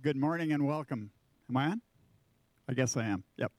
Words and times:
Good 0.00 0.16
morning 0.16 0.52
and 0.52 0.64
welcome. 0.64 1.10
Am 1.50 1.56
I 1.56 1.66
on? 1.66 1.80
I 2.68 2.74
guess 2.74 2.96
I 2.96 3.04
am. 3.04 3.24
Yep. 3.36 3.50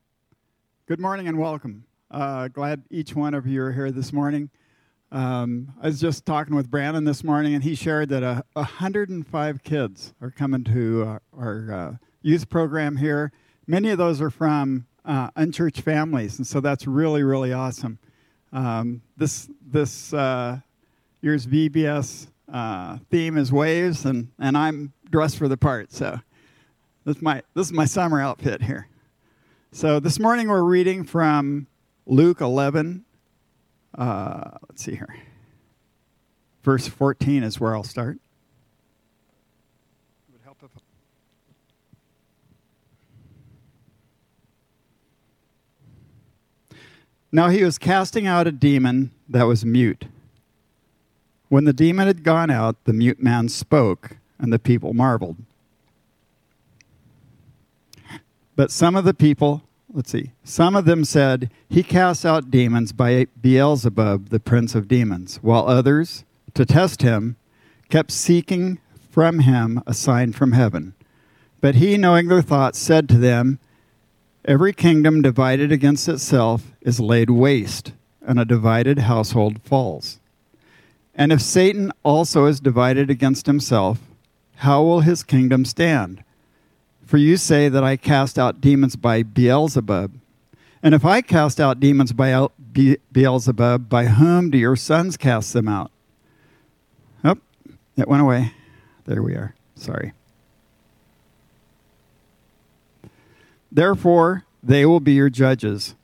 Good 0.86 0.98
morning 0.98 1.28
and 1.28 1.38
welcome. 1.38 1.84
Uh, 2.10 2.48
glad 2.48 2.82
each 2.88 3.14
one 3.14 3.34
of 3.34 3.46
you 3.46 3.62
are 3.62 3.72
here 3.72 3.90
this 3.90 4.10
morning. 4.10 4.48
Um, 5.12 5.74
I 5.82 5.88
was 5.88 6.00
just 6.00 6.24
talking 6.24 6.54
with 6.54 6.70
Brandon 6.70 7.04
this 7.04 7.22
morning, 7.22 7.52
and 7.52 7.62
he 7.62 7.74
shared 7.74 8.08
that 8.08 8.22
uh, 8.22 8.42
105 8.54 9.62
kids 9.62 10.14
are 10.22 10.30
coming 10.30 10.64
to 10.64 11.02
uh, 11.02 11.18
our 11.36 11.72
uh, 11.72 11.96
youth 12.22 12.48
program 12.48 12.96
here. 12.96 13.32
Many 13.66 13.90
of 13.90 13.98
those 13.98 14.22
are 14.22 14.30
from 14.30 14.86
uh, 15.04 15.28
unchurched 15.36 15.82
families, 15.82 16.38
and 16.38 16.46
so 16.46 16.60
that's 16.60 16.86
really, 16.86 17.22
really 17.22 17.52
awesome. 17.52 17.98
Um, 18.50 19.02
this 19.18 19.50
this 19.60 20.14
uh, 20.14 20.60
year's 21.20 21.46
VBS 21.46 22.28
theme 23.10 23.36
is 23.36 23.52
waves, 23.52 24.06
and, 24.06 24.28
and 24.38 24.56
I'm 24.56 24.94
dressed 25.10 25.36
for 25.36 25.46
the 25.46 25.58
part. 25.58 25.92
So 25.92 26.18
this 27.04 27.16
is 27.16 27.22
my 27.22 27.42
this 27.54 27.66
is 27.66 27.72
my 27.72 27.84
summer 27.84 28.20
outfit 28.20 28.62
here. 28.62 28.88
So 29.72 30.00
this 30.00 30.18
morning 30.18 30.48
we're 30.48 30.62
reading 30.62 31.04
from 31.04 31.66
Luke 32.06 32.40
11. 32.40 33.04
Uh, 33.96 34.50
let's 34.68 34.84
see 34.84 34.94
here. 34.94 35.14
Verse 36.62 36.86
14 36.88 37.42
is 37.42 37.58
where 37.58 37.74
I'll 37.74 37.82
start. 37.82 38.18
It 40.28 40.32
would 40.32 40.42
help 40.42 40.58
if 40.62 40.70
Now 47.32 47.48
he 47.48 47.64
was 47.64 47.78
casting 47.78 48.26
out 48.26 48.46
a 48.46 48.52
demon 48.52 49.12
that 49.28 49.44
was 49.44 49.64
mute. 49.64 50.06
When 51.48 51.64
the 51.64 51.72
demon 51.72 52.06
had 52.06 52.24
gone 52.24 52.50
out, 52.50 52.84
the 52.84 52.92
mute 52.92 53.22
man 53.22 53.48
spoke, 53.48 54.18
and 54.38 54.52
the 54.52 54.58
people 54.58 54.94
marveled. 54.94 55.36
But 58.60 58.70
some 58.70 58.94
of 58.94 59.06
the 59.06 59.14
people, 59.14 59.62
let's 59.90 60.12
see, 60.12 60.32
some 60.44 60.76
of 60.76 60.84
them 60.84 61.02
said, 61.02 61.50
He 61.70 61.82
casts 61.82 62.26
out 62.26 62.50
demons 62.50 62.92
by 62.92 63.26
Beelzebub, 63.40 64.28
the 64.28 64.38
prince 64.38 64.74
of 64.74 64.86
demons, 64.86 65.38
while 65.40 65.66
others, 65.66 66.26
to 66.52 66.66
test 66.66 67.00
him, 67.00 67.36
kept 67.88 68.10
seeking 68.10 68.78
from 69.10 69.38
him 69.38 69.82
a 69.86 69.94
sign 69.94 70.34
from 70.34 70.52
heaven. 70.52 70.92
But 71.62 71.76
he, 71.76 71.96
knowing 71.96 72.28
their 72.28 72.42
thoughts, 72.42 72.78
said 72.78 73.08
to 73.08 73.16
them, 73.16 73.60
Every 74.44 74.74
kingdom 74.74 75.22
divided 75.22 75.72
against 75.72 76.06
itself 76.06 76.72
is 76.82 77.00
laid 77.00 77.30
waste, 77.30 77.94
and 78.20 78.38
a 78.38 78.44
divided 78.44 78.98
household 78.98 79.62
falls. 79.62 80.20
And 81.14 81.32
if 81.32 81.40
Satan 81.40 81.92
also 82.02 82.44
is 82.44 82.60
divided 82.60 83.08
against 83.08 83.46
himself, 83.46 84.00
how 84.56 84.82
will 84.82 85.00
his 85.00 85.22
kingdom 85.22 85.64
stand? 85.64 86.22
For 87.10 87.18
you 87.18 87.38
say 87.38 87.68
that 87.68 87.82
I 87.82 87.96
cast 87.96 88.38
out 88.38 88.60
demons 88.60 88.94
by 88.94 89.24
Beelzebub. 89.24 90.12
And 90.80 90.94
if 90.94 91.04
I 91.04 91.22
cast 91.22 91.58
out 91.58 91.80
demons 91.80 92.12
by 92.12 92.46
Beelzebub, 93.10 93.88
by 93.88 94.04
whom 94.06 94.48
do 94.48 94.56
your 94.56 94.76
sons 94.76 95.16
cast 95.16 95.52
them 95.52 95.66
out? 95.66 95.90
Oh, 97.24 97.34
it 97.96 98.06
went 98.06 98.22
away. 98.22 98.52
There 99.06 99.24
we 99.24 99.34
are. 99.34 99.56
Sorry. 99.74 100.12
Therefore, 103.72 104.44
they 104.62 104.86
will 104.86 105.00
be 105.00 105.14
your 105.14 105.30
judges. 105.30 105.96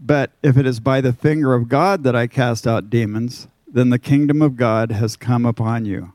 But 0.00 0.30
if 0.42 0.56
it 0.56 0.64
is 0.64 0.80
by 0.80 1.02
the 1.02 1.12
finger 1.12 1.52
of 1.52 1.68
God 1.68 2.02
that 2.04 2.16
I 2.16 2.28
cast 2.28 2.66
out 2.66 2.88
demons, 2.88 3.46
then 3.70 3.90
the 3.90 3.98
kingdom 3.98 4.40
of 4.40 4.56
God 4.56 4.90
has 4.92 5.16
come 5.16 5.44
upon 5.44 5.84
you. 5.84 6.14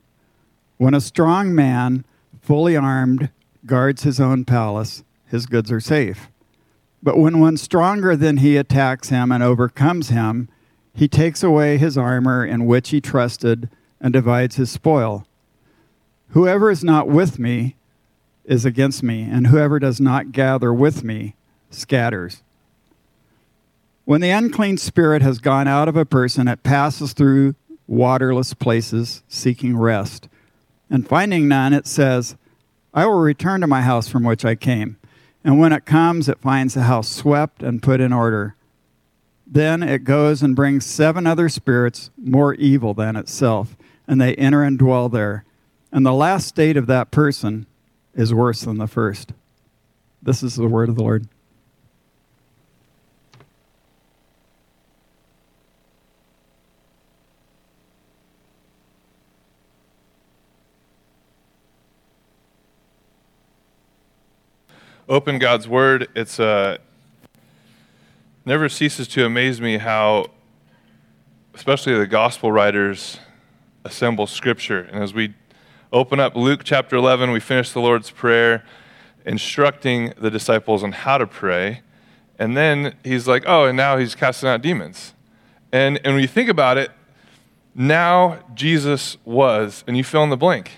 When 0.78 0.94
a 0.94 1.00
strong 1.00 1.54
man, 1.54 2.04
fully 2.42 2.76
armed, 2.76 3.30
guards 3.68 4.02
his 4.02 4.18
own 4.18 4.44
palace, 4.44 5.04
his 5.26 5.46
goods 5.46 5.70
are 5.70 5.78
safe. 5.78 6.28
But 7.00 7.16
when 7.18 7.38
one 7.38 7.56
stronger 7.56 8.16
than 8.16 8.38
he 8.38 8.56
attacks 8.56 9.10
him 9.10 9.30
and 9.30 9.42
overcomes 9.42 10.08
him, 10.08 10.48
he 10.92 11.06
takes 11.06 11.44
away 11.44 11.78
his 11.78 11.96
armor 11.96 12.44
in 12.44 12.66
which 12.66 12.88
he 12.88 13.00
trusted 13.00 13.68
and 14.00 14.12
divides 14.12 14.56
his 14.56 14.70
spoil. 14.70 15.24
Whoever 16.30 16.70
is 16.70 16.82
not 16.82 17.06
with 17.06 17.38
me 17.38 17.76
is 18.44 18.64
against 18.64 19.02
me, 19.02 19.22
and 19.22 19.46
whoever 19.46 19.78
does 19.78 20.00
not 20.00 20.32
gather 20.32 20.74
with 20.74 21.04
me 21.04 21.36
scatters. 21.70 22.42
When 24.04 24.20
the 24.20 24.30
unclean 24.30 24.78
spirit 24.78 25.22
has 25.22 25.38
gone 25.38 25.68
out 25.68 25.86
of 25.86 25.96
a 25.96 26.06
person, 26.06 26.48
it 26.48 26.62
passes 26.62 27.12
through 27.12 27.54
waterless 27.86 28.54
places 28.54 29.22
seeking 29.28 29.76
rest. 29.76 30.28
And 30.90 31.06
finding 31.06 31.46
none, 31.46 31.74
it 31.74 31.86
says, 31.86 32.36
I 32.92 33.06
will 33.06 33.20
return 33.20 33.60
to 33.60 33.66
my 33.66 33.82
house 33.82 34.08
from 34.08 34.24
which 34.24 34.44
I 34.44 34.54
came. 34.54 34.96
And 35.44 35.58
when 35.58 35.72
it 35.72 35.86
comes, 35.86 36.28
it 36.28 36.40
finds 36.40 36.74
the 36.74 36.82
house 36.82 37.08
swept 37.08 37.62
and 37.62 37.82
put 37.82 38.00
in 38.00 38.12
order. 38.12 38.56
Then 39.46 39.82
it 39.82 40.04
goes 40.04 40.42
and 40.42 40.56
brings 40.56 40.84
seven 40.84 41.26
other 41.26 41.48
spirits 41.48 42.10
more 42.18 42.54
evil 42.54 42.92
than 42.92 43.16
itself, 43.16 43.76
and 44.06 44.20
they 44.20 44.34
enter 44.34 44.62
and 44.62 44.78
dwell 44.78 45.08
there. 45.08 45.44
And 45.90 46.04
the 46.04 46.12
last 46.12 46.48
state 46.48 46.76
of 46.76 46.86
that 46.86 47.10
person 47.10 47.66
is 48.14 48.34
worse 48.34 48.62
than 48.62 48.78
the 48.78 48.86
first. 48.86 49.32
This 50.20 50.42
is 50.42 50.56
the 50.56 50.66
word 50.66 50.88
of 50.88 50.96
the 50.96 51.02
Lord. 51.02 51.28
Open 65.08 65.38
God's 65.38 65.66
Word, 65.66 66.08
it's 66.14 66.38
uh, 66.38 66.76
never 68.44 68.68
ceases 68.68 69.08
to 69.08 69.24
amaze 69.24 69.58
me 69.58 69.78
how, 69.78 70.26
especially 71.54 71.94
the 71.94 72.06
gospel 72.06 72.52
writers, 72.52 73.18
assemble 73.84 74.26
Scripture. 74.26 74.80
And 74.80 75.02
as 75.02 75.14
we 75.14 75.32
open 75.92 76.20
up 76.20 76.36
Luke 76.36 76.60
chapter 76.62 76.96
11, 76.96 77.30
we 77.30 77.40
finish 77.40 77.72
the 77.72 77.80
Lord's 77.80 78.10
Prayer, 78.10 78.64
instructing 79.24 80.12
the 80.18 80.30
disciples 80.30 80.82
on 80.82 80.92
how 80.92 81.16
to 81.16 81.26
pray. 81.26 81.80
And 82.38 82.54
then 82.54 82.94
he's 83.02 83.26
like, 83.26 83.44
oh, 83.46 83.64
and 83.64 83.76
now 83.76 83.96
he's 83.96 84.14
casting 84.14 84.50
out 84.50 84.60
demons. 84.60 85.14
And, 85.72 85.98
and 86.04 86.14
when 86.14 86.20
you 86.20 86.28
think 86.28 86.50
about 86.50 86.76
it, 86.76 86.90
now 87.74 88.40
Jesus 88.54 89.16
was, 89.24 89.84
and 89.86 89.96
you 89.96 90.04
fill 90.04 90.22
in 90.22 90.30
the 90.30 90.36
blank. 90.36 90.72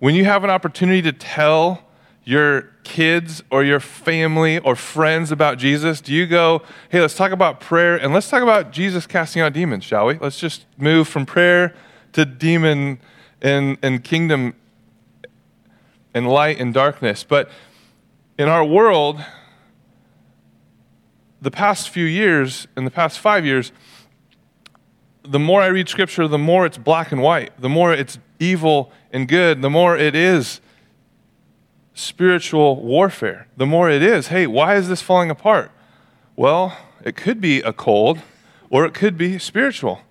When 0.00 0.16
you 0.16 0.24
have 0.24 0.42
an 0.42 0.50
opportunity 0.50 1.02
to 1.02 1.12
tell 1.12 1.85
your 2.26 2.62
kids 2.82 3.40
or 3.50 3.62
your 3.62 3.78
family 3.78 4.58
or 4.58 4.74
friends 4.74 5.30
about 5.30 5.58
Jesus? 5.58 6.00
Do 6.00 6.12
you 6.12 6.26
go, 6.26 6.60
hey, 6.90 7.00
let's 7.00 7.14
talk 7.14 7.30
about 7.30 7.60
prayer 7.60 7.96
and 7.96 8.12
let's 8.12 8.28
talk 8.28 8.42
about 8.42 8.72
Jesus 8.72 9.06
casting 9.06 9.40
out 9.40 9.52
demons, 9.52 9.84
shall 9.84 10.06
we? 10.06 10.14
Let's 10.18 10.38
just 10.38 10.66
move 10.76 11.06
from 11.06 11.24
prayer 11.24 11.72
to 12.12 12.24
demon 12.24 12.98
and, 13.40 13.78
and 13.80 14.02
kingdom 14.02 14.56
and 16.12 16.28
light 16.28 16.58
and 16.58 16.74
darkness. 16.74 17.22
But 17.22 17.48
in 18.36 18.48
our 18.48 18.64
world, 18.64 19.24
the 21.40 21.52
past 21.52 21.90
few 21.90 22.06
years, 22.06 22.66
in 22.76 22.84
the 22.84 22.90
past 22.90 23.20
five 23.20 23.46
years, 23.46 23.70
the 25.22 25.38
more 25.38 25.62
I 25.62 25.66
read 25.66 25.88
scripture, 25.88 26.26
the 26.26 26.38
more 26.38 26.66
it's 26.66 26.78
black 26.78 27.12
and 27.12 27.22
white, 27.22 27.60
the 27.60 27.68
more 27.68 27.92
it's 27.92 28.18
evil 28.40 28.90
and 29.12 29.28
good, 29.28 29.62
the 29.62 29.70
more 29.70 29.96
it 29.96 30.16
is 30.16 30.60
spiritual 31.96 32.76
warfare. 32.82 33.48
The 33.56 33.64
more 33.64 33.88
it 33.88 34.02
is, 34.02 34.28
hey, 34.28 34.46
why 34.46 34.76
is 34.76 34.86
this 34.86 35.00
falling 35.00 35.30
apart? 35.30 35.72
Well, 36.36 36.76
it 37.02 37.16
could 37.16 37.40
be 37.40 37.60
a 37.62 37.72
cold 37.72 38.20
or 38.68 38.84
it 38.84 38.92
could 38.92 39.16
be 39.16 39.38
spiritual. 39.38 40.02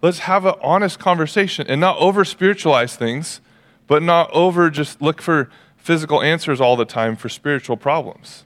Let's 0.00 0.20
have 0.20 0.46
an 0.46 0.54
honest 0.62 1.00
conversation 1.00 1.66
and 1.66 1.80
not 1.80 1.98
over 1.98 2.24
spiritualize 2.24 2.94
things, 2.94 3.40
but 3.88 4.04
not 4.04 4.30
over 4.30 4.70
just 4.70 5.02
look 5.02 5.20
for 5.20 5.50
physical 5.76 6.22
answers 6.22 6.60
all 6.60 6.76
the 6.76 6.84
time 6.84 7.16
for 7.16 7.28
spiritual 7.28 7.76
problems. 7.76 8.44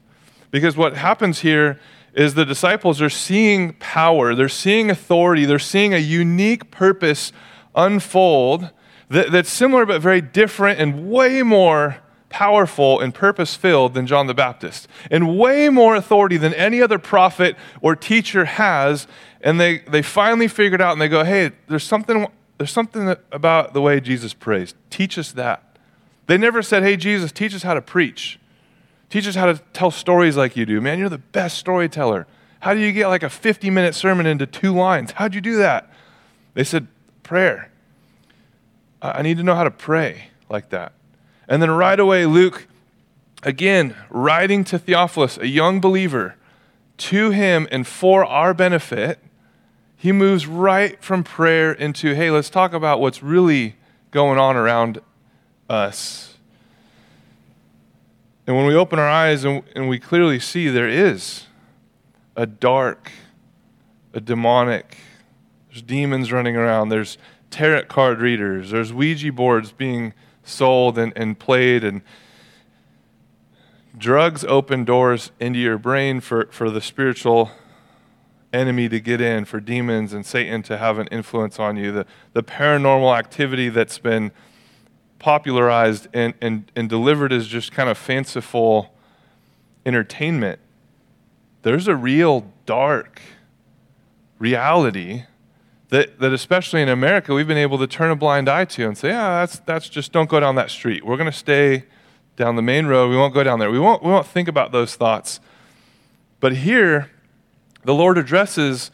Because 0.49 0.75
what 0.75 0.97
happens 0.97 1.39
here 1.41 1.79
is 2.15 2.33
the 2.33 2.45
disciples 2.45 2.99
are 2.99 3.11
seeing 3.11 3.73
power, 3.73 4.33
they're 4.33 4.49
seeing 4.49 4.89
authority, 4.89 5.45
they're 5.45 5.59
seeing 5.59 5.93
a 5.93 5.99
unique 5.99 6.71
purpose 6.71 7.31
unfold 7.75 8.71
that, 9.09 9.31
that's 9.31 9.51
similar 9.51 9.85
but 9.85 10.01
very 10.01 10.19
different 10.19 10.79
and 10.79 11.11
way 11.11 11.43
more 11.43 11.97
powerful 12.29 12.99
and 12.99 13.13
purpose 13.13 13.55
filled 13.55 13.93
than 13.93 14.05
John 14.05 14.27
the 14.27 14.33
Baptist, 14.33 14.87
and 15.09 15.37
way 15.37 15.69
more 15.69 15.95
authority 15.95 16.37
than 16.37 16.53
any 16.53 16.81
other 16.81 16.99
prophet 16.99 17.55
or 17.81 17.95
teacher 17.95 18.45
has. 18.45 19.07
And 19.41 19.59
they, 19.59 19.79
they 19.79 20.01
finally 20.01 20.47
figured 20.47 20.81
out 20.81 20.93
and 20.93 21.01
they 21.01 21.07
go, 21.07 21.23
hey, 21.23 21.51
there's 21.67 21.83
something, 21.83 22.27
there's 22.57 22.71
something 22.71 23.15
about 23.31 23.73
the 23.73 23.81
way 23.81 23.99
Jesus 23.99 24.33
prays. 24.33 24.73
Teach 24.89 25.17
us 25.17 25.31
that. 25.33 25.77
They 26.25 26.37
never 26.37 26.61
said, 26.61 26.83
hey, 26.83 26.97
Jesus, 26.97 27.31
teach 27.31 27.55
us 27.55 27.63
how 27.63 27.73
to 27.73 27.81
preach. 27.81 28.39
Teach 29.09 29.27
us 29.27 29.35
how 29.35 29.45
to 29.45 29.61
tell 29.71 29.91
stories 29.91 30.35
like 30.35 30.57
you 30.57 30.65
do. 30.65 30.81
Man, 30.81 30.99
you're 30.99 31.07
the 31.07 31.17
best 31.17 31.57
storyteller. 31.57 32.27
How 32.59 32.73
do 32.73 32.79
you 32.79 32.91
get 32.91 33.07
like 33.07 33.23
a 33.23 33.29
50 33.29 33.69
minute 33.69 33.95
sermon 33.95 34.25
into 34.25 34.45
two 34.45 34.73
lines? 34.73 35.11
How'd 35.11 35.33
you 35.33 35.41
do 35.41 35.57
that? 35.57 35.89
They 36.53 36.63
said, 36.63 36.87
prayer. 37.23 37.71
I 39.01 39.21
need 39.21 39.37
to 39.37 39.43
know 39.43 39.55
how 39.55 39.63
to 39.63 39.71
pray 39.71 40.31
like 40.49 40.69
that. 40.69 40.93
And 41.47 41.61
then 41.61 41.71
right 41.71 41.99
away, 41.99 42.25
Luke 42.25 42.67
again, 43.43 43.95
writing 44.09 44.63
to 44.65 44.79
Theophilus, 44.79 45.37
a 45.37 45.47
young 45.47 45.79
believer, 45.79 46.35
to 46.97 47.29
him 47.31 47.67
and 47.71 47.85
for 47.85 48.25
our 48.25 48.53
benefit, 48.53 49.19
he 49.95 50.11
moves 50.11 50.47
right 50.47 51.01
from 51.03 51.23
prayer 51.23 51.71
into, 51.71 52.13
hey, 52.13 52.29
let's 52.31 52.49
talk 52.49 52.73
about 52.73 52.99
what's 52.99 53.21
really 53.21 53.75
going 54.11 54.39
on 54.39 54.55
around 54.55 54.99
us. 55.69 56.35
And 58.45 58.55
when 58.55 58.65
we 58.65 58.75
open 58.75 58.99
our 58.99 59.09
eyes 59.09 59.43
and, 59.43 59.63
and 59.75 59.89
we 59.89 59.99
clearly 59.99 60.39
see 60.39 60.69
there 60.69 60.87
is 60.87 61.45
a 62.35 62.45
dark, 62.45 63.11
a 64.13 64.21
demonic, 64.21 64.97
there's 65.69 65.81
demons 65.81 66.31
running 66.31 66.55
around, 66.55 66.89
there's 66.89 67.17
tarot 67.49 67.85
card 67.85 68.19
readers, 68.19 68.71
there's 68.71 68.93
Ouija 68.93 69.31
boards 69.31 69.71
being 69.71 70.13
sold 70.47 70.97
and, 70.97 71.13
and 71.15 71.37
played, 71.37 71.83
and 71.83 72.01
drugs 73.97 74.43
open 74.45 74.85
doors 74.85 75.31
into 75.39 75.59
your 75.59 75.77
brain 75.77 76.19
for, 76.19 76.47
for 76.51 76.69
the 76.69 76.81
spiritual 76.81 77.51
enemy 78.53 78.87
to 78.89 78.99
get 78.99 79.19
in, 79.19 79.45
for 79.45 79.59
demons 79.59 80.13
and 80.13 80.25
Satan 80.25 80.63
to 80.63 80.77
have 80.77 80.99
an 80.99 81.07
influence 81.07 81.59
on 81.59 81.75
you. 81.77 81.91
The, 81.91 82.05
the 82.33 82.43
paranormal 82.43 83.17
activity 83.17 83.69
that's 83.69 83.99
been 83.99 84.31
popularized 85.19 86.07
and, 86.13 86.33
and, 86.41 86.71
and 86.75 86.87
delivered 86.87 87.33
as 87.33 87.47
just 87.47 87.71
kind 87.71 87.89
of 87.89 87.97
fanciful 87.97 88.93
entertainment. 89.85 90.59
There's 91.63 91.87
a 91.87 91.95
real 91.95 92.51
dark 92.65 93.21
reality 94.39 95.23
that, 95.89 96.19
that 96.19 96.33
especially 96.33 96.81
in 96.81 96.89
America, 96.89 97.33
we've 97.33 97.47
been 97.47 97.57
able 97.57 97.77
to 97.77 97.87
turn 97.87 98.11
a 98.11 98.15
blind 98.15 98.49
eye 98.49 98.65
to 98.65 98.85
and 98.85 98.97
say, 98.97 99.09
yeah, 99.09 99.39
that's, 99.39 99.59
that's 99.59 99.89
just 99.89 100.11
don't 100.11 100.29
go 100.29 100.39
down 100.39 100.55
that 100.55 100.69
street. 100.69 101.05
We're 101.05 101.17
going 101.17 101.31
to 101.31 101.37
stay 101.37 101.85
down 102.35 102.55
the 102.55 102.61
main 102.61 102.87
road. 102.87 103.09
We 103.09 103.17
won't 103.17 103.33
go 103.33 103.43
down 103.43 103.59
there. 103.59 103.71
We 103.71 103.79
won't, 103.79 104.03
we 104.03 104.09
won't 104.09 104.27
think 104.27 104.47
about 104.47 104.71
those 104.71 104.95
thoughts. 104.95 105.39
But 106.39 106.57
here, 106.57 107.09
the 107.83 107.93
Lord 107.93 108.17
addresses 108.17 108.91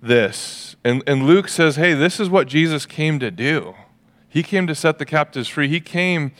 this. 0.00 0.76
And, 0.82 1.02
and 1.06 1.26
Luke 1.26 1.48
says, 1.48 1.76
hey, 1.76 1.94
this 1.94 2.18
is 2.18 2.28
what 2.28 2.48
Jesus 2.48 2.86
came 2.86 3.18
to 3.20 3.30
do. 3.30 3.74
He 4.28 4.42
came 4.42 4.66
to 4.66 4.74
set 4.74 4.98
the 4.98 5.04
captives 5.04 5.48
free. 5.48 5.68
He 5.68 5.80
came 5.80 6.32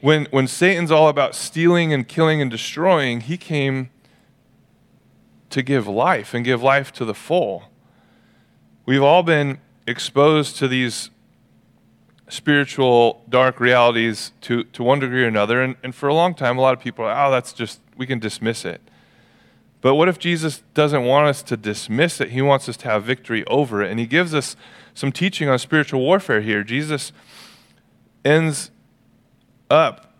when, 0.00 0.26
when 0.30 0.48
Satan's 0.48 0.90
all 0.90 1.08
about 1.08 1.34
stealing 1.34 1.92
and 1.92 2.06
killing 2.06 2.42
and 2.42 2.50
destroying, 2.50 3.20
he 3.20 3.36
came 3.36 3.90
to 5.50 5.62
give 5.62 5.86
life 5.86 6.34
and 6.34 6.44
give 6.44 6.62
life 6.62 6.92
to 6.94 7.04
the 7.04 7.14
full. 7.14 7.64
We've 8.84 9.02
all 9.02 9.22
been 9.22 9.58
exposed 9.86 10.56
to 10.56 10.66
these 10.66 11.10
spiritual 12.28 13.22
dark 13.28 13.60
realities 13.60 14.32
to, 14.40 14.64
to 14.64 14.82
one 14.82 14.98
degree 14.98 15.22
or 15.22 15.28
another. 15.28 15.62
And, 15.62 15.76
and 15.84 15.94
for 15.94 16.08
a 16.08 16.14
long 16.14 16.34
time, 16.34 16.58
a 16.58 16.60
lot 16.60 16.74
of 16.74 16.80
people 16.80 17.04
are, 17.04 17.26
oh, 17.26 17.30
that's 17.30 17.52
just, 17.52 17.80
we 17.96 18.06
can 18.06 18.18
dismiss 18.18 18.64
it. 18.64 18.80
But 19.82 19.94
what 19.94 20.08
if 20.08 20.18
Jesus 20.18 20.62
doesn't 20.74 21.04
want 21.04 21.26
us 21.26 21.42
to 21.44 21.56
dismiss 21.56 22.20
it? 22.20 22.30
He 22.30 22.42
wants 22.42 22.68
us 22.68 22.76
to 22.78 22.88
have 22.88 23.04
victory 23.04 23.44
over 23.46 23.82
it. 23.82 23.90
And 23.90 24.00
he 24.00 24.06
gives 24.06 24.34
us 24.34 24.56
some 24.94 25.12
teaching 25.12 25.48
on 25.48 25.58
spiritual 25.58 26.00
warfare 26.00 26.40
here. 26.40 26.64
Jesus 26.64 27.12
ends 28.24 28.70
up 29.70 30.11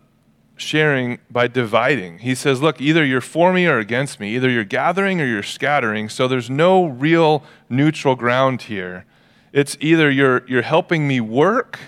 sharing 0.63 1.19
by 1.31 1.49
dividing. 1.49 2.19
He 2.19 2.35
says, 2.35 2.63
Look, 2.63 2.81
either 2.81 3.05
you're 3.05 3.21
for 3.21 3.53
me 3.53 3.67
or 3.67 3.79
against 3.79 4.21
me, 4.21 4.35
either 4.35 4.49
you're 4.49 4.65
gathering 4.65 5.21
or 5.21 5.27
you're 5.27 5.43
scattering. 5.43 6.09
So 6.09 6.29
there's 6.29 6.49
no 6.49 6.87
real 6.87 7.45
neutral 7.69 8.15
ground 8.15 8.63
here. 8.63 9.05
It's 9.53 9.77
either 9.81 10.11
you're, 10.11 10.47
you're 10.49 10.63
helping 10.63 11.07
me 11.07 11.21
work 11.21 11.79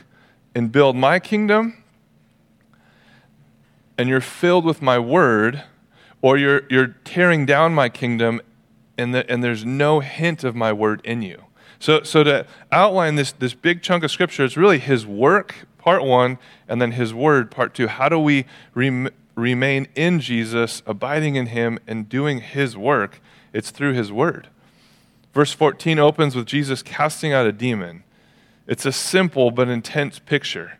and 0.54 0.70
build 0.70 0.96
my 0.96 1.18
kingdom, 1.18 1.82
and 3.96 4.08
you're 4.08 4.20
filled 4.20 4.64
with 4.64 4.82
my 4.82 4.98
word, 4.98 5.64
or 6.20 6.36
you're, 6.36 6.62
you're 6.68 6.88
tearing 7.04 7.46
down 7.46 7.74
my 7.74 7.88
kingdom, 7.88 8.40
and, 8.98 9.14
the, 9.14 9.28
and 9.30 9.42
there's 9.42 9.64
no 9.64 10.00
hint 10.00 10.44
of 10.44 10.54
my 10.54 10.72
word 10.72 11.00
in 11.04 11.22
you. 11.22 11.44
So, 11.78 12.02
so 12.02 12.22
to 12.24 12.46
outline 12.70 13.16
this, 13.16 13.32
this 13.32 13.54
big 13.54 13.82
chunk 13.82 14.04
of 14.04 14.10
scripture, 14.10 14.44
it's 14.44 14.56
really 14.56 14.78
his 14.78 15.06
work, 15.06 15.66
part 15.84 16.02
one, 16.02 16.38
and 16.66 16.80
then 16.80 16.92
his 16.92 17.12
word, 17.12 17.50
part 17.50 17.74
two. 17.74 17.88
How 17.88 18.08
do 18.08 18.18
we 18.18 18.46
rem- 18.72 19.10
remain 19.34 19.86
in 19.94 20.18
Jesus, 20.18 20.82
abiding 20.86 21.36
in 21.36 21.46
him, 21.46 21.78
and 21.86 22.08
doing 22.08 22.40
his 22.40 22.74
work? 22.74 23.20
It's 23.52 23.70
through 23.70 23.92
his 23.92 24.10
word. 24.10 24.48
Verse 25.34 25.52
14 25.52 25.98
opens 25.98 26.34
with 26.34 26.46
Jesus 26.46 26.82
casting 26.82 27.34
out 27.34 27.46
a 27.46 27.52
demon. 27.52 28.02
It's 28.66 28.86
a 28.86 28.92
simple 28.92 29.50
but 29.50 29.68
intense 29.68 30.18
picture. 30.18 30.78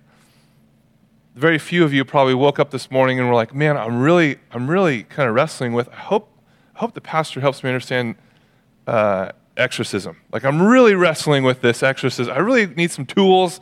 Very 1.35 1.59
few 1.59 1.85
of 1.85 1.93
you 1.93 2.07
probably 2.07 2.33
woke 2.33 2.59
up 2.59 2.71
this 2.71 2.91
morning 2.91 3.21
and 3.21 3.29
were 3.29 3.35
like, 3.35 3.55
"Man, 3.55 3.77
I'm 3.77 4.01
really, 4.01 4.39
I'm 4.53 4.71
really 4.71 5.03
kind 5.03 5.29
of 5.29 5.35
wrestling 5.35 5.75
with. 5.75 5.91
I 5.91 5.97
hope, 5.97 6.31
I 6.75 6.79
hope 6.79 6.95
the 6.95 7.03
pastor 7.03 7.41
helps 7.41 7.63
me 7.63 7.69
understand 7.69 8.15
uh, 8.87 9.33
exorcism. 9.59 10.17
Like, 10.33 10.45
I'm 10.45 10.63
really 10.63 10.95
wrestling 10.95 11.45
with 11.45 11.61
this 11.61 11.83
exorcism. 11.83 12.33
I 12.33 12.39
really 12.39 12.69
need 12.69 12.91
some 12.91 13.05
tools. 13.05 13.61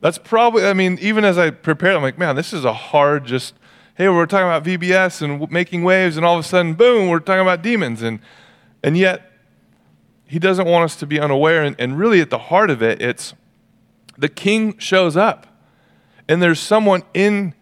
That's 0.00 0.18
probably. 0.18 0.64
I 0.64 0.72
mean, 0.72 0.98
even 1.00 1.24
as 1.24 1.38
I 1.38 1.50
prepared, 1.50 1.96
I'm 1.96 2.02
like, 2.02 2.18
man, 2.18 2.36
this 2.36 2.52
is 2.52 2.64
a 2.64 2.72
hard. 2.72 3.24
Just 3.26 3.54
hey, 3.96 4.08
we're 4.08 4.26
talking 4.26 4.46
about 4.46 4.64
VBS 4.64 5.20
and 5.22 5.50
making 5.50 5.82
waves, 5.82 6.16
and 6.16 6.24
all 6.24 6.38
of 6.38 6.44
a 6.44 6.48
sudden, 6.48 6.74
boom, 6.74 7.08
we're 7.08 7.20
talking 7.20 7.42
about 7.42 7.62
demons, 7.62 8.02
and 8.02 8.20
and 8.82 8.96
yet 8.96 9.30
he 10.24 10.38
doesn't 10.38 10.66
want 10.66 10.84
us 10.84 10.96
to 10.96 11.06
be 11.06 11.20
unaware. 11.20 11.62
And, 11.62 11.76
and 11.78 11.98
really, 11.98 12.20
at 12.20 12.30
the 12.30 12.38
heart 12.38 12.70
of 12.70 12.82
it, 12.82 13.02
it's 13.02 13.34
the 14.16 14.28
king 14.28 14.78
shows 14.78 15.16
up, 15.16 15.46
and 16.28 16.42
there's 16.42 16.60
someone 16.60 17.02
in 17.12 17.54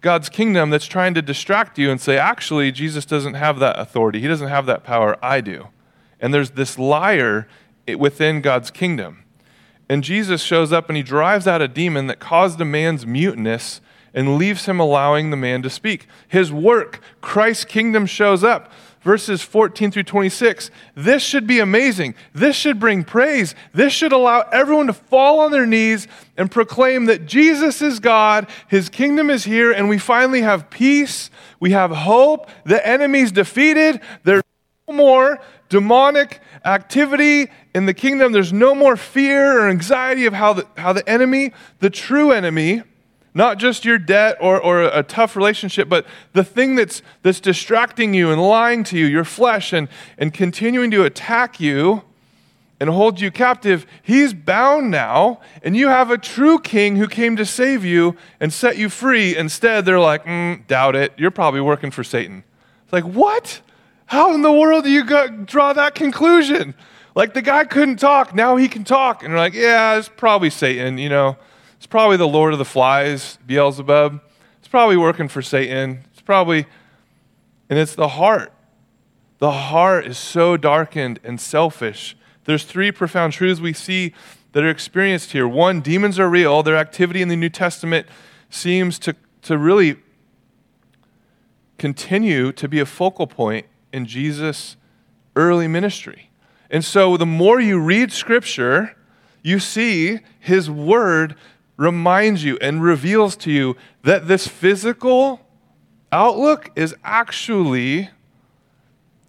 God's 0.00 0.30
kingdom 0.30 0.70
that's 0.70 0.86
trying 0.86 1.12
to 1.14 1.22
distract 1.22 1.78
you 1.78 1.90
and 1.90 2.00
say, 2.00 2.16
actually, 2.16 2.72
Jesus 2.72 3.04
doesn't 3.04 3.34
have 3.34 3.58
that 3.58 3.78
authority. 3.78 4.20
He 4.20 4.28
doesn't 4.28 4.48
have 4.48 4.66
that 4.66 4.82
power. 4.82 5.22
I 5.22 5.40
do. 5.40 5.68
And 6.18 6.32
there's 6.32 6.52
this 6.52 6.78
liar 6.78 7.46
within 7.98 8.40
God's 8.40 8.70
kingdom. 8.70 9.24
And 9.90 10.04
Jesus 10.04 10.40
shows 10.40 10.72
up 10.72 10.88
and 10.88 10.96
he 10.96 11.02
drives 11.02 11.48
out 11.48 11.60
a 11.60 11.66
demon 11.66 12.06
that 12.06 12.20
caused 12.20 12.60
a 12.60 12.64
man's 12.64 13.04
muteness 13.04 13.80
and 14.14 14.38
leaves 14.38 14.66
him 14.66 14.78
allowing 14.78 15.30
the 15.30 15.36
man 15.36 15.62
to 15.62 15.68
speak. 15.68 16.06
His 16.28 16.52
work, 16.52 17.00
Christ's 17.20 17.64
kingdom, 17.64 18.06
shows 18.06 18.44
up 18.44 18.70
verses 19.00 19.42
14 19.42 19.90
through 19.90 20.04
26. 20.04 20.70
This 20.94 21.24
should 21.24 21.44
be 21.44 21.58
amazing. 21.58 22.14
This 22.32 22.54
should 22.54 22.78
bring 22.78 23.02
praise. 23.02 23.56
This 23.74 23.92
should 23.92 24.12
allow 24.12 24.42
everyone 24.52 24.86
to 24.86 24.92
fall 24.92 25.40
on 25.40 25.50
their 25.50 25.66
knees 25.66 26.06
and 26.36 26.52
proclaim 26.52 27.06
that 27.06 27.26
Jesus 27.26 27.82
is 27.82 27.98
God, 27.98 28.48
His 28.68 28.88
kingdom 28.88 29.28
is 29.28 29.42
here, 29.42 29.72
and 29.72 29.88
we 29.88 29.98
finally 29.98 30.42
have 30.42 30.70
peace. 30.70 31.30
We 31.58 31.72
have 31.72 31.90
hope. 31.90 32.48
The 32.64 32.86
enemy's 32.86 33.32
defeated. 33.32 34.00
There's 34.22 34.44
no 34.86 34.94
more 34.94 35.40
demonic 35.68 36.40
activity 36.64 37.48
in 37.74 37.86
the 37.86 37.94
kingdom. 37.94 38.32
There's 38.32 38.52
no 38.52 38.74
more 38.74 38.96
fear 38.96 39.60
or 39.60 39.68
anxiety 39.68 40.26
of 40.26 40.34
how 40.34 40.52
the, 40.54 40.66
how 40.76 40.92
the 40.92 41.08
enemy, 41.08 41.52
the 41.78 41.90
true 41.90 42.32
enemy, 42.32 42.82
not 43.32 43.58
just 43.58 43.84
your 43.84 43.98
debt 43.98 44.36
or, 44.40 44.60
or 44.60 44.82
a 44.82 45.02
tough 45.02 45.36
relationship, 45.36 45.88
but 45.88 46.04
the 46.32 46.42
thing 46.42 46.74
that's, 46.74 47.02
that's 47.22 47.40
distracting 47.40 48.12
you 48.12 48.30
and 48.30 48.42
lying 48.42 48.82
to 48.84 48.98
you, 48.98 49.06
your 49.06 49.24
flesh, 49.24 49.72
and, 49.72 49.88
and 50.18 50.34
continuing 50.34 50.90
to 50.90 51.04
attack 51.04 51.60
you 51.60 52.02
and 52.80 52.88
hold 52.88 53.20
you 53.20 53.30
captive, 53.30 53.86
he's 54.02 54.32
bound 54.32 54.90
now, 54.90 55.38
and 55.62 55.76
you 55.76 55.88
have 55.88 56.10
a 56.10 56.16
true 56.16 56.58
king 56.58 56.96
who 56.96 57.06
came 57.06 57.36
to 57.36 57.44
save 57.44 57.84
you 57.84 58.16
and 58.40 58.52
set 58.52 58.78
you 58.78 58.88
free. 58.88 59.36
Instead, 59.36 59.84
they're 59.84 60.00
like, 60.00 60.24
mm, 60.24 60.66
doubt 60.66 60.96
it. 60.96 61.12
You're 61.18 61.30
probably 61.30 61.60
working 61.60 61.90
for 61.90 62.02
Satan. 62.02 62.42
It's 62.84 62.92
like, 62.92 63.04
what? 63.04 63.60
How 64.06 64.34
in 64.34 64.40
the 64.40 64.50
world 64.50 64.84
do 64.84 64.90
you 64.90 65.04
draw 65.44 65.74
that 65.74 65.94
conclusion? 65.94 66.74
Like 67.14 67.34
the 67.34 67.42
guy 67.42 67.64
couldn't 67.64 67.96
talk, 67.96 68.34
now 68.34 68.56
he 68.56 68.68
can 68.68 68.84
talk. 68.84 69.22
And 69.22 69.32
they're 69.32 69.38
like, 69.40 69.54
yeah, 69.54 69.96
it's 69.96 70.08
probably 70.08 70.50
Satan, 70.50 70.98
you 70.98 71.08
know. 71.08 71.36
It's 71.76 71.86
probably 71.86 72.16
the 72.16 72.28
Lord 72.28 72.52
of 72.52 72.58
the 72.58 72.64
Flies, 72.64 73.38
Beelzebub. 73.46 74.20
It's 74.58 74.68
probably 74.68 74.96
working 74.96 75.28
for 75.28 75.42
Satan. 75.42 76.04
It's 76.12 76.20
probably, 76.20 76.66
and 77.68 77.78
it's 77.78 77.94
the 77.94 78.08
heart. 78.08 78.52
The 79.38 79.50
heart 79.50 80.06
is 80.06 80.18
so 80.18 80.56
darkened 80.56 81.18
and 81.24 81.40
selfish. 81.40 82.16
There's 82.44 82.64
three 82.64 82.92
profound 82.92 83.32
truths 83.32 83.60
we 83.60 83.72
see 83.72 84.12
that 84.52 84.62
are 84.62 84.68
experienced 84.68 85.32
here. 85.32 85.48
One, 85.48 85.80
demons 85.80 86.18
are 86.18 86.28
real. 86.28 86.62
Their 86.62 86.76
activity 86.76 87.22
in 87.22 87.28
the 87.28 87.36
New 87.36 87.48
Testament 87.48 88.06
seems 88.50 88.98
to, 89.00 89.16
to 89.42 89.56
really 89.56 89.96
continue 91.78 92.52
to 92.52 92.68
be 92.68 92.80
a 92.80 92.86
focal 92.86 93.26
point 93.26 93.66
in 93.92 94.04
Jesus' 94.04 94.76
early 95.34 95.66
ministry. 95.66 96.29
And 96.70 96.84
so 96.84 97.16
the 97.16 97.26
more 97.26 97.60
you 97.60 97.80
read 97.80 98.12
Scripture, 98.12 98.96
you 99.42 99.58
see 99.58 100.20
His 100.38 100.70
Word 100.70 101.34
reminds 101.76 102.44
you 102.44 102.58
and 102.60 102.82
reveals 102.82 103.36
to 103.36 103.50
you 103.50 103.76
that 104.04 104.28
this 104.28 104.46
physical 104.46 105.40
outlook 106.12 106.70
is 106.76 106.94
actually 107.02 108.10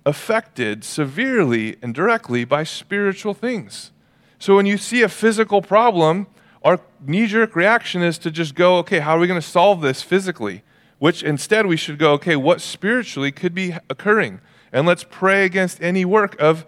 affected 0.06 0.84
severely 0.84 1.78
and 1.82 1.94
directly 1.94 2.44
by 2.44 2.64
spiritual 2.64 3.34
things. 3.34 3.92
So 4.40 4.56
when 4.56 4.66
you 4.66 4.78
see 4.78 5.02
a 5.02 5.10
physical 5.10 5.62
problem, 5.62 6.28
our 6.64 6.80
knee 7.06 7.28
jerk 7.28 7.56
reaction 7.56 8.02
is 8.02 8.18
to 8.20 8.32
just 8.32 8.56
go, 8.56 8.78
okay, 8.78 9.00
how 9.00 9.16
are 9.16 9.20
we 9.20 9.28
going 9.28 9.42
to 9.42 9.48
solve 9.48 9.82
this 9.82 10.02
physically? 10.02 10.64
which 11.02 11.24
instead 11.24 11.66
we 11.66 11.76
should 11.76 11.98
go, 11.98 12.12
okay, 12.12 12.36
what 12.36 12.62
spiritually 12.62 13.32
could 13.32 13.56
be 13.56 13.74
occurring? 13.90 14.40
And 14.72 14.86
let's 14.86 15.04
pray 15.04 15.46
against 15.46 15.82
any 15.82 16.06
work 16.06 16.40
of 16.40 16.64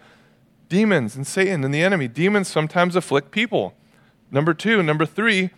demons 0.68 1.16
and 1.16 1.26
Satan 1.26 1.64
and 1.64 1.72
the 1.72 1.82
enemy. 1.82 2.08
Demons 2.08 2.48
sometimes 2.48 2.96
afflict 2.96 3.30
people. 3.30 3.74
Number 4.30 4.54
two. 4.54 4.82
Number 4.82 5.06
three, 5.06 5.50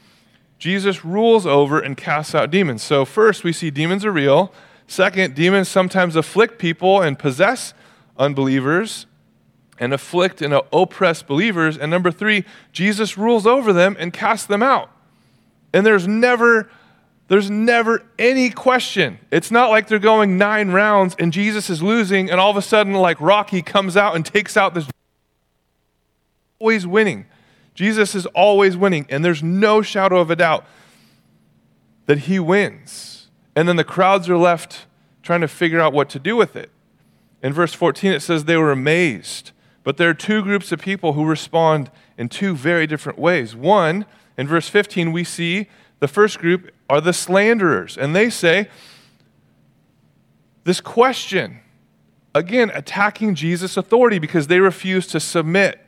Jesus 0.58 1.04
rules 1.04 1.46
over 1.46 1.80
and 1.80 1.96
casts 1.96 2.34
out 2.34 2.50
demons. 2.50 2.82
So, 2.82 3.04
first, 3.04 3.44
we 3.44 3.52
see 3.52 3.70
demons 3.70 4.04
are 4.04 4.12
real. 4.12 4.52
Second, 4.86 5.34
demons 5.34 5.68
sometimes 5.68 6.16
afflict 6.16 6.58
people 6.58 7.02
and 7.02 7.18
possess 7.18 7.74
unbelievers 8.18 9.06
and 9.78 9.92
afflict 9.92 10.40
and 10.40 10.54
oppress 10.72 11.22
believers. 11.22 11.76
And 11.76 11.90
number 11.90 12.10
three, 12.10 12.44
Jesus 12.72 13.18
rules 13.18 13.46
over 13.46 13.72
them 13.72 13.96
and 13.98 14.12
casts 14.12 14.46
them 14.46 14.62
out. 14.62 14.90
And 15.72 15.84
there's 15.84 16.08
never 16.08 16.70
there's 17.28 17.50
never 17.50 18.04
any 18.18 18.50
question. 18.50 19.18
It's 19.30 19.50
not 19.50 19.70
like 19.70 19.88
they're 19.88 19.98
going 19.98 20.38
nine 20.38 20.70
rounds 20.70 21.16
and 21.18 21.32
Jesus 21.32 21.68
is 21.68 21.82
losing, 21.82 22.30
and 22.30 22.40
all 22.40 22.50
of 22.50 22.56
a 22.56 22.62
sudden, 22.62 22.94
like 22.94 23.20
Rocky 23.20 23.62
comes 23.62 23.96
out 23.96 24.14
and 24.14 24.24
takes 24.24 24.56
out 24.56 24.74
this. 24.74 24.86
Always 26.58 26.86
winning. 26.86 27.26
Jesus 27.74 28.14
is 28.14 28.26
always 28.26 28.76
winning, 28.76 29.06
and 29.10 29.24
there's 29.24 29.42
no 29.42 29.82
shadow 29.82 30.20
of 30.20 30.30
a 30.30 30.36
doubt 30.36 30.64
that 32.06 32.20
he 32.20 32.38
wins. 32.38 33.28
And 33.54 33.68
then 33.68 33.76
the 33.76 33.84
crowds 33.84 34.28
are 34.30 34.38
left 34.38 34.86
trying 35.22 35.40
to 35.40 35.48
figure 35.48 35.80
out 35.80 35.92
what 35.92 36.08
to 36.10 36.18
do 36.18 36.36
with 36.36 36.56
it. 36.56 36.70
In 37.42 37.52
verse 37.52 37.74
14, 37.74 38.12
it 38.12 38.20
says 38.20 38.44
they 38.44 38.56
were 38.56 38.72
amazed. 38.72 39.50
But 39.82 39.98
there 39.98 40.08
are 40.08 40.14
two 40.14 40.42
groups 40.42 40.72
of 40.72 40.80
people 40.80 41.12
who 41.12 41.24
respond 41.24 41.90
in 42.16 42.28
two 42.28 42.54
very 42.54 42.86
different 42.86 43.18
ways. 43.18 43.54
One, 43.54 44.06
in 44.38 44.46
verse 44.46 44.68
15, 44.68 45.12
we 45.12 45.24
see 45.24 45.68
the 45.98 46.08
first 46.08 46.38
group 46.38 46.70
are 46.88 47.00
the 47.00 47.12
slanderers, 47.12 47.96
and 47.96 48.14
they 48.14 48.30
say, 48.30 48.68
This 50.64 50.80
question, 50.80 51.60
again, 52.34 52.70
attacking 52.74 53.34
Jesus' 53.34 53.76
authority 53.76 54.18
because 54.18 54.46
they 54.46 54.60
refuse 54.60 55.06
to 55.08 55.20
submit. 55.20 55.80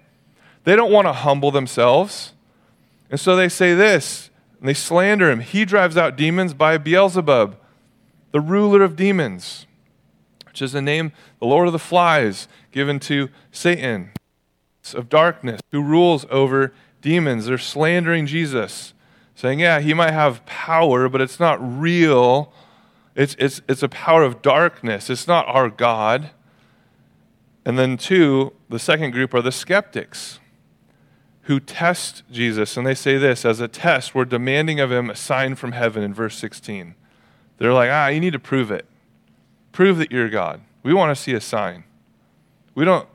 They 0.65 0.77
don't 0.77 0.93
want 0.93 1.07
to 1.07 1.13
humble 1.13 1.51
themselves. 1.51 2.33
And 3.11 3.19
so 3.19 3.37
they 3.37 3.49
say 3.49 3.75
this, 3.75 4.31
and 4.61 4.69
they 4.69 4.75
slander 4.75 5.31
him. 5.31 5.41
He 5.41 5.65
drives 5.65 5.97
out 5.97 6.17
demons 6.17 6.53
by 6.53 6.77
Beelzebub, 6.79 7.57
the 8.33 8.41
ruler 8.41 8.83
of 8.83 8.97
demons, 8.97 9.67
which 10.47 10.61
is 10.61 10.73
the 10.73 10.83
name, 10.83 11.13
the 11.39 11.47
Lord 11.47 11.69
of 11.69 11.73
the 11.73 11.79
flies, 11.79 12.49
given 12.71 12.99
to 13.01 13.31
Satan 13.51 14.11
of 14.95 15.09
darkness, 15.09 15.61
who 15.71 15.83
rules 15.83 16.25
over 16.31 16.73
demons. 17.03 17.47
They're 17.47 17.59
slandering 17.59 18.27
Jesus 18.27 18.95
saying, 19.39 19.61
yeah, 19.61 19.79
he 19.79 19.95
might 19.95 20.11
have 20.11 20.45
power, 20.47 21.09
but 21.09 21.21
it's 21.21 21.39
not 21.39 21.61
real. 21.61 22.53
It's, 23.15 23.37
it's, 23.39 23.61
it's 23.69 23.85
a 23.85 23.89
power 23.89 24.25
of 24.25 24.43
darkness. 24.43 25.09
It's 25.09 25.29
not 25.29 25.47
our 25.47 25.71
God. 25.71 26.31
And 27.65 27.79
then, 27.79 27.99
two, 27.99 28.53
the 28.69 28.81
second 28.81 29.13
group 29.13 29.33
are 29.35 29.41
the 29.41 29.53
skeptics 29.53 30.41
who 31.43 31.61
test 31.61 32.25
Jesus. 32.33 32.77
And 32.77 32.85
they 32.85 32.97
say 32.97 33.17
this 33.17 33.45
as 33.45 33.61
a 33.61 33.69
test, 33.69 34.13
we're 34.13 34.25
demanding 34.25 34.81
of 34.81 34.91
him 34.91 35.09
a 35.09 35.15
sign 35.15 35.55
from 35.55 35.71
heaven 35.71 36.03
in 36.03 36.13
verse 36.13 36.37
16. 36.37 36.97
They're 37.59 37.73
like, 37.73 37.91
ah, 37.93 38.09
you 38.09 38.19
need 38.19 38.33
to 38.33 38.41
prove 38.41 38.73
it. 38.73 38.87
Prove 39.71 39.99
that 39.99 40.11
you're 40.11 40.29
God. 40.29 40.63
We 40.83 40.93
want 40.93 41.17
to 41.17 41.23
see 41.23 41.35
a 41.35 41.41
sign. 41.41 41.85
We 42.75 42.85
don't, 42.85 43.09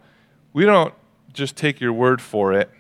we 0.54 0.64
don't 0.64 0.94
just 1.34 1.58
take 1.58 1.82
your 1.82 1.92
word 1.92 2.22
for 2.22 2.54
it. 2.54 2.72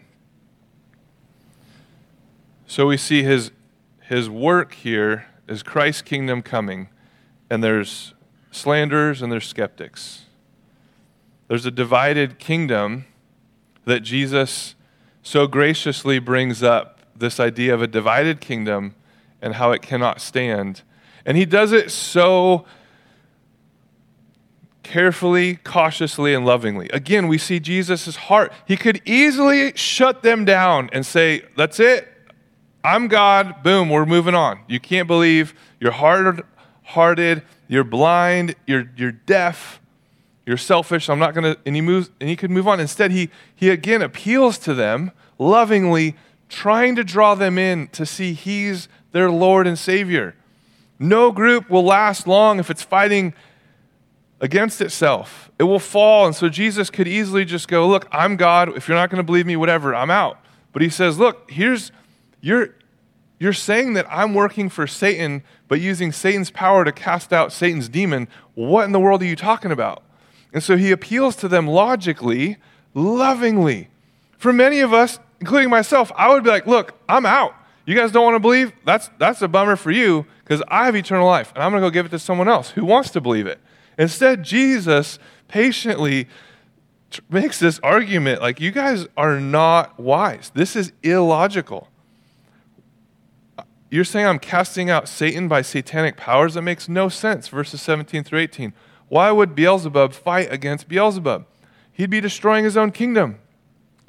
So 2.66 2.88
we 2.88 2.98
see 2.98 3.24
his, 3.24 3.52
his 4.02 4.30
work 4.30 4.74
here 4.74 5.28
is 5.48 5.64
Christ's 5.64 6.02
kingdom 6.02 6.42
coming, 6.42 6.90
and 7.50 7.64
there's 7.64 8.14
slanderers 8.52 9.22
and 9.22 9.32
there's 9.32 9.48
skeptics. 9.48 10.24
There's 11.48 11.66
a 11.66 11.72
divided 11.72 12.40
kingdom 12.40 13.06
that 13.86 14.00
Jesus 14.00 14.76
so 15.22 15.48
graciously 15.48 16.20
brings 16.20 16.64
up 16.64 17.00
this 17.16 17.40
idea 17.40 17.74
of 17.74 17.82
a 17.82 17.88
divided 17.88 18.42
kingdom 18.42 18.96
and 19.42 19.56
how 19.56 19.72
it 19.72 19.82
cannot 19.82 20.22
stand. 20.22 20.82
And 21.26 21.38
he 21.38 21.46
does 21.46 21.72
it 21.72 21.92
so 21.92 22.66
carefully, 24.84 25.56
cautiously, 25.58 26.34
and 26.34 26.46
lovingly. 26.46 26.90
Again, 26.90 27.28
we 27.28 27.38
see 27.38 27.60
Jesus' 27.60 28.16
heart. 28.16 28.52
He 28.68 28.78
could 28.78 29.02
easily 29.06 29.74
shut 29.76 30.24
them 30.24 30.46
down 30.46 30.90
and 30.94 31.06
say, 31.06 31.44
That's 31.56 31.80
it. 31.80 32.13
I'm 32.84 33.08
God, 33.08 33.64
boom, 33.64 33.90
we're 33.90 34.06
moving 34.06 34.36
on. 34.36 34.60
You 34.68 34.80
can't 34.80 35.08
believe, 35.08 35.54
you're 35.80 35.92
hard 35.92 36.44
hearted, 36.84 37.44
you're 37.68 37.84
blind, 37.84 38.56
you're, 38.68 38.90
you're 38.98 39.14
deaf, 39.14 39.80
you're 40.46 40.58
selfish. 40.58 41.10
I'm 41.10 41.20
not 41.20 41.34
going 41.34 41.56
to, 41.56 41.60
and 41.66 41.76
he 41.76 41.82
moves, 41.82 42.10
and 42.20 42.30
he 42.30 42.36
could 42.36 42.52
move 42.52 42.68
on. 42.68 42.80
Instead, 42.80 43.12
he, 43.12 43.30
he 43.56 43.70
again 43.70 44.02
appeals 44.02 44.58
to 44.60 44.74
them 44.74 45.12
lovingly, 45.40 46.16
trying 46.50 46.96
to 46.96 47.04
draw 47.04 47.36
them 47.36 47.58
in 47.58 47.88
to 47.90 48.06
see 48.06 48.34
he's 48.34 48.90
their 49.12 49.32
Lord 49.32 49.66
and 49.66 49.80
Savior. 49.80 50.36
No 51.00 51.32
group 51.32 51.70
will 51.70 51.84
last 51.84 52.28
long 52.28 52.60
if 52.60 52.70
it's 52.70 52.84
fighting 52.84 53.34
against 54.42 54.82
itself. 54.82 55.52
It 55.58 55.64
will 55.64 55.80
fall. 55.80 56.26
And 56.26 56.36
so 56.36 56.50
Jesus 56.50 56.90
could 56.90 57.08
easily 57.08 57.46
just 57.46 57.68
go, 57.68 57.88
Look, 57.88 58.08
I'm 58.12 58.36
God. 58.36 58.76
If 58.76 58.88
you're 58.88 58.98
not 58.98 59.10
going 59.10 59.18
to 59.18 59.24
believe 59.24 59.46
me, 59.46 59.56
whatever, 59.56 59.96
I'm 59.96 60.12
out. 60.12 60.40
But 60.74 60.82
he 60.82 60.90
says, 60.90 61.18
Look, 61.18 61.50
here's 61.50 61.92
you're, 62.44 62.76
you're 63.40 63.54
saying 63.54 63.94
that 63.94 64.06
I'm 64.10 64.34
working 64.34 64.68
for 64.68 64.86
Satan, 64.86 65.44
but 65.70 65.80
using 65.80 66.12
Satan's 66.12 66.52
power 66.52 66.84
to 66.84 66.92
cast 66.92 67.32
out 67.32 67.54
Satan's 67.54 67.88
demon. 67.88 68.28
What 68.54 68.84
in 68.84 68.92
the 68.92 69.00
world 69.00 69.22
are 69.22 69.26
you 69.26 69.38
talking 69.38 69.72
about? 69.72 70.04
And 70.54 70.62
so 70.62 70.76
he 70.76 70.92
appeals 70.92 71.38
to 71.38 71.48
them 71.48 71.68
logically, 71.68 72.58
lovingly. 72.94 73.88
For 74.38 74.52
many 74.52 74.82
of 74.82 74.94
us, 74.94 75.20
including 75.40 75.70
myself, 75.70 76.12
I 76.18 76.34
would 76.34 76.44
be 76.44 76.50
like, 76.50 76.68
look, 76.68 77.00
I'm 77.08 77.26
out. 77.26 77.56
You 77.86 77.96
guys 77.96 78.12
don't 78.12 78.26
want 78.26 78.36
to 78.36 78.42
believe? 78.42 78.74
That's, 78.86 79.10
that's 79.18 79.42
a 79.42 79.48
bummer 79.48 79.78
for 79.78 79.92
you 79.92 80.26
because 80.44 80.62
I 80.68 80.86
have 80.86 80.98
eternal 80.98 81.26
life 81.26 81.54
and 81.56 81.64
I'm 81.64 81.72
going 81.72 81.82
to 81.82 81.88
go 81.88 81.92
give 81.92 82.06
it 82.06 82.10
to 82.10 82.20
someone 82.20 82.50
else 82.50 82.72
who 82.72 82.84
wants 82.84 83.10
to 83.12 83.22
believe 83.22 83.48
it. 83.48 83.60
Instead, 83.98 84.44
Jesus 84.44 85.18
patiently 85.48 86.28
makes 87.30 87.58
this 87.60 87.80
argument 87.80 88.42
like, 88.42 88.60
you 88.60 88.72
guys 88.72 89.08
are 89.16 89.40
not 89.40 89.98
wise. 89.98 90.52
This 90.54 90.76
is 90.76 90.92
illogical. 91.04 91.88
You're 93.94 94.04
saying 94.04 94.26
I'm 94.26 94.40
casting 94.40 94.90
out 94.90 95.08
Satan 95.08 95.48
by 95.48 95.62
satanic 95.62 96.18
powers? 96.18 96.56
That 96.56 96.64
makes 96.64 96.90
no 96.90 97.10
sense. 97.10 97.48
Verses 97.48 97.80
17 97.84 98.24
through 98.24 98.40
18. 98.40 98.74
Why 99.08 99.30
would 99.30 99.54
Beelzebub 99.54 100.14
fight 100.14 100.52
against 100.52 100.88
Beelzebub? 100.88 101.46
He'd 101.92 102.10
be 102.10 102.20
destroying 102.20 102.64
his 102.64 102.76
own 102.76 102.90
kingdom. 102.90 103.38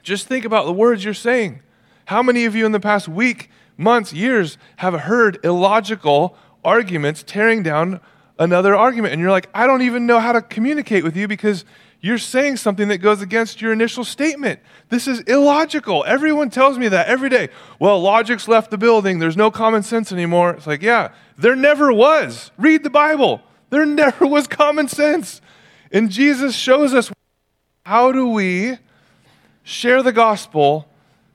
Just 0.02 0.26
think 0.26 0.46
about 0.46 0.64
the 0.64 0.72
words 0.72 1.04
you're 1.04 1.12
saying. 1.12 1.60
How 2.06 2.22
many 2.22 2.46
of 2.46 2.56
you 2.56 2.64
in 2.64 2.72
the 2.72 2.80
past 2.80 3.08
week, 3.08 3.50
months, 3.76 4.14
years 4.14 4.56
have 4.76 5.00
heard 5.00 5.38
illogical 5.44 6.34
arguments 6.64 7.22
tearing 7.22 7.62
down 7.62 8.00
another 8.38 8.74
argument? 8.74 9.12
And 9.12 9.20
you're 9.20 9.30
like, 9.30 9.50
I 9.52 9.66
don't 9.66 9.82
even 9.82 10.06
know 10.06 10.18
how 10.18 10.32
to 10.32 10.40
communicate 10.40 11.04
with 11.04 11.14
you 11.14 11.28
because 11.28 11.66
you're 12.04 12.18
saying 12.18 12.58
something 12.58 12.88
that 12.88 12.98
goes 12.98 13.22
against 13.22 13.62
your 13.62 13.72
initial 13.72 14.04
statement. 14.04 14.60
This 14.90 15.08
is 15.08 15.20
illogical. 15.20 16.04
Everyone 16.06 16.50
tells 16.50 16.76
me 16.76 16.88
that 16.88 17.06
every 17.06 17.30
day. 17.30 17.48
Well, 17.78 17.98
logic's 17.98 18.46
left 18.46 18.70
the 18.70 18.76
building. 18.76 19.20
There's 19.20 19.38
no 19.38 19.50
common 19.50 19.82
sense 19.82 20.12
anymore. 20.12 20.50
It's 20.50 20.66
like, 20.66 20.82
yeah, 20.82 21.12
there 21.38 21.56
never 21.56 21.90
was. 21.94 22.50
Read 22.58 22.82
the 22.82 22.90
Bible. 22.90 23.40
There 23.70 23.86
never 24.02 24.26
was 24.26 24.46
common 24.46 24.86
sense. 24.86 25.40
And 25.90 26.10
Jesus 26.10 26.54
shows 26.54 26.92
us 26.92 27.10
how 27.86 28.12
do 28.12 28.28
we 28.28 28.76
share 29.62 30.02
the 30.02 30.12
gospel 30.12 30.86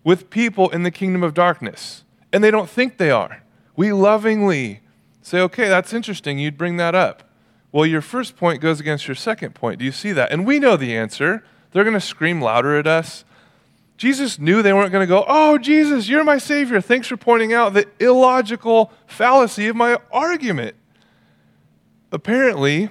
with 0.04 0.30
people 0.30 0.70
in 0.70 0.84
the 0.84 0.92
kingdom 0.92 1.24
of 1.24 1.34
darkness 1.34 2.04
and 2.32 2.44
they 2.44 2.52
don't 2.52 2.70
think 2.70 2.98
they 2.98 3.10
are. 3.10 3.42
We 3.76 3.92
lovingly 3.92 4.82
say, 5.24 5.40
okay, 5.40 5.68
that's 5.68 5.94
interesting. 5.94 6.38
You'd 6.38 6.60
bring 6.60 6.78
that 6.78 6.94
up. 6.94 7.24
Well, 7.72 7.86
your 7.86 8.02
first 8.02 8.36
point 8.36 8.62
goes 8.62 8.80
against 8.80 9.08
your 9.08 9.16
second 9.16 9.54
point. 9.54 9.80
Do 9.80 9.86
you 9.86 9.92
see 9.92 10.12
that? 10.14 10.32
And 10.32 10.46
we 10.46 10.60
know 10.60 10.76
the 10.76 10.96
answer. 10.96 11.44
They're 11.72 11.84
going 11.84 11.94
to 11.94 12.02
scream 12.02 12.42
louder 12.42 12.78
at 12.78 12.88
us. 12.88 13.26
Jesus 13.96 14.40
knew 14.40 14.62
they 14.62 14.74
weren't 14.74 14.92
going 14.92 15.06
to 15.06 15.14
go, 15.14 15.26
Oh, 15.28 15.58
Jesus, 15.58 16.08
you're 16.08 16.24
my 16.24 16.38
Savior. 16.38 16.80
Thanks 16.82 17.08
for 17.08 17.18
pointing 17.18 17.54
out 17.54 17.74
the 17.74 17.86
illogical 18.00 18.92
fallacy 19.06 19.68
of 19.68 19.76
my 19.76 20.00
argument. 20.12 20.76
Apparently, 22.12 22.90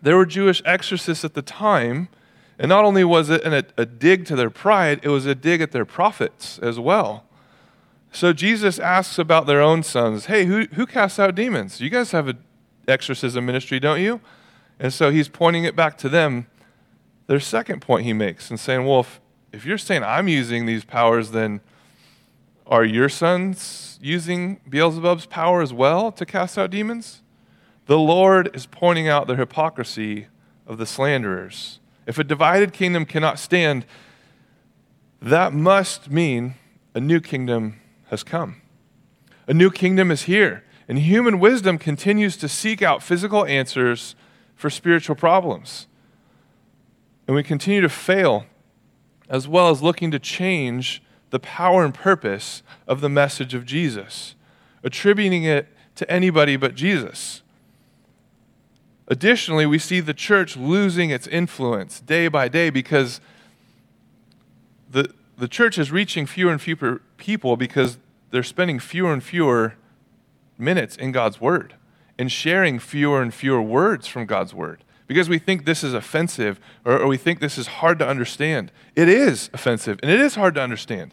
there 0.00 0.16
were 0.16 0.24
Jewish 0.24 0.62
exorcists 0.64 1.24
at 1.24 1.34
the 1.34 1.42
time, 1.42 2.08
and 2.58 2.68
not 2.68 2.84
only 2.84 3.04
was 3.04 3.28
it 3.28 3.42
an, 3.42 3.64
a 3.76 3.84
dig 3.84 4.24
to 4.26 4.36
their 4.36 4.50
pride, 4.50 5.00
it 5.02 5.08
was 5.08 5.26
a 5.26 5.34
dig 5.34 5.60
at 5.60 5.72
their 5.72 5.84
prophets 5.84 6.58
as 6.60 6.78
well. 6.78 7.24
So 8.12 8.32
Jesus 8.32 8.78
asks 8.78 9.18
about 9.18 9.46
their 9.46 9.60
own 9.60 9.82
sons 9.82 10.26
Hey, 10.26 10.44
who, 10.44 10.66
who 10.74 10.86
casts 10.86 11.18
out 11.18 11.34
demons? 11.34 11.80
You 11.80 11.90
guys 11.90 12.12
have 12.12 12.28
a 12.28 12.36
exorcism 12.88 13.46
ministry, 13.46 13.80
don't 13.80 14.00
you? 14.00 14.20
And 14.78 14.92
so 14.92 15.10
he's 15.10 15.28
pointing 15.28 15.64
it 15.64 15.76
back 15.76 15.98
to 15.98 16.08
them. 16.08 16.46
Their 17.26 17.40
second 17.40 17.80
point 17.80 18.04
he 18.04 18.12
makes 18.12 18.50
and 18.50 18.60
saying, 18.60 18.86
well, 18.86 19.00
if, 19.00 19.20
if 19.52 19.64
you're 19.64 19.78
saying 19.78 20.02
I'm 20.02 20.28
using 20.28 20.66
these 20.66 20.84
powers, 20.84 21.30
then 21.30 21.60
are 22.66 22.84
your 22.84 23.08
sons 23.08 23.98
using 24.02 24.60
Beelzebub's 24.68 25.26
power 25.26 25.62
as 25.62 25.72
well 25.72 26.10
to 26.12 26.26
cast 26.26 26.58
out 26.58 26.70
demons? 26.70 27.22
The 27.86 27.98
Lord 27.98 28.54
is 28.54 28.66
pointing 28.66 29.08
out 29.08 29.26
the 29.26 29.36
hypocrisy 29.36 30.28
of 30.66 30.78
the 30.78 30.86
slanderers. 30.86 31.80
If 32.06 32.18
a 32.18 32.24
divided 32.24 32.72
kingdom 32.72 33.04
cannot 33.04 33.38
stand, 33.38 33.84
that 35.20 35.52
must 35.52 36.10
mean 36.10 36.54
a 36.94 37.00
new 37.00 37.20
kingdom 37.20 37.80
has 38.08 38.22
come. 38.22 38.60
A 39.46 39.54
new 39.54 39.70
kingdom 39.70 40.10
is 40.10 40.22
here, 40.22 40.64
and 40.88 40.98
human 40.98 41.38
wisdom 41.38 41.78
continues 41.78 42.36
to 42.36 42.48
seek 42.48 42.82
out 42.82 43.02
physical 43.02 43.44
answers 43.46 44.14
for 44.54 44.70
spiritual 44.70 45.16
problems. 45.16 45.86
And 47.26 47.34
we 47.34 47.42
continue 47.42 47.80
to 47.80 47.88
fail, 47.88 48.44
as 49.28 49.48
well 49.48 49.70
as 49.70 49.82
looking 49.82 50.10
to 50.10 50.18
change 50.18 51.02
the 51.30 51.38
power 51.38 51.84
and 51.84 51.94
purpose 51.94 52.62
of 52.86 53.00
the 53.00 53.08
message 53.08 53.54
of 53.54 53.64
Jesus, 53.64 54.34
attributing 54.82 55.44
it 55.44 55.68
to 55.96 56.08
anybody 56.10 56.56
but 56.56 56.74
Jesus. 56.74 57.42
Additionally, 59.08 59.66
we 59.66 59.78
see 59.78 60.00
the 60.00 60.14
church 60.14 60.56
losing 60.56 61.10
its 61.10 61.26
influence 61.26 62.00
day 62.00 62.28
by 62.28 62.48
day 62.48 62.70
because 62.70 63.20
the, 64.90 65.12
the 65.36 65.48
church 65.48 65.78
is 65.78 65.90
reaching 65.90 66.26
fewer 66.26 66.52
and 66.52 66.60
fewer 66.60 67.02
people 67.16 67.56
because 67.56 67.98
they're 68.30 68.42
spending 68.42 68.78
fewer 68.78 69.12
and 69.12 69.22
fewer 69.22 69.74
minutes 70.58 70.96
in 70.96 71.12
God's 71.12 71.40
Word 71.40 71.74
and 72.18 72.30
sharing 72.30 72.78
fewer 72.78 73.22
and 73.22 73.32
fewer 73.32 73.62
words 73.62 74.06
from 74.06 74.26
God's 74.26 74.54
Word 74.54 74.84
because 75.06 75.28
we 75.28 75.38
think 75.38 75.64
this 75.64 75.84
is 75.84 75.94
offensive 75.94 76.58
or, 76.84 77.00
or, 77.00 77.06
we 77.06 77.16
think 77.16 77.40
this 77.40 77.58
is 77.58 77.66
hard 77.66 77.98
to 77.98 78.06
understand. 78.08 78.72
It 78.96 79.08
is 79.08 79.50
offensive 79.52 79.98
and 80.02 80.10
it 80.10 80.20
is 80.20 80.34
hard 80.34 80.54
to 80.54 80.62
understand. 80.62 81.12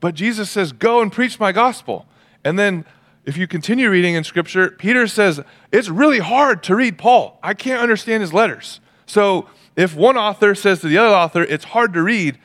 But 0.00 0.14
Jesus 0.14 0.50
says, 0.50 0.72
Go 0.72 1.00
and 1.00 1.12
preach 1.12 1.38
my 1.38 1.52
gospel. 1.52 2.06
And 2.44 2.58
then 2.58 2.84
if 3.24 3.36
you 3.36 3.46
continue 3.46 3.90
reading 3.90 4.14
in 4.14 4.24
Scripture, 4.24 4.70
Peter 4.70 5.06
says, 5.06 5.40
It's 5.72 5.88
really 5.88 6.18
hard 6.18 6.62
to 6.64 6.76
read 6.76 6.98
Paul. 6.98 7.38
I 7.42 7.54
can't 7.54 7.80
understand 7.80 8.22
his 8.22 8.32
letters. 8.32 8.80
So 9.06 9.48
if 9.76 9.94
one 9.94 10.16
author 10.16 10.54
says 10.54 10.80
to 10.80 10.88
the 10.88 10.98
other 10.98 11.14
author, 11.14 11.42
It's 11.42 11.66
hard 11.66 11.92
to 11.94 12.02
read, 12.02 12.38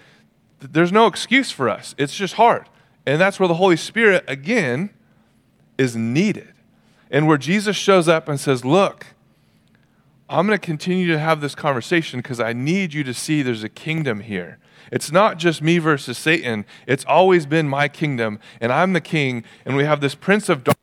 there's 0.60 0.92
no 0.92 1.08
excuse 1.08 1.52
for 1.52 1.70
us. 1.70 1.96
It's 1.98 2.16
just 2.16 2.36
hard. 2.36 2.70
And 3.06 3.20
that's 3.20 3.40
where 3.40 3.48
the 3.48 3.56
Holy 3.56 3.78
Spirit, 3.78 4.24
again, 4.28 4.92
is 5.82 5.96
needed. 5.96 6.54
And 7.10 7.28
where 7.28 7.40
Jesus 7.40 7.76
shows 7.76 8.08
up 8.08 8.30
and 8.30 8.40
says, 8.40 8.64
Look, 8.64 9.08
I'm 10.30 10.48
going 10.48 10.58
to 10.58 10.66
continue 10.66 11.08
to 11.08 11.20
have 11.20 11.42
this 11.42 11.56
conversation 11.56 12.20
because 12.20 12.40
I 12.40 12.54
need 12.54 12.94
you 12.94 13.04
to 13.04 13.14
see 13.14 13.42
there's 13.42 13.64
a 13.64 13.70
kingdom 13.70 14.22
here. 14.22 14.60
It's 14.92 15.12
not 15.12 15.38
just 15.38 15.62
me 15.62 15.80
versus 15.80 16.18
Satan. 16.18 16.66
It's 16.88 17.04
always 17.06 17.46
been 17.46 17.68
my 17.68 17.88
kingdom, 17.88 18.40
and 18.62 18.72
I'm 18.72 18.94
the 18.94 19.02
king, 19.02 19.44
and 19.66 19.76
we 19.76 19.84
have 19.84 20.02
this 20.02 20.16
prince 20.16 20.50
of 20.50 20.64
darkness 20.64 20.78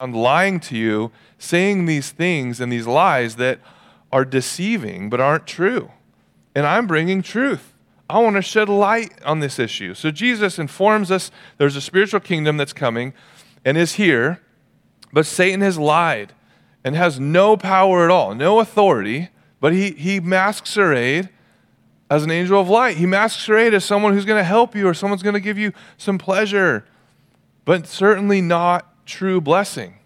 lying 0.00 0.60
to 0.60 0.76
you, 0.76 1.10
saying 1.38 1.86
these 1.86 2.10
things 2.10 2.60
and 2.60 2.70
these 2.70 2.86
lies 2.86 3.36
that 3.36 3.60
are 4.12 4.24
deceiving 4.24 5.08
but 5.08 5.20
aren't 5.20 5.46
true. 5.46 5.90
And 6.54 6.66
I'm 6.66 6.86
bringing 6.86 7.22
truth. 7.22 7.72
I 8.08 8.18
want 8.18 8.36
to 8.36 8.42
shed 8.42 8.68
light 8.68 9.12
on 9.24 9.40
this 9.40 9.58
issue. 9.58 9.94
So 9.94 10.10
Jesus 10.10 10.58
informs 10.58 11.10
us 11.10 11.30
there's 11.56 11.74
a 11.74 11.80
spiritual 11.80 12.20
kingdom 12.20 12.58
that's 12.58 12.74
coming 12.74 13.14
and 13.64 13.76
is 13.76 13.94
here, 13.94 14.40
but 15.12 15.26
Satan 15.26 15.60
has 15.60 15.78
lied 15.78 16.32
and 16.84 16.94
has 16.94 17.18
no 17.18 17.56
power 17.56 18.04
at 18.04 18.10
all, 18.10 18.34
no 18.34 18.60
authority, 18.60 19.30
but 19.60 19.72
he, 19.72 19.92
he 19.92 20.20
masks 20.20 20.74
her 20.74 20.92
aid 20.92 21.30
as 22.10 22.24
an 22.24 22.30
angel 22.30 22.60
of 22.60 22.68
light. 22.68 22.98
He 22.98 23.06
masks 23.06 23.46
her 23.46 23.56
aid 23.56 23.72
as 23.72 23.84
someone 23.84 24.12
who's 24.12 24.26
going 24.26 24.40
to 24.40 24.44
help 24.44 24.74
you 24.74 24.86
or 24.86 24.94
someone's 24.94 25.22
going 25.22 25.34
to 25.34 25.40
give 25.40 25.56
you 25.56 25.72
some 25.96 26.18
pleasure, 26.18 26.84
but 27.64 27.86
certainly 27.86 28.40
not 28.40 29.06
true 29.06 29.40
blessing. 29.40 29.98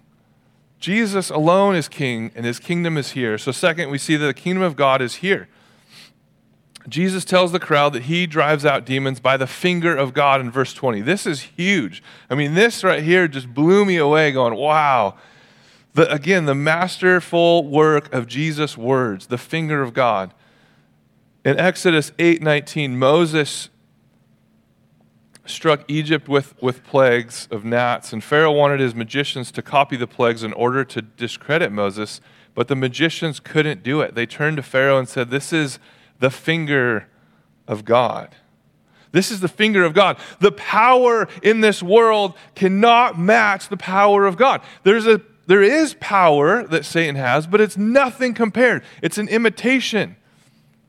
Jesus 0.78 1.28
alone 1.28 1.74
is 1.74 1.88
king, 1.88 2.30
and 2.36 2.46
his 2.46 2.60
kingdom 2.60 2.96
is 2.96 3.12
here. 3.12 3.36
So, 3.36 3.50
second, 3.50 3.90
we 3.90 3.98
see 3.98 4.16
that 4.16 4.26
the 4.26 4.35
kingdom 4.35 4.62
of 4.62 4.76
God 4.76 5.02
is 5.02 5.16
here. 5.16 5.48
Jesus 6.88 7.24
tells 7.24 7.53
the 7.53 7.61
crowd 7.61 7.92
that 7.92 8.05
he 8.05 8.27
drives 8.27 8.64
out 8.64 8.85
demons 8.85 9.20
by 9.20 9.37
the 9.37 9.46
finger 9.46 9.96
of 9.96 10.14
God 10.14 10.40
in 10.40 10.51
verse 10.51 10.72
20. 10.72 11.01
This 11.01 11.27
is 11.27 11.40
huge. 11.40 12.03
I 12.31 12.35
mean, 12.35 12.55
this 12.55 12.85
right 12.85 13.03
here 13.03 13.29
just 13.29 13.53
blew 13.53 13.85
me 13.85 13.96
away, 13.96 14.33
going, 14.33 14.55
wow. 14.55 15.16
The, 15.94 16.12
again, 16.12 16.44
the 16.46 16.55
masterful 16.55 17.66
work 17.66 18.12
of 18.12 18.27
Jesus' 18.27 18.77
words, 18.77 19.27
the 19.27 19.38
finger 19.38 19.83
of 19.83 19.92
God. 19.92 20.33
In 21.44 21.59
Exodus 21.59 22.12
8:19, 22.18 22.96
Moses 22.96 23.70
struck 25.46 25.83
Egypt 25.88 26.29
with, 26.29 26.61
with 26.62 26.85
plagues 26.85 27.48
of 27.51 27.64
gnats, 27.64 28.12
and 28.12 28.22
Pharaoh 28.22 28.53
wanted 28.53 28.81
his 28.81 28.94
magicians 28.94 29.51
to 29.53 29.62
copy 29.62 29.96
the 29.96 30.07
plagues 30.07 30.42
in 30.42 30.53
order 30.53 30.85
to 30.85 31.01
discredit 31.01 31.72
Moses, 31.72 32.20
but 32.55 32.68
the 32.68 32.77
magicians 32.77 33.40
couldn't 33.40 33.83
do 33.83 34.01
it. 34.01 34.14
They 34.14 34.27
turned 34.27 34.59
to 34.59 34.62
Pharaoh 34.62 34.98
and 34.98 35.09
said, 35.09 35.31
This 35.31 35.53
is 35.53 35.79
the 36.18 36.31
finger 36.31 37.09
of 37.66 37.85
God. 37.85 38.35
This 39.12 39.31
is 39.31 39.40
the 39.40 39.48
finger 39.48 39.85
of 39.85 39.94
God. 39.94 40.18
The 40.40 40.52
power 40.52 41.28
in 41.42 41.61
this 41.61 41.83
world 41.83 42.35
cannot 42.54 43.18
match 43.18 43.68
the 43.68 43.76
power 43.76 44.26
of 44.26 44.37
God. 44.37 44.61
There's 44.83 45.07
a, 45.07 45.20
there 45.46 45.62
is 45.62 45.94
power 45.98 46.66
that 46.66 46.85
Satan 46.85 47.16
has, 47.16 47.46
but 47.46 47.61
it's 47.61 47.76
nothing 47.76 48.35
compared. 48.35 48.83
It's 49.02 49.18
an 49.18 49.28
imitation. 49.28 50.16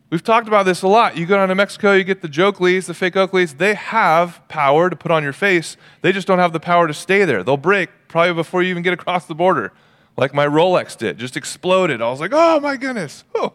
We've 0.10 0.24
talked 0.24 0.48
about 0.48 0.66
this 0.66 0.82
a 0.82 0.88
lot. 0.88 1.18
You 1.18 1.26
go 1.26 1.36
down 1.36 1.50
to 1.50 1.56
Mexico, 1.56 1.94
you 1.94 2.04
get 2.04 2.22
the 2.22 2.28
joke 2.28 2.60
leaves, 2.60 2.88
the 2.88 2.94
fake 2.94 3.14
Oakleys. 3.14 3.58
They 3.58 3.76
have 3.76 4.42
power 4.48 4.90
to 4.90 4.96
put 4.96 5.12
on 5.12 5.24
your 5.24 5.34
face. 5.34 5.78
They 6.02 6.12
just 6.12 6.28
don't 6.28 6.40
have 6.40 6.52
the 6.52 6.60
power 6.60 6.88
to 6.88 6.94
stay 6.94 7.26
there. 7.26 7.44
They'll 7.44 7.58
break 7.58 7.90
probably 8.08 8.34
before 8.34 8.64
you 8.64 8.70
even 8.72 8.82
get 8.82 8.94
across 8.94 9.28
the 9.28 9.36
border, 9.36 9.72
like 10.18 10.34
my 10.34 10.48
Rolex 10.48 10.98
did. 10.98 11.20
Just 11.20 11.38
exploded. 11.38 12.02
I 12.02 12.10
was 12.10 12.20
like, 12.20 12.32
oh 12.34 12.60
my 12.60 12.76
goodness. 12.76 13.24
Oh. 13.36 13.54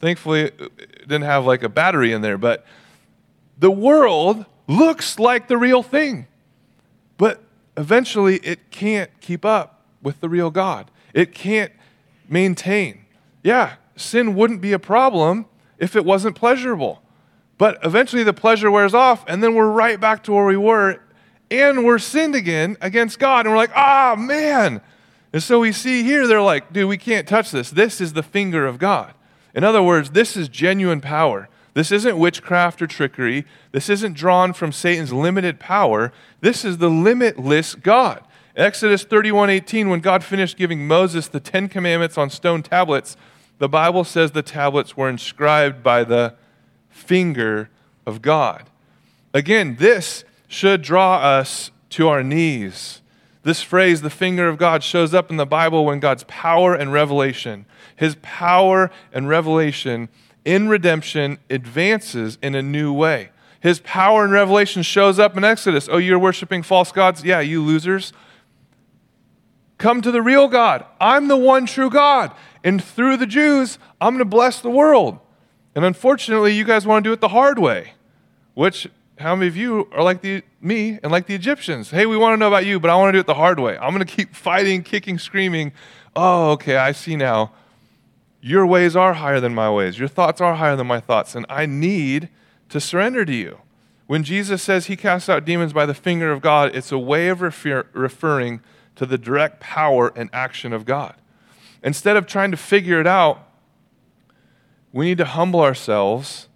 Thankfully, 0.00 0.42
it 0.42 0.98
didn't 1.00 1.22
have 1.22 1.46
like 1.46 1.62
a 1.62 1.68
battery 1.68 2.12
in 2.12 2.22
there. 2.22 2.38
But 2.38 2.66
the 3.58 3.70
world 3.70 4.44
looks 4.66 5.18
like 5.18 5.48
the 5.48 5.56
real 5.56 5.82
thing. 5.82 6.26
But 7.16 7.42
eventually, 7.76 8.36
it 8.38 8.70
can't 8.70 9.10
keep 9.20 9.44
up 9.44 9.84
with 10.02 10.20
the 10.20 10.28
real 10.28 10.50
God. 10.50 10.90
It 11.12 11.32
can't 11.32 11.72
maintain. 12.28 13.04
Yeah, 13.42 13.74
sin 13.96 14.34
wouldn't 14.34 14.60
be 14.60 14.72
a 14.72 14.78
problem 14.78 15.46
if 15.78 15.96
it 15.96 16.04
wasn't 16.04 16.36
pleasurable. 16.36 17.02
But 17.56 17.78
eventually 17.84 18.24
the 18.24 18.32
pleasure 18.32 18.70
wears 18.70 18.94
off, 18.94 19.24
and 19.28 19.42
then 19.42 19.54
we're 19.54 19.70
right 19.70 20.00
back 20.00 20.24
to 20.24 20.32
where 20.32 20.44
we 20.44 20.56
were, 20.56 21.00
and 21.50 21.84
we're 21.84 21.98
sinned 21.98 22.34
again 22.34 22.76
against 22.80 23.18
God. 23.18 23.46
And 23.46 23.52
we're 23.52 23.58
like, 23.58 23.76
ah, 23.76 24.16
man. 24.18 24.80
And 25.32 25.42
so 25.42 25.60
we 25.60 25.72
see 25.72 26.02
here, 26.02 26.26
they're 26.26 26.42
like, 26.42 26.72
dude, 26.72 26.88
we 26.88 26.98
can't 26.98 27.28
touch 27.28 27.50
this. 27.50 27.70
This 27.70 28.00
is 28.00 28.12
the 28.12 28.22
finger 28.22 28.66
of 28.66 28.78
God. 28.78 29.14
In 29.54 29.64
other 29.64 29.82
words, 29.82 30.10
this 30.10 30.36
is 30.36 30.48
genuine 30.48 31.00
power. 31.00 31.48
This 31.74 31.90
isn't 31.90 32.18
witchcraft 32.18 32.82
or 32.82 32.86
trickery. 32.86 33.44
This 33.72 33.88
isn't 33.88 34.14
drawn 34.14 34.52
from 34.52 34.72
Satan's 34.72 35.12
limited 35.12 35.58
power. 35.58 36.12
This 36.40 36.64
is 36.64 36.78
the 36.78 36.88
limitless 36.88 37.74
God. 37.74 38.22
Exodus 38.56 39.04
31:18 39.04 39.90
when 39.90 40.00
God 40.00 40.22
finished 40.22 40.56
giving 40.56 40.86
Moses 40.86 41.26
the 41.26 41.40
10 41.40 41.68
commandments 41.68 42.16
on 42.16 42.30
stone 42.30 42.62
tablets, 42.62 43.16
the 43.58 43.68
Bible 43.68 44.04
says 44.04 44.30
the 44.30 44.42
tablets 44.42 44.96
were 44.96 45.08
inscribed 45.08 45.82
by 45.82 46.04
the 46.04 46.34
finger 46.88 47.68
of 48.06 48.22
God. 48.22 48.70
Again, 49.32 49.76
this 49.78 50.24
should 50.46 50.82
draw 50.82 51.16
us 51.16 51.72
to 51.90 52.08
our 52.08 52.22
knees. 52.22 53.00
This 53.44 53.62
phrase, 53.62 54.00
the 54.00 54.10
finger 54.10 54.48
of 54.48 54.56
God, 54.56 54.82
shows 54.82 55.12
up 55.12 55.30
in 55.30 55.36
the 55.36 55.46
Bible 55.46 55.84
when 55.84 56.00
God's 56.00 56.24
power 56.24 56.74
and 56.74 56.92
revelation, 56.92 57.66
his 57.94 58.16
power 58.22 58.90
and 59.12 59.28
revelation 59.28 60.08
in 60.44 60.68
redemption 60.68 61.38
advances 61.50 62.38
in 62.42 62.54
a 62.54 62.62
new 62.62 62.92
way. 62.92 63.30
His 63.60 63.80
power 63.80 64.24
and 64.24 64.32
revelation 64.32 64.82
shows 64.82 65.18
up 65.18 65.36
in 65.36 65.44
Exodus. 65.44 65.88
Oh, 65.90 65.98
you're 65.98 66.18
worshiping 66.18 66.62
false 66.62 66.90
gods? 66.90 67.22
Yeah, 67.22 67.40
you 67.40 67.62
losers. 67.62 68.12
Come 69.76 70.02
to 70.02 70.10
the 70.10 70.22
real 70.22 70.48
God. 70.48 70.84
I'm 71.00 71.28
the 71.28 71.36
one 71.36 71.66
true 71.66 71.90
God. 71.90 72.32
And 72.62 72.82
through 72.82 73.18
the 73.18 73.26
Jews, 73.26 73.78
I'm 74.00 74.14
going 74.14 74.18
to 74.20 74.24
bless 74.24 74.60
the 74.60 74.70
world. 74.70 75.18
And 75.74 75.84
unfortunately, 75.84 76.52
you 76.52 76.64
guys 76.64 76.86
want 76.86 77.04
to 77.04 77.08
do 77.10 77.12
it 77.12 77.20
the 77.20 77.28
hard 77.28 77.58
way, 77.58 77.92
which 78.54 78.88
how 79.24 79.34
many 79.34 79.48
of 79.48 79.56
you 79.56 79.88
are 79.92 80.02
like 80.02 80.20
the 80.20 80.42
me 80.60 80.98
and 81.02 81.10
like 81.10 81.26
the 81.26 81.34
Egyptians? 81.34 81.90
Hey, 81.90 82.04
we 82.04 82.14
want 82.14 82.34
to 82.34 82.36
know 82.36 82.46
about 82.46 82.66
you, 82.66 82.78
but 82.78 82.90
I 82.90 82.96
want 82.96 83.08
to 83.08 83.12
do 83.12 83.20
it 83.20 83.26
the 83.26 83.32
hard 83.32 83.58
way. 83.58 83.74
I'm 83.78 83.94
going 83.94 84.06
to 84.06 84.16
keep 84.16 84.34
fighting, 84.36 84.82
kicking, 84.82 85.18
screaming. 85.18 85.72
Oh, 86.14 86.50
okay, 86.50 86.76
I 86.76 86.92
see 86.92 87.16
now. 87.16 87.50
Your 88.42 88.66
ways 88.66 88.94
are 88.94 89.14
higher 89.14 89.40
than 89.40 89.54
my 89.54 89.70
ways. 89.70 89.98
Your 89.98 90.08
thoughts 90.08 90.42
are 90.42 90.56
higher 90.56 90.76
than 90.76 90.86
my 90.86 91.00
thoughts, 91.00 91.34
and 91.34 91.46
I 91.48 91.64
need 91.64 92.28
to 92.68 92.78
surrender 92.80 93.24
to 93.24 93.32
you. 93.32 93.60
When 94.06 94.24
Jesus 94.24 94.62
says 94.62 94.86
he 94.86 94.96
casts 94.96 95.30
out 95.30 95.46
demons 95.46 95.72
by 95.72 95.86
the 95.86 95.94
finger 95.94 96.30
of 96.30 96.42
God, 96.42 96.76
it's 96.76 96.92
a 96.92 96.98
way 96.98 97.28
of 97.28 97.40
refer- 97.40 97.86
referring 97.94 98.60
to 98.96 99.06
the 99.06 99.16
direct 99.16 99.58
power 99.58 100.12
and 100.14 100.28
action 100.34 100.74
of 100.74 100.84
God. 100.84 101.14
Instead 101.82 102.18
of 102.18 102.26
trying 102.26 102.50
to 102.50 102.58
figure 102.58 103.00
it 103.00 103.06
out, 103.06 103.48
we 104.92 105.06
need 105.06 105.18
to 105.18 105.24
humble 105.24 105.60
ourselves 105.60 106.48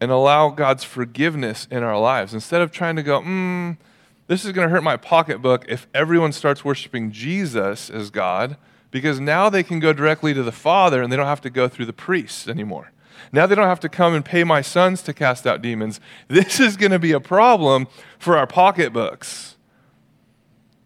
and 0.00 0.10
allow 0.10 0.48
God's 0.48 0.84
forgiveness 0.84 1.68
in 1.70 1.82
our 1.82 1.98
lives. 1.98 2.32
Instead 2.32 2.62
of 2.62 2.72
trying 2.72 2.96
to 2.96 3.02
go, 3.02 3.20
hmm, 3.20 3.72
this 4.26 4.44
is 4.44 4.52
going 4.52 4.68
to 4.68 4.72
hurt 4.72 4.82
my 4.82 4.96
pocketbook 4.96 5.64
if 5.68 5.86
everyone 5.92 6.32
starts 6.32 6.64
worshiping 6.64 7.10
Jesus 7.10 7.90
as 7.90 8.10
God 8.10 8.56
because 8.90 9.20
now 9.20 9.48
they 9.48 9.62
can 9.62 9.78
go 9.80 9.92
directly 9.92 10.34
to 10.34 10.42
the 10.42 10.52
Father 10.52 11.02
and 11.02 11.12
they 11.12 11.16
don't 11.16 11.26
have 11.26 11.40
to 11.42 11.50
go 11.50 11.68
through 11.68 11.86
the 11.86 11.92
priests 11.92 12.48
anymore. 12.48 12.92
Now 13.32 13.46
they 13.46 13.54
don't 13.54 13.68
have 13.68 13.80
to 13.80 13.88
come 13.88 14.14
and 14.14 14.24
pay 14.24 14.44
my 14.44 14.62
sons 14.62 15.02
to 15.02 15.12
cast 15.12 15.46
out 15.46 15.62
demons. 15.62 16.00
This 16.28 16.58
is 16.58 16.76
going 16.76 16.92
to 16.92 16.98
be 16.98 17.12
a 17.12 17.20
problem 17.20 17.86
for 18.18 18.36
our 18.36 18.46
pocketbooks. 18.46 19.56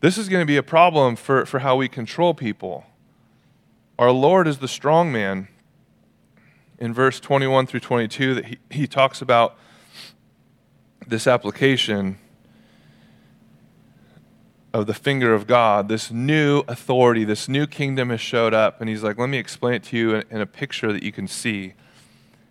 This 0.00 0.18
is 0.18 0.28
going 0.28 0.42
to 0.42 0.46
be 0.46 0.56
a 0.56 0.62
problem 0.62 1.16
for, 1.16 1.46
for 1.46 1.60
how 1.60 1.76
we 1.76 1.88
control 1.88 2.34
people. 2.34 2.84
Our 3.98 4.10
Lord 4.10 4.46
is 4.46 4.58
the 4.58 4.68
strong 4.68 5.12
man. 5.12 5.48
In 6.78 6.92
verse 6.92 7.20
21 7.20 7.66
through 7.66 7.80
22, 7.80 8.34
that 8.34 8.44
he, 8.46 8.58
he 8.70 8.86
talks 8.86 9.22
about 9.22 9.56
this 11.06 11.26
application 11.26 12.18
of 14.72 14.88
the 14.88 14.94
finger 14.94 15.32
of 15.32 15.46
God, 15.46 15.88
this 15.88 16.10
new 16.10 16.64
authority, 16.66 17.22
this 17.22 17.48
new 17.48 17.66
kingdom 17.66 18.10
has 18.10 18.20
showed 18.20 18.52
up. 18.52 18.80
And 18.80 18.90
he's 18.90 19.04
like, 19.04 19.18
let 19.18 19.28
me 19.28 19.38
explain 19.38 19.74
it 19.74 19.84
to 19.84 19.96
you 19.96 20.14
in, 20.16 20.24
in, 20.30 20.40
a 20.40 20.46
picture 20.46 20.92
that 20.92 21.04
you 21.04 21.12
can 21.12 21.28
see. 21.28 21.74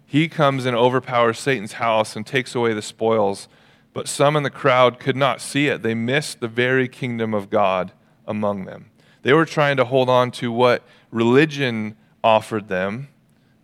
He 0.06 0.30
comes 0.30 0.66
and 0.66 0.76
overpowers 0.76 1.38
Satan's 1.38 1.74
house 1.74 2.16
and 2.16 2.26
takes 2.26 2.56
away 2.56 2.74
the 2.74 2.82
spoils. 2.82 3.50
But 3.92 4.08
some 4.08 4.38
in 4.38 4.44
the 4.44 4.50
crowd 4.50 5.00
could 5.00 5.18
not 5.18 5.42
see 5.42 5.68
it. 5.68 5.84
They 5.84 5.94
missed 5.94 6.40
the 6.40 6.48
very 6.48 6.88
kingdom 6.88 7.34
of 7.34 7.50
God 7.50 7.92
among 8.26 8.66
them. 8.66 8.90
They 9.24 9.34
were 9.34 9.46
trying 9.46 9.76
to 9.78 9.86
hold 9.86 10.10
on 10.10 10.32
to 10.32 10.52
what 10.52 10.84
religion 11.12 11.98
offered 12.24 12.70
them 12.70 13.10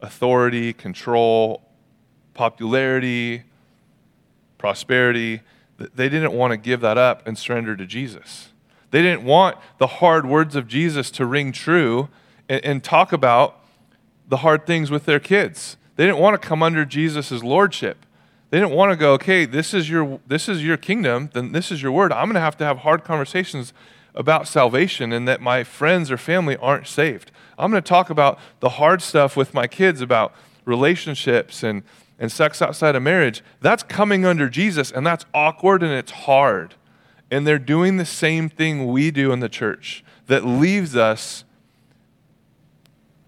authority, 0.01 0.73
control, 0.73 1.63
popularity, 2.33 3.43
prosperity 4.57 5.41
they 5.79 6.09
didn't 6.09 6.33
want 6.33 6.51
to 6.51 6.57
give 6.57 6.81
that 6.81 6.97
up 6.97 7.25
and 7.25 7.37
surrender 7.37 7.75
to 7.75 7.85
Jesus. 7.85 8.49
They 8.91 9.01
didn't 9.01 9.23
want 9.23 9.57
the 9.77 9.87
hard 9.87 10.25
words 10.25 10.55
of 10.55 10.67
Jesus 10.67 11.09
to 11.11 11.25
ring 11.25 11.51
true 11.51 12.09
and, 12.47 12.63
and 12.65 12.83
talk 12.83 13.13
about 13.13 13.63
the 14.27 14.37
hard 14.37 14.65
things 14.65 14.91
with 14.91 15.05
their 15.05 15.19
kids. 15.19 15.77
They 15.95 16.05
didn't 16.05 16.19
want 16.19 16.39
to 16.39 16.47
come 16.47 16.61
under 16.63 16.85
Jesus' 16.85 17.43
lordship. 17.43 18.05
They 18.49 18.59
didn't 18.59 18.73
want 18.73 18.91
to 18.91 18.95
go, 18.95 19.13
okay, 19.13 19.45
this 19.45 19.73
is 19.73 19.89
your 19.89 20.19
this 20.27 20.49
is 20.49 20.63
your 20.63 20.77
kingdom, 20.77 21.29
then 21.33 21.51
this 21.51 21.71
is 21.71 21.83
your 21.83 21.91
word. 21.91 22.11
I'm 22.11 22.25
going 22.25 22.35
to 22.35 22.41
have 22.41 22.57
to 22.57 22.65
have 22.65 22.79
hard 22.79 23.03
conversations 23.03 23.73
about 24.15 24.47
salvation 24.47 25.13
and 25.13 25.27
that 25.27 25.39
my 25.39 25.63
friends 25.63 26.09
or 26.09 26.17
family 26.17 26.57
aren't 26.57 26.87
saved. 26.87 27.31
I'm 27.59 27.71
going 27.71 27.83
to 27.83 27.87
talk 27.87 28.09
about 28.09 28.39
the 28.59 28.69
hard 28.69 29.01
stuff 29.01 29.35
with 29.35 29.53
my 29.53 29.67
kids 29.67 30.01
about 30.01 30.33
relationships 30.65 31.63
and 31.63 31.83
and 32.19 32.31
sex 32.31 32.61
outside 32.61 32.95
of 32.95 33.01
marriage, 33.01 33.41
that's 33.61 33.81
coming 33.81 34.25
under 34.25 34.49
Jesus, 34.49 34.91
and 34.91 35.07
that's 35.07 35.25
awkward 35.33 35.81
and 35.81 35.93
it's 35.93 36.11
hard. 36.11 36.75
And 37.31 37.47
they're 37.47 37.57
doing 37.57 37.97
the 37.97 38.05
same 38.05 38.49
thing 38.49 38.87
we 38.87 39.09
do 39.09 39.31
in 39.31 39.39
the 39.39 39.49
church 39.49 40.03
that 40.27 40.45
leaves 40.45 40.95
us 40.95 41.45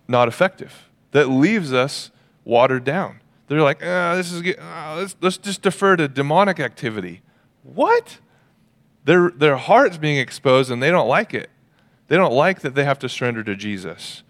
not 0.07 0.27
effective, 0.27 0.89
that 1.11 1.29
leaves 1.29 1.71
us 1.71 2.11
watered 2.43 2.83
down. 2.83 3.21
They're 3.47 3.61
like, 3.61 3.81
oh, 3.81 4.17
this 4.17 4.31
is, 4.31 4.41
oh, 4.59 4.95
let's, 4.97 5.15
let's 5.21 5.37
just 5.37 5.61
defer 5.61 5.95
to 5.95 6.07
demonic 6.07 6.59
activity. 6.59 7.21
What? 7.63 8.19
Their, 9.05 9.29
their 9.29 9.55
heart's 9.55 9.97
being 9.97 10.17
exposed 10.17 10.69
and 10.69 10.83
they 10.83 10.91
don't 10.91 11.07
like 11.07 11.33
it. 11.33 11.49
They 12.11 12.17
don't 12.17 12.33
like 12.33 12.59
that 12.59 12.75
they 12.75 12.83
have 12.83 12.99
to 12.99 13.07
surrender 13.07 13.41
to 13.41 13.55
Jesus. 13.55 14.23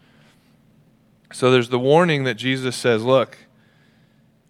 So 1.34 1.50
there's 1.50 1.70
the 1.70 1.80
warning 1.80 2.26
that 2.26 2.36
Jesus 2.36 2.76
says, 2.76 3.04
look, 3.04 3.40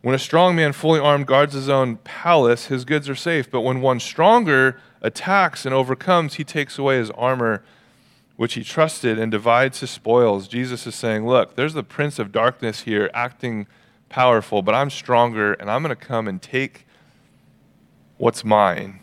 when 0.02 0.13
a 0.13 0.20
strong 0.20 0.54
man 0.58 0.74
fully 0.74 1.00
armed 1.00 1.28
guards 1.28 1.54
his 1.54 1.70
own 1.70 1.96
palace, 2.04 2.65
his 2.65 2.84
goods 2.84 3.08
are 3.08 3.15
safe. 3.15 3.50
But 3.50 3.62
when 3.62 3.80
one 3.80 4.02
stronger 4.02 4.82
attacks 5.02 5.65
and 5.65 5.74
overcomes, 5.74 6.34
he 6.34 6.44
takes 6.44 6.78
away 6.78 6.98
his 6.98 7.10
armor, 7.12 7.63
which 8.36 8.56
he 8.56 8.65
trusted, 8.65 9.17
and 9.17 9.32
divides 9.32 9.80
his 9.80 9.91
spoils. 9.91 10.50
Jesus 10.50 10.86
is 10.86 10.96
saying, 10.96 11.26
Look, 11.26 11.56
there's 11.56 11.74
the 11.74 11.84
prince 11.84 12.20
of 12.20 12.34
darkness 12.34 12.82
here 12.82 13.10
acting 13.13 13.65
powerful, 14.10 14.62
but 14.62 14.76
I'm 14.76 14.89
stronger, 14.89 15.54
and 15.54 15.72
I'm 15.72 15.84
going 15.84 15.96
to 15.96 16.06
come 16.06 16.28
and 16.28 16.41
take 16.41 16.86
what's 18.17 18.44
mine. 18.44 19.01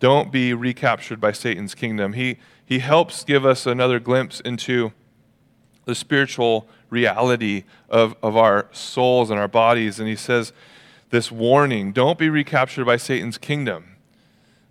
Don't 0.00 0.30
be 0.30 0.54
recaptured 0.54 1.20
by 1.20 1.32
Satan's 1.32 1.74
kingdom. 1.74 2.12
He, 2.12 2.38
he 2.64 2.78
helps 2.78 3.24
give 3.24 3.44
us 3.44 3.66
another 3.66 3.98
glimpse 3.98 4.40
into 4.40 4.92
the 5.84 5.94
spiritual 5.94 6.68
reality 6.90 7.64
of, 7.88 8.14
of 8.22 8.36
our 8.36 8.68
souls 8.72 9.30
and 9.30 9.40
our 9.40 9.48
bodies. 9.48 9.98
And 9.98 10.08
he 10.08 10.16
says 10.16 10.52
this 11.10 11.32
warning 11.32 11.92
don't 11.92 12.18
be 12.18 12.28
recaptured 12.28 12.86
by 12.86 12.96
Satan's 12.96 13.38
kingdom. 13.38 13.96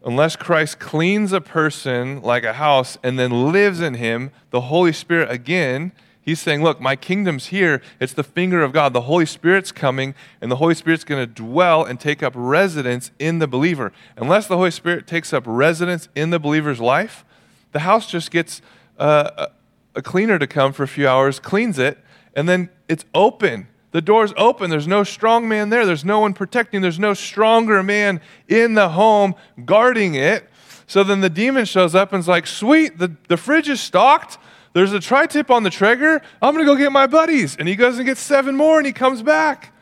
Unless 0.06 0.36
Christ 0.36 0.80
cleans 0.80 1.34
a 1.34 1.42
person 1.42 2.22
like 2.22 2.44
a 2.44 2.54
house 2.54 2.98
and 3.04 3.18
then 3.18 3.52
lives 3.52 3.82
in 3.82 3.96
him, 3.96 4.32
the 4.52 4.62
Holy 4.62 4.94
Spirit 4.94 5.30
again, 5.30 5.92
he's 6.28 6.42
saying, 6.42 6.62
Look, 6.62 6.80
my 6.82 6.96
kingdom's 6.96 7.48
here. 7.48 7.82
It's 8.00 8.14
the 8.14 8.24
finger 8.24 8.62
of 8.62 8.74
God. 8.74 8.94
The 8.94 9.02
Holy 9.02 9.26
Spirit's 9.26 9.72
coming, 9.72 10.14
and 10.42 10.52
the 10.52 10.58
Holy 10.58 10.76
Spirit's 10.76 11.06
going 11.06 11.26
to 11.26 11.34
dwell 11.34 11.84
and 11.84 12.00
take 12.00 12.22
up 12.22 12.34
residence 12.36 13.10
in 13.18 13.40
the 13.40 13.48
believer. 13.48 13.94
Unless 14.18 14.48
the 14.48 14.58
Holy 14.58 14.72
Spirit 14.72 15.08
takes 15.08 15.32
up 15.32 15.44
residence 15.48 16.10
in 16.14 16.30
the 16.30 16.38
believer's 16.38 16.82
life, 16.82 17.26
the 17.72 17.80
house 17.80 18.12
just 18.12 18.30
gets 18.30 18.62
uh, 19.00 19.48
a 19.96 20.02
cleaner 20.02 20.38
to 20.38 20.46
come 20.46 20.74
for 20.74 20.84
a 20.84 20.88
few 20.88 21.08
hours, 21.08 21.40
cleans 21.40 21.80
it, 21.80 21.98
and 22.36 22.48
then 22.48 22.70
it's 22.90 23.06
open. 23.16 23.68
The 23.92 24.02
door's 24.02 24.34
open. 24.36 24.70
There's 24.70 24.88
no 24.88 25.04
strong 25.04 25.48
man 25.48 25.70
there. 25.70 25.86
There's 25.86 26.06
no 26.06 26.20
one 26.20 26.34
protecting. 26.34 26.82
There's 26.82 27.00
no 27.00 27.14
stronger 27.14 27.82
man 27.82 28.20
in 28.50 28.74
the 28.74 28.90
home 28.90 29.34
guarding 29.66 30.16
it. 30.16 30.50
So 30.88 31.04
then 31.04 31.22
the 31.22 31.30
demon 31.30 31.66
shows 31.66 31.96
up 31.96 32.14
and's 32.14 32.28
like, 32.28 32.48
sweet, 32.48 32.98
the, 32.98 33.16
the 33.28 33.38
fridge 33.38 33.70
is 33.70 33.82
stocked. 33.82 34.38
There's 34.78 34.94
a 34.94 35.00
tri 35.00 35.26
tip 35.26 35.50
on 35.50 35.64
the 35.64 35.72
Traeger. 35.72 36.22
I'm 36.40 36.54
going 36.54 36.64
to 36.64 36.72
go 36.72 36.78
get 36.78 36.92
my 36.92 37.08
buddies. 37.08 37.56
And 37.56 37.68
he 37.68 37.76
goes 37.76 37.98
and 37.98 38.06
gets 38.06 38.22
seven 38.22 38.56
more 38.56 38.78
and 38.78 38.86
he 38.86 38.94
comes 38.94 39.24
back. 39.24 39.74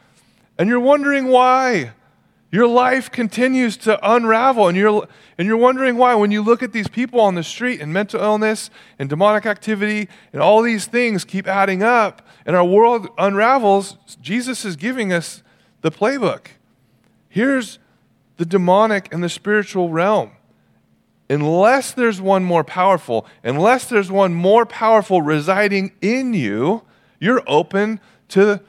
And 0.58 0.69
you're 0.69 0.79
wondering 0.79 1.27
why. 1.27 1.91
Your 2.49 2.65
life 2.65 3.12
continues 3.12 3.75
to 3.77 3.99
unravel, 4.10 4.69
and 4.69 4.77
you're, 4.77 5.05
and 5.38 5.45
you're 5.45 5.58
wondering 5.58 5.97
why. 5.97 6.15
When 6.15 6.31
you 6.31 6.41
look 6.41 6.63
at 6.63 6.71
these 6.71 6.88
people 6.88 7.19
on 7.19 7.36
the 7.36 7.43
street, 7.43 7.81
and 7.81 7.91
mental 7.91 8.21
illness, 8.21 8.69
and 8.97 9.10
demonic 9.10 9.45
activity, 9.45 10.08
and 10.31 10.41
all 10.41 10.62
these 10.62 10.86
things 10.86 11.25
keep 11.25 11.45
adding 11.45 11.84
up, 11.84 12.25
and 12.45 12.55
our 12.55 12.63
world 12.63 13.10
unravels, 13.17 13.97
Jesus 14.21 14.63
is 14.63 14.77
giving 14.77 15.12
us 15.12 15.43
the 15.81 15.91
playbook. 15.91 16.47
Here's 17.27 17.79
the 18.38 18.45
demonic 18.45 19.13
and 19.13 19.21
the 19.21 19.27
spiritual 19.27 19.89
realm. 19.89 20.35
Unless 21.30 21.94
there's 21.94 22.22
one 22.22 22.44
more 22.44 22.64
powerful, 22.64 23.26
unless 23.44 23.86
there's 23.90 24.12
one 24.12 24.34
more 24.34 24.66
powerful 24.66 25.22
residing 25.22 25.92
in 26.02 26.34
you, 26.34 26.84
you're 27.20 27.42
open 27.48 28.00
to 28.30 28.62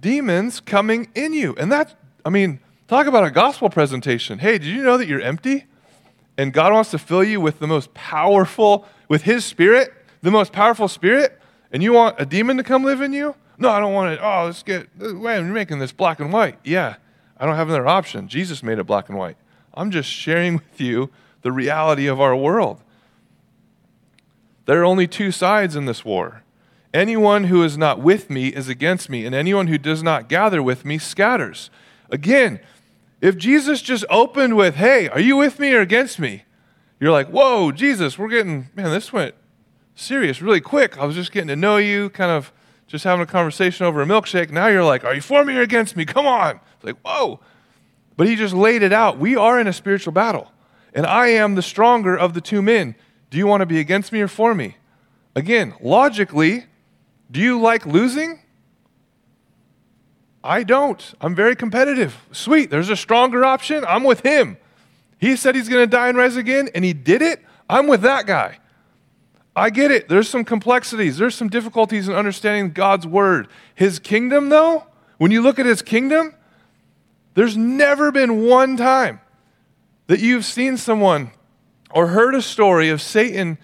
demons 0.00 0.60
coming 0.60 1.08
in 1.14 1.32
you. 1.32 1.54
And 1.56 1.72
that's, 1.72 1.94
I 2.24 2.30
mean, 2.30 2.60
Talk 2.86 3.06
about 3.06 3.24
a 3.24 3.30
gospel 3.30 3.70
presentation. 3.70 4.40
Hey, 4.40 4.58
did 4.58 4.66
you 4.66 4.82
know 4.82 4.98
that 4.98 5.08
you're 5.08 5.20
empty? 5.20 5.64
And 6.36 6.52
God 6.52 6.72
wants 6.72 6.90
to 6.90 6.98
fill 6.98 7.24
you 7.24 7.40
with 7.40 7.58
the 7.58 7.66
most 7.66 7.94
powerful, 7.94 8.86
with 9.08 9.22
His 9.22 9.44
Spirit, 9.44 9.92
the 10.20 10.30
most 10.30 10.52
powerful 10.52 10.86
Spirit, 10.86 11.40
and 11.72 11.82
you 11.82 11.94
want 11.94 12.16
a 12.20 12.26
demon 12.26 12.58
to 12.58 12.62
come 12.62 12.84
live 12.84 13.00
in 13.00 13.14
you? 13.14 13.34
No, 13.56 13.70
I 13.70 13.80
don't 13.80 13.94
want 13.94 14.12
it. 14.12 14.20
Oh, 14.22 14.44
let's 14.44 14.62
get, 14.62 14.94
man, 14.98 15.46
you're 15.46 15.54
making 15.54 15.78
this 15.78 15.92
black 15.92 16.20
and 16.20 16.30
white. 16.30 16.58
Yeah, 16.62 16.96
I 17.38 17.46
don't 17.46 17.56
have 17.56 17.68
another 17.68 17.86
option. 17.86 18.28
Jesus 18.28 18.62
made 18.62 18.78
it 18.78 18.84
black 18.84 19.08
and 19.08 19.16
white. 19.16 19.38
I'm 19.72 19.90
just 19.90 20.10
sharing 20.10 20.54
with 20.70 20.80
you 20.80 21.10
the 21.44 21.52
reality 21.52 22.08
of 22.08 22.20
our 22.20 22.34
world. 22.34 22.82
There 24.64 24.80
are 24.80 24.84
only 24.84 25.06
two 25.06 25.30
sides 25.30 25.76
in 25.76 25.84
this 25.84 26.04
war. 26.04 26.42
Anyone 26.92 27.44
who 27.44 27.62
is 27.62 27.78
not 27.78 28.00
with 28.00 28.30
me 28.30 28.48
is 28.48 28.68
against 28.68 29.10
me, 29.10 29.26
and 29.26 29.34
anyone 29.34 29.66
who 29.66 29.78
does 29.78 30.02
not 30.02 30.28
gather 30.28 30.62
with 30.62 30.84
me 30.84 30.96
scatters. 30.96 31.70
Again, 32.10 32.60
if 33.20 33.36
Jesus 33.36 33.82
just 33.82 34.04
opened 34.08 34.56
with, 34.56 34.76
hey, 34.76 35.08
are 35.08 35.20
you 35.20 35.36
with 35.36 35.58
me 35.58 35.72
or 35.74 35.80
against 35.80 36.18
me? 36.18 36.44
You're 36.98 37.12
like, 37.12 37.28
whoa, 37.28 37.72
Jesus, 37.72 38.18
we're 38.18 38.28
getting, 38.28 38.70
man, 38.74 38.90
this 38.90 39.12
went 39.12 39.34
serious 39.94 40.40
really 40.40 40.62
quick. 40.62 40.96
I 40.96 41.04
was 41.04 41.14
just 41.14 41.30
getting 41.30 41.48
to 41.48 41.56
know 41.56 41.76
you, 41.76 42.08
kind 42.10 42.30
of 42.30 42.52
just 42.86 43.04
having 43.04 43.22
a 43.22 43.26
conversation 43.26 43.84
over 43.84 44.00
a 44.00 44.06
milkshake. 44.06 44.50
Now 44.50 44.68
you're 44.68 44.84
like, 44.84 45.04
are 45.04 45.14
you 45.14 45.20
for 45.20 45.44
me 45.44 45.56
or 45.56 45.62
against 45.62 45.96
me? 45.96 46.06
Come 46.06 46.26
on. 46.26 46.60
It's 46.76 46.84
like, 46.84 46.96
whoa. 47.04 47.40
But 48.16 48.28
he 48.28 48.36
just 48.36 48.54
laid 48.54 48.82
it 48.82 48.92
out. 48.92 49.18
We 49.18 49.36
are 49.36 49.60
in 49.60 49.66
a 49.66 49.72
spiritual 49.72 50.12
battle, 50.12 50.52
and 50.94 51.04
I 51.06 51.28
am 51.28 51.56
the 51.56 51.62
stronger 51.62 52.16
of 52.16 52.34
the 52.34 52.40
two 52.40 52.62
men. 52.62 52.94
Do 53.30 53.38
you 53.38 53.46
want 53.46 53.60
to 53.60 53.66
be 53.66 53.80
against 53.80 54.12
me 54.12 54.20
or 54.20 54.28
for 54.28 54.54
me? 54.54 54.76
Again, 55.34 55.74
logically, 55.80 56.66
do 57.30 57.40
you 57.40 57.60
like 57.60 57.84
losing? 57.84 58.40
I 60.44 60.62
don't. 60.62 61.14
I'm 61.20 61.34
very 61.34 61.56
competitive. 61.56 62.16
Sweet, 62.30 62.70
there's 62.70 62.90
a 62.90 62.96
stronger 62.96 63.44
option. 63.44 63.84
I'm 63.88 64.04
with 64.04 64.20
him. 64.20 64.56
He 65.18 65.36
said 65.36 65.54
he's 65.54 65.68
going 65.68 65.82
to 65.82 65.90
die 65.90 66.08
and 66.08 66.18
rise 66.18 66.36
again, 66.36 66.68
and 66.74 66.84
he 66.84 66.92
did 66.92 67.22
it. 67.22 67.42
I'm 67.68 67.86
with 67.86 68.02
that 68.02 68.26
guy. 68.26 68.58
I 69.56 69.70
get 69.70 69.90
it. 69.90 70.08
There's 70.08 70.28
some 70.28 70.44
complexities, 70.44 71.16
there's 71.16 71.34
some 71.34 71.48
difficulties 71.48 72.08
in 72.08 72.14
understanding 72.14 72.72
God's 72.72 73.06
word. 73.06 73.48
His 73.74 73.98
kingdom, 73.98 74.48
though, 74.48 74.86
when 75.18 75.30
you 75.30 75.42
look 75.42 75.58
at 75.58 75.66
his 75.66 75.80
kingdom, 75.80 76.34
there's 77.34 77.56
never 77.56 78.12
been 78.12 78.46
one 78.46 78.76
time 78.76 79.20
that 80.06 80.20
you've 80.20 80.44
seen 80.44 80.76
someone 80.76 81.30
or 81.90 82.08
heard 82.08 82.34
a 82.34 82.42
story 82.42 82.88
of 82.88 83.00
Satan 83.00 83.58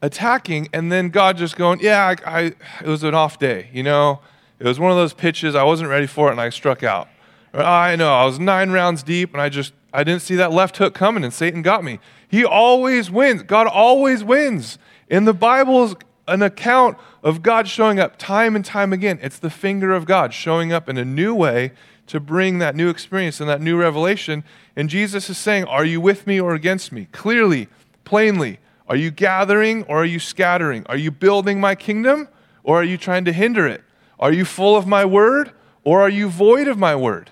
attacking, 0.00 0.68
and 0.72 0.90
then 0.90 1.10
God 1.10 1.36
just 1.36 1.56
going, 1.56 1.80
Yeah, 1.80 2.14
I, 2.24 2.40
I, 2.40 2.42
it 2.82 2.86
was 2.86 3.02
an 3.04 3.14
off 3.14 3.38
day. 3.38 3.68
You 3.72 3.82
know, 3.82 4.20
it 4.58 4.66
was 4.66 4.80
one 4.80 4.90
of 4.90 4.96
those 4.96 5.12
pitches, 5.12 5.54
I 5.54 5.64
wasn't 5.64 5.90
ready 5.90 6.06
for 6.06 6.28
it, 6.28 6.32
and 6.32 6.40
I 6.40 6.50
struck 6.50 6.82
out. 6.82 7.08
Or, 7.52 7.62
ah, 7.62 7.82
I 7.82 7.96
know, 7.96 8.12
I 8.12 8.24
was 8.24 8.38
nine 8.38 8.70
rounds 8.70 9.02
deep, 9.02 9.32
and 9.32 9.40
I 9.40 9.48
just, 9.48 9.72
I 9.92 10.04
didn't 10.04 10.22
see 10.22 10.36
that 10.36 10.52
left 10.52 10.76
hook 10.76 10.94
coming, 10.94 11.24
and 11.24 11.32
Satan 11.32 11.62
got 11.62 11.84
me. 11.84 11.98
He 12.28 12.44
always 12.44 13.10
wins. 13.10 13.42
God 13.42 13.66
always 13.66 14.22
wins. 14.22 14.78
In 15.08 15.24
the 15.24 15.32
Bible 15.32 15.96
an 16.28 16.42
account 16.42 16.96
of 17.22 17.42
God 17.42 17.66
showing 17.66 17.98
up 17.98 18.18
time 18.18 18.54
and 18.54 18.64
time 18.64 18.92
again. 18.92 19.18
It's 19.22 19.38
the 19.38 19.50
finger 19.50 19.92
of 19.94 20.04
God 20.04 20.32
showing 20.32 20.72
up 20.72 20.88
in 20.88 20.98
a 20.98 21.04
new 21.04 21.34
way 21.34 21.72
to 22.08 22.20
bring 22.20 22.58
that 22.58 22.74
new 22.74 22.88
experience 22.88 23.40
and 23.40 23.48
that 23.48 23.60
new 23.60 23.78
revelation. 23.78 24.44
And 24.74 24.90
Jesus 24.90 25.30
is 25.30 25.38
saying, 25.38 25.64
Are 25.64 25.84
you 25.84 26.00
with 26.00 26.26
me 26.26 26.40
or 26.40 26.54
against 26.54 26.92
me? 26.92 27.06
Clearly, 27.12 27.68
plainly. 28.04 28.58
Are 28.88 28.96
you 28.96 29.10
gathering 29.10 29.84
or 29.84 29.98
are 29.98 30.06
you 30.06 30.18
scattering? 30.18 30.84
Are 30.86 30.96
you 30.96 31.10
building 31.10 31.60
my 31.60 31.74
kingdom 31.74 32.28
or 32.62 32.80
are 32.80 32.84
you 32.84 32.96
trying 32.96 33.24
to 33.26 33.32
hinder 33.32 33.66
it? 33.66 33.82
Are 34.18 34.32
you 34.32 34.44
full 34.44 34.76
of 34.76 34.86
my 34.86 35.04
word 35.04 35.52
or 35.84 36.00
are 36.00 36.08
you 36.08 36.28
void 36.28 36.68
of 36.68 36.78
my 36.78 36.96
word? 36.96 37.30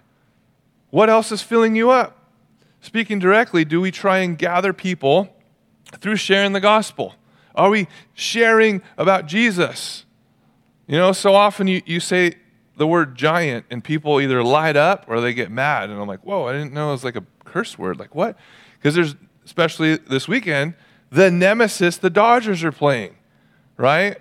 What 0.91 1.09
else 1.09 1.33
is 1.33 1.43
filling 1.43 1.75
you 1.75 1.91
up? 1.91 2.19
Speaking 2.81 3.19
directly, 3.19 3.65
do 3.65 3.81
we 3.81 3.91
try 3.91 4.19
and 4.19 4.39
gather 4.39 4.73
people 4.73 5.35
through 5.99 6.17
sharing 6.17 6.53
the 6.53 6.61
gospel? 6.61 7.15
Are 7.55 7.71
we 7.71 7.89
sharing 8.15 8.83
about 8.99 9.27
Jesus? 9.27 10.05
You 10.87 10.99
know, 10.99 11.13
so 11.13 11.35
often 11.35 11.67
you, 11.67 11.83
you 11.87 12.01
say 12.01 12.35
the 12.77 12.87
word 12.87 13.15
giant 13.15 13.67
and 13.71 13.83
people 13.83 14.21
either 14.21 14.43
light 14.43 14.77
up 14.77 15.07
or 15.09 15.21
they 15.21 15.35
get 15.35 15.51
mad. 15.51 15.91
And 15.91 16.01
I'm 16.01 16.07
like, 16.07 16.25
whoa, 16.25 16.47
I 16.47 16.53
didn't 16.53 16.73
know 16.73 16.91
it 16.91 16.93
was 16.93 17.05
like 17.05 17.17
a 17.17 17.25
curse 17.45 17.79
word. 17.79 17.99
Like, 17.99 18.15
what? 18.15 18.39
Because 18.79 18.95
there's, 18.95 19.15
especially 19.45 19.97
this 19.97 20.29
weekend, 20.29 20.75
the 21.11 21.31
nemesis 21.31 21.97
the 21.97 22.11
Dodgers 22.11 22.63
are 22.65 22.73
playing, 22.73 23.17
right? 23.77 24.19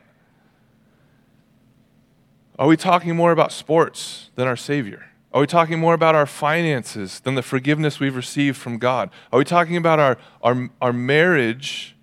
Are 2.57 2.67
we 2.67 2.77
talking 2.77 3.15
more 3.15 3.31
about 3.31 3.51
sports 3.51 4.29
than 4.35 4.47
our 4.47 4.55
Savior? 4.55 5.05
Are 5.33 5.41
we 5.41 5.47
talking 5.47 5.79
more 5.79 5.93
about 5.93 6.15
our 6.15 6.25
finances 6.25 7.19
than 7.19 7.35
the 7.35 7.41
forgiveness 7.41 7.99
we've 7.99 8.15
received 8.15 8.55
from 8.55 8.77
God? 8.77 9.09
Are 9.33 9.39
we 9.39 9.43
talking 9.43 9.75
about 9.75 9.99
our, 9.99 10.17
our, 10.41 10.69
our 10.81 10.93
marriage 10.93 11.97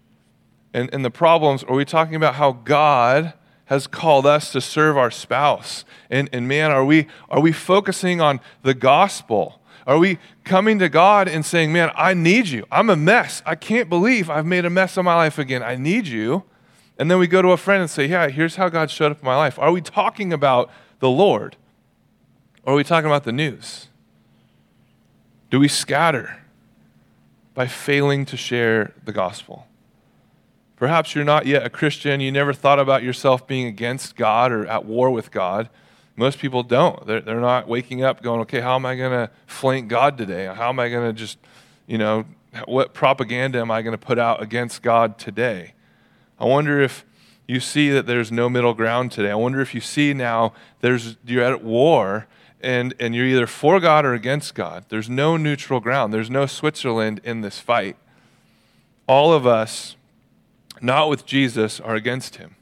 and, 0.74 0.92
and 0.92 1.02
the 1.02 1.10
problems? 1.10 1.64
Are 1.64 1.74
we 1.74 1.86
talking 1.86 2.14
about 2.14 2.34
how 2.34 2.52
God 2.52 3.32
has 3.72 3.86
called 3.86 4.26
us 4.26 4.52
to 4.52 4.60
serve 4.60 4.98
our 4.98 5.10
spouse? 5.10 5.86
And, 6.10 6.28
and 6.30 6.46
man, 6.46 6.70
are 6.70 6.84
we, 6.84 7.06
are 7.30 7.40
we 7.40 7.52
focusing 7.52 8.20
on 8.20 8.38
the 8.62 8.74
gospel? 8.74 9.62
Are 9.86 9.96
we 9.96 10.18
coming 10.44 10.78
to 10.78 10.90
God 10.90 11.26
and 11.26 11.44
saying, 11.44 11.72
Man, 11.72 11.90
I 11.96 12.12
need 12.12 12.48
you. 12.48 12.66
I'm 12.70 12.90
a 12.90 12.96
mess. 12.96 13.42
I 13.46 13.54
can't 13.54 13.88
believe 13.88 14.28
I've 14.28 14.44
made 14.44 14.66
a 14.66 14.70
mess 14.70 14.98
of 14.98 15.06
my 15.06 15.14
life 15.14 15.38
again. 15.38 15.62
I 15.62 15.76
need 15.76 16.06
you. 16.06 16.44
And 16.98 17.10
then 17.10 17.18
we 17.18 17.26
go 17.26 17.40
to 17.40 17.48
a 17.48 17.56
friend 17.56 17.80
and 17.80 17.90
say, 17.90 18.06
Yeah, 18.06 18.28
here's 18.28 18.56
how 18.56 18.68
God 18.68 18.90
showed 18.90 19.10
up 19.10 19.20
in 19.20 19.24
my 19.24 19.36
life. 19.36 19.58
Are 19.58 19.72
we 19.72 19.80
talking 19.80 20.34
about 20.34 20.70
the 21.00 21.08
Lord? 21.08 21.56
Or 22.64 22.74
are 22.74 22.76
we 22.76 22.84
talking 22.84 23.06
about 23.06 23.24
the 23.24 23.32
news? 23.32 23.88
Do 25.50 25.58
we 25.58 25.68
scatter 25.68 26.42
by 27.54 27.68
failing 27.68 28.26
to 28.26 28.36
share 28.36 28.92
the 29.02 29.12
gospel? 29.12 29.66
Perhaps 30.82 31.14
you're 31.14 31.24
not 31.24 31.46
yet 31.46 31.64
a 31.64 31.70
Christian. 31.70 32.18
You 32.18 32.32
never 32.32 32.52
thought 32.52 32.80
about 32.80 33.04
yourself 33.04 33.46
being 33.46 33.68
against 33.68 34.16
God 34.16 34.50
or 34.50 34.66
at 34.66 34.84
war 34.84 35.12
with 35.12 35.30
God. 35.30 35.68
Most 36.16 36.40
people 36.40 36.64
don't. 36.64 37.06
They're, 37.06 37.20
they're 37.20 37.38
not 37.40 37.68
waking 37.68 38.02
up 38.02 38.20
going, 38.20 38.40
okay, 38.40 38.60
how 38.60 38.74
am 38.74 38.84
I 38.84 38.96
going 38.96 39.12
to 39.12 39.30
flank 39.46 39.86
God 39.86 40.18
today? 40.18 40.46
How 40.46 40.70
am 40.70 40.80
I 40.80 40.88
going 40.88 41.06
to 41.06 41.12
just, 41.12 41.38
you 41.86 41.98
know, 41.98 42.24
what 42.66 42.94
propaganda 42.94 43.60
am 43.60 43.70
I 43.70 43.82
going 43.82 43.96
to 43.96 44.06
put 44.06 44.18
out 44.18 44.42
against 44.42 44.82
God 44.82 45.18
today? 45.18 45.74
I 46.40 46.46
wonder 46.46 46.80
if 46.80 47.04
you 47.46 47.60
see 47.60 47.90
that 47.90 48.06
there's 48.06 48.32
no 48.32 48.48
middle 48.48 48.74
ground 48.74 49.12
today. 49.12 49.30
I 49.30 49.36
wonder 49.36 49.60
if 49.60 49.76
you 49.76 49.80
see 49.80 50.12
now 50.12 50.52
there's 50.80 51.16
you're 51.24 51.44
at 51.44 51.62
war 51.62 52.26
and, 52.60 52.92
and 52.98 53.14
you're 53.14 53.26
either 53.26 53.46
for 53.46 53.78
God 53.78 54.04
or 54.04 54.14
against 54.14 54.56
God. 54.56 54.86
There's 54.88 55.08
no 55.08 55.36
neutral 55.36 55.78
ground. 55.78 56.12
There's 56.12 56.28
no 56.28 56.46
Switzerland 56.46 57.20
in 57.22 57.42
this 57.42 57.60
fight. 57.60 57.94
All 59.06 59.32
of 59.32 59.46
us, 59.46 59.94
not 60.82 61.08
with 61.08 61.24
Jesus, 61.24 61.80
are 61.80 61.94
against 61.94 62.36
him 62.36 62.56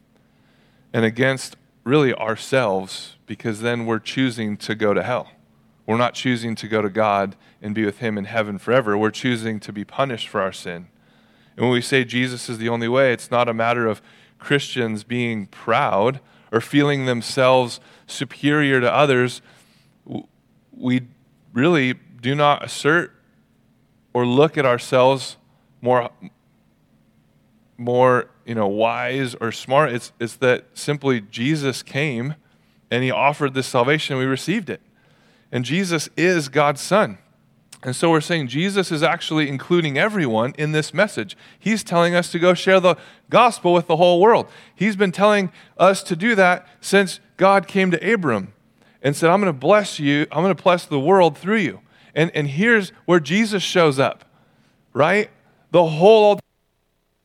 and 0.93 1.05
against 1.05 1.57
really 1.85 2.13
ourselves 2.15 3.17
because 3.27 3.61
then 3.61 3.87
we're 3.87 3.99
choosing 3.99 4.57
to 4.59 4.75
go 4.75 4.93
to 4.93 5.03
hell. 5.03 5.31
We're 5.87 5.97
not 5.97 6.15
choosing 6.15 6.55
to 6.57 6.69
go 6.69 6.83
to 6.83 6.89
God 6.89 7.35
and 7.61 7.75
be 7.75 7.85
with 7.85 7.99
Him 7.99 8.17
in 8.17 8.25
heaven 8.25 8.59
forever. 8.59 8.97
We're 8.97 9.11
choosing 9.11 9.59
to 9.61 9.73
be 9.73 9.85
punished 9.85 10.29
for 10.29 10.41
our 10.41 10.53
sin. 10.53 10.87
And 11.57 11.67
when 11.67 11.73
we 11.73 11.83
say 11.83 12.05
Jesus 12.05 12.49
is 12.49 12.59
the 12.59 12.69
only 12.69 12.89
way, 12.89 13.13
it's 13.13 13.31
not 13.31 13.49
a 13.49 13.55
matter 13.55 13.87
of 13.87 14.01
Christians 14.39 15.05
being 15.05 15.47
proud 15.47 16.21
or 16.53 16.61
feeling 16.61 17.07
themselves 17.07 17.81
superior 18.07 18.81
to 18.81 18.93
others. 18.93 19.43
We 20.73 21.09
really 21.53 21.95
do 22.21 22.35
not 22.35 22.65
assert 22.65 23.13
or 24.13 24.27
look 24.27 24.57
at 24.57 24.65
ourselves 24.65 25.37
more 25.81 26.11
more 27.81 28.31
you 28.45 28.55
know 28.55 28.69
wise 28.69 29.35
or 29.41 29.51
smart 29.51 29.91
it's 29.91 30.13
it's 30.21 30.37
that 30.37 30.67
simply 30.75 31.21
Jesus 31.21 31.83
came 31.83 32.35
and 32.91 33.05
he 33.05 33.11
offered 33.11 33.55
this 33.55 33.69
salvation, 33.69 34.19
we 34.19 34.25
received 34.25 34.69
it. 34.69 34.81
And 35.53 35.65
Jesus 35.65 36.09
is 36.17 36.49
God's 36.49 36.81
Son. 36.81 37.19
And 37.83 37.97
so 37.97 38.11
we're 38.11 38.21
saying 38.21 38.49
Jesus 38.49 38.93
is 38.93 39.03
actually 39.03 39.49
including 39.49 39.97
everyone 39.97 40.55
in 40.59 40.73
this 40.73 40.93
message. 40.93 41.37
He's 41.59 41.83
telling 41.83 42.15
us 42.15 42.31
to 42.33 42.39
go 42.39 42.53
share 42.53 42.79
the 42.79 42.97
gospel 43.31 43.73
with 43.73 43.87
the 43.87 43.97
whole 43.97 44.21
world. 44.21 44.49
He's 44.75 44.97
been 44.97 45.13
telling 45.13 45.51
us 45.79 46.03
to 46.03 46.17
do 46.17 46.35
that 46.35 46.67
since 46.81 47.21
God 47.37 47.67
came 47.67 47.91
to 47.91 48.13
Abram 48.13 48.53
and 49.03 49.17
said, 49.17 49.31
I'm 49.31 49.41
going 49.41 49.53
to 49.53 49.59
bless 49.59 49.99
you, 49.99 50.27
I'm 50.31 50.43
going 50.43 50.55
to 50.55 50.63
bless 50.63 50.85
the 50.85 51.01
world 51.01 51.39
through 51.39 51.59
you. 51.59 51.81
And, 52.15 52.31
and 52.35 52.49
here's 52.49 52.91
where 53.07 53.21
Jesus 53.21 53.63
shows 53.63 53.99
up, 53.99 54.25
right? 54.93 55.31
The 55.71 55.87
whole 55.87 56.39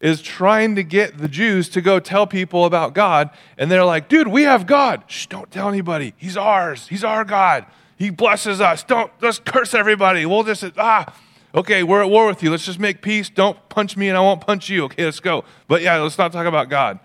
is 0.06 0.22
trying 0.22 0.76
to 0.76 0.84
get 0.84 1.18
the 1.18 1.28
Jews 1.28 1.68
to 1.70 1.82
go 1.82 2.00
tell 2.00 2.28
people 2.28 2.66
about 2.66 2.94
God. 2.94 3.32
And 3.58 3.72
they're 3.72 3.84
like, 3.84 4.08
dude, 4.08 4.28
we 4.28 4.44
have 4.44 4.68
God. 4.68 5.04
Shh, 5.08 5.26
don't 5.26 5.50
tell 5.50 5.68
anybody. 5.68 6.14
He's 6.16 6.38
ours. 6.38 6.88
He's 6.88 7.04
our 7.04 7.26
God. 7.26 7.66
He 7.98 8.12
blesses 8.12 8.62
us. 8.62 8.84
Don't, 8.84 9.12
let's 9.20 9.40
curse 9.40 9.74
everybody. 9.74 10.28
We'll 10.28 10.44
just, 10.44 10.64
ah, 10.78 11.12
okay, 11.56 11.82
we're 11.82 12.04
at 12.04 12.10
war 12.12 12.28
with 12.28 12.44
you. 12.44 12.52
Let's 12.52 12.66
just 12.66 12.80
make 12.80 13.02
peace. 13.02 13.30
Don't 13.30 13.58
punch 13.68 13.98
me 13.98 14.08
and 14.08 14.16
I 14.16 14.22
won't 14.22 14.42
punch 14.42 14.70
you. 14.70 14.84
Okay, 14.84 15.06
let's 15.06 15.20
go. 15.20 15.44
But 15.68 15.82
yeah, 15.82 15.98
let's 15.98 16.20
not 16.20 16.32
talk 16.32 16.46
about 16.46 16.70
God 16.70 17.00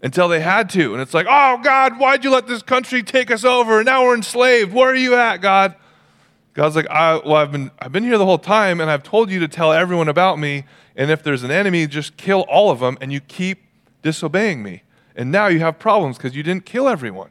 until 0.00 0.26
they 0.26 0.40
had 0.40 0.70
to. 0.70 0.94
And 0.94 1.02
it's 1.02 1.12
like, 1.12 1.26
oh, 1.28 1.60
God, 1.62 1.98
why'd 1.98 2.24
you 2.24 2.30
let 2.30 2.46
this 2.46 2.62
country 2.62 3.02
take 3.02 3.30
us 3.30 3.44
over? 3.44 3.84
Now 3.84 4.04
we're 4.04 4.14
enslaved. 4.14 4.72
Where 4.72 4.88
are 4.88 4.94
you 4.94 5.14
at, 5.14 5.42
God? 5.42 5.74
God's 6.56 6.74
like, 6.74 6.88
I, 6.88 7.16
well, 7.16 7.36
I've 7.36 7.52
been, 7.52 7.70
I've 7.78 7.92
been 7.92 8.02
here 8.02 8.16
the 8.16 8.24
whole 8.24 8.38
time 8.38 8.80
and 8.80 8.90
I've 8.90 9.02
told 9.02 9.30
you 9.30 9.38
to 9.40 9.46
tell 9.46 9.74
everyone 9.74 10.08
about 10.08 10.38
me 10.38 10.64
and 10.96 11.10
if 11.10 11.22
there's 11.22 11.42
an 11.42 11.50
enemy, 11.50 11.86
just 11.86 12.16
kill 12.16 12.46
all 12.48 12.70
of 12.70 12.80
them, 12.80 12.96
and 13.02 13.12
you 13.12 13.20
keep 13.20 13.64
disobeying 14.00 14.62
me. 14.62 14.82
And 15.14 15.30
now 15.30 15.48
you 15.48 15.60
have 15.60 15.78
problems 15.78 16.16
because 16.16 16.34
you 16.34 16.42
didn't 16.42 16.64
kill 16.64 16.88
everyone. 16.88 17.30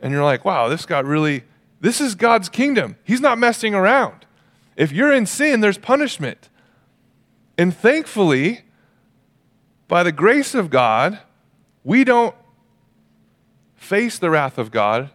And 0.00 0.12
you're 0.12 0.22
like, 0.22 0.44
wow, 0.44 0.68
this 0.68 0.84
got 0.84 1.06
really, 1.06 1.44
this 1.80 2.00
is 2.00 2.14
God's 2.14 2.50
kingdom. 2.50 2.96
He's 3.02 3.22
not 3.22 3.38
messing 3.38 3.74
around. 3.74 4.26
If 4.76 4.92
you're 4.92 5.12
in 5.12 5.24
sin, 5.24 5.60
there's 5.60 5.78
punishment. 5.78 6.50
And 7.56 7.74
thankfully, 7.74 8.66
by 9.88 10.02
the 10.02 10.12
grace 10.12 10.54
of 10.54 10.68
God, 10.68 11.18
we 11.84 12.04
don't 12.04 12.34
face 13.74 14.18
the 14.18 14.28
wrath 14.28 14.58
of 14.58 14.70
God 14.70 15.10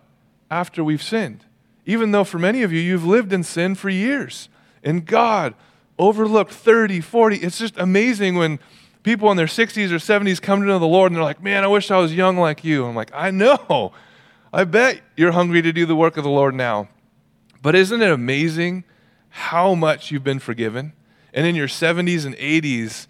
after 0.50 0.84
we've 0.84 1.04
sinned. 1.04 1.44
Even 1.88 2.12
though 2.12 2.26
for 2.26 2.38
many 2.38 2.62
of 2.64 2.72
you, 2.72 2.80
you've 2.80 3.06
lived 3.06 3.34
in 3.34 3.44
sin 3.44 3.74
for 3.74 3.90
years. 3.90 4.50
And 4.84 5.06
God 5.06 5.56
overlooked 5.98 6.52
30, 6.52 7.00
40. 7.02 7.38
It's 7.38 7.58
just 7.58 7.76
amazing 7.78 8.36
when 8.36 8.60
people 9.04 9.32
in 9.32 9.38
their 9.38 9.48
60s 9.48 9.90
or 9.90 9.96
70s 9.96 10.42
come 10.42 10.60
to 10.60 10.68
know 10.68 10.80
the 10.80 10.86
Lord 10.86 11.12
and 11.12 11.16
they're 11.16 11.24
like, 11.24 11.42
man, 11.42 11.64
I 11.64 11.68
wish 11.68 11.90
I 11.90 11.98
was 11.98 12.14
young 12.14 12.38
like 12.38 12.66
you. 12.66 12.86
I'm 12.86 12.96
like, 12.96 13.10
I 13.14 13.32
know. 13.32 13.94
I 14.52 14.66
bet 14.66 15.02
you're 15.16 15.32
hungry 15.32 15.62
to 15.62 15.72
do 15.72 15.86
the 15.86 15.96
work 15.96 16.18
of 16.18 16.26
the 16.26 16.30
Lord 16.30 16.54
now. 16.54 16.90
But 17.62 17.74
isn't 17.74 18.02
it 18.02 18.12
amazing 18.12 18.84
how 19.30 19.74
much 19.74 20.12
you've 20.12 20.26
been 20.26 20.40
forgiven? 20.40 20.92
And 21.34 21.48
in 21.48 21.56
your 21.56 21.68
70s 21.70 22.26
and 22.26 22.36
80s, 22.36 23.08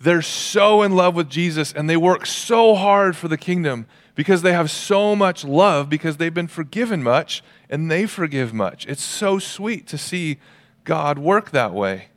they're 0.00 0.22
so 0.22 0.82
in 0.82 0.96
love 0.96 1.14
with 1.14 1.28
Jesus 1.28 1.70
and 1.70 1.88
they 1.88 1.96
work 1.98 2.24
so 2.24 2.74
hard 2.74 3.14
for 3.14 3.28
the 3.28 3.36
kingdom 3.36 3.86
because 4.16 4.42
they 4.42 4.54
have 4.54 4.70
so 4.70 5.14
much 5.14 5.44
love 5.44 5.88
because 5.88 6.16
they've 6.16 6.34
been 6.34 6.48
forgiven 6.48 7.02
much 7.02 7.44
and 7.70 7.88
they 7.88 8.06
forgive 8.06 8.52
much. 8.52 8.86
It's 8.86 9.02
so 9.02 9.38
sweet 9.38 9.86
to 9.88 9.98
see 9.98 10.38
God 10.82 11.18
work 11.18 11.50
that 11.50 11.72
way. 11.72 12.08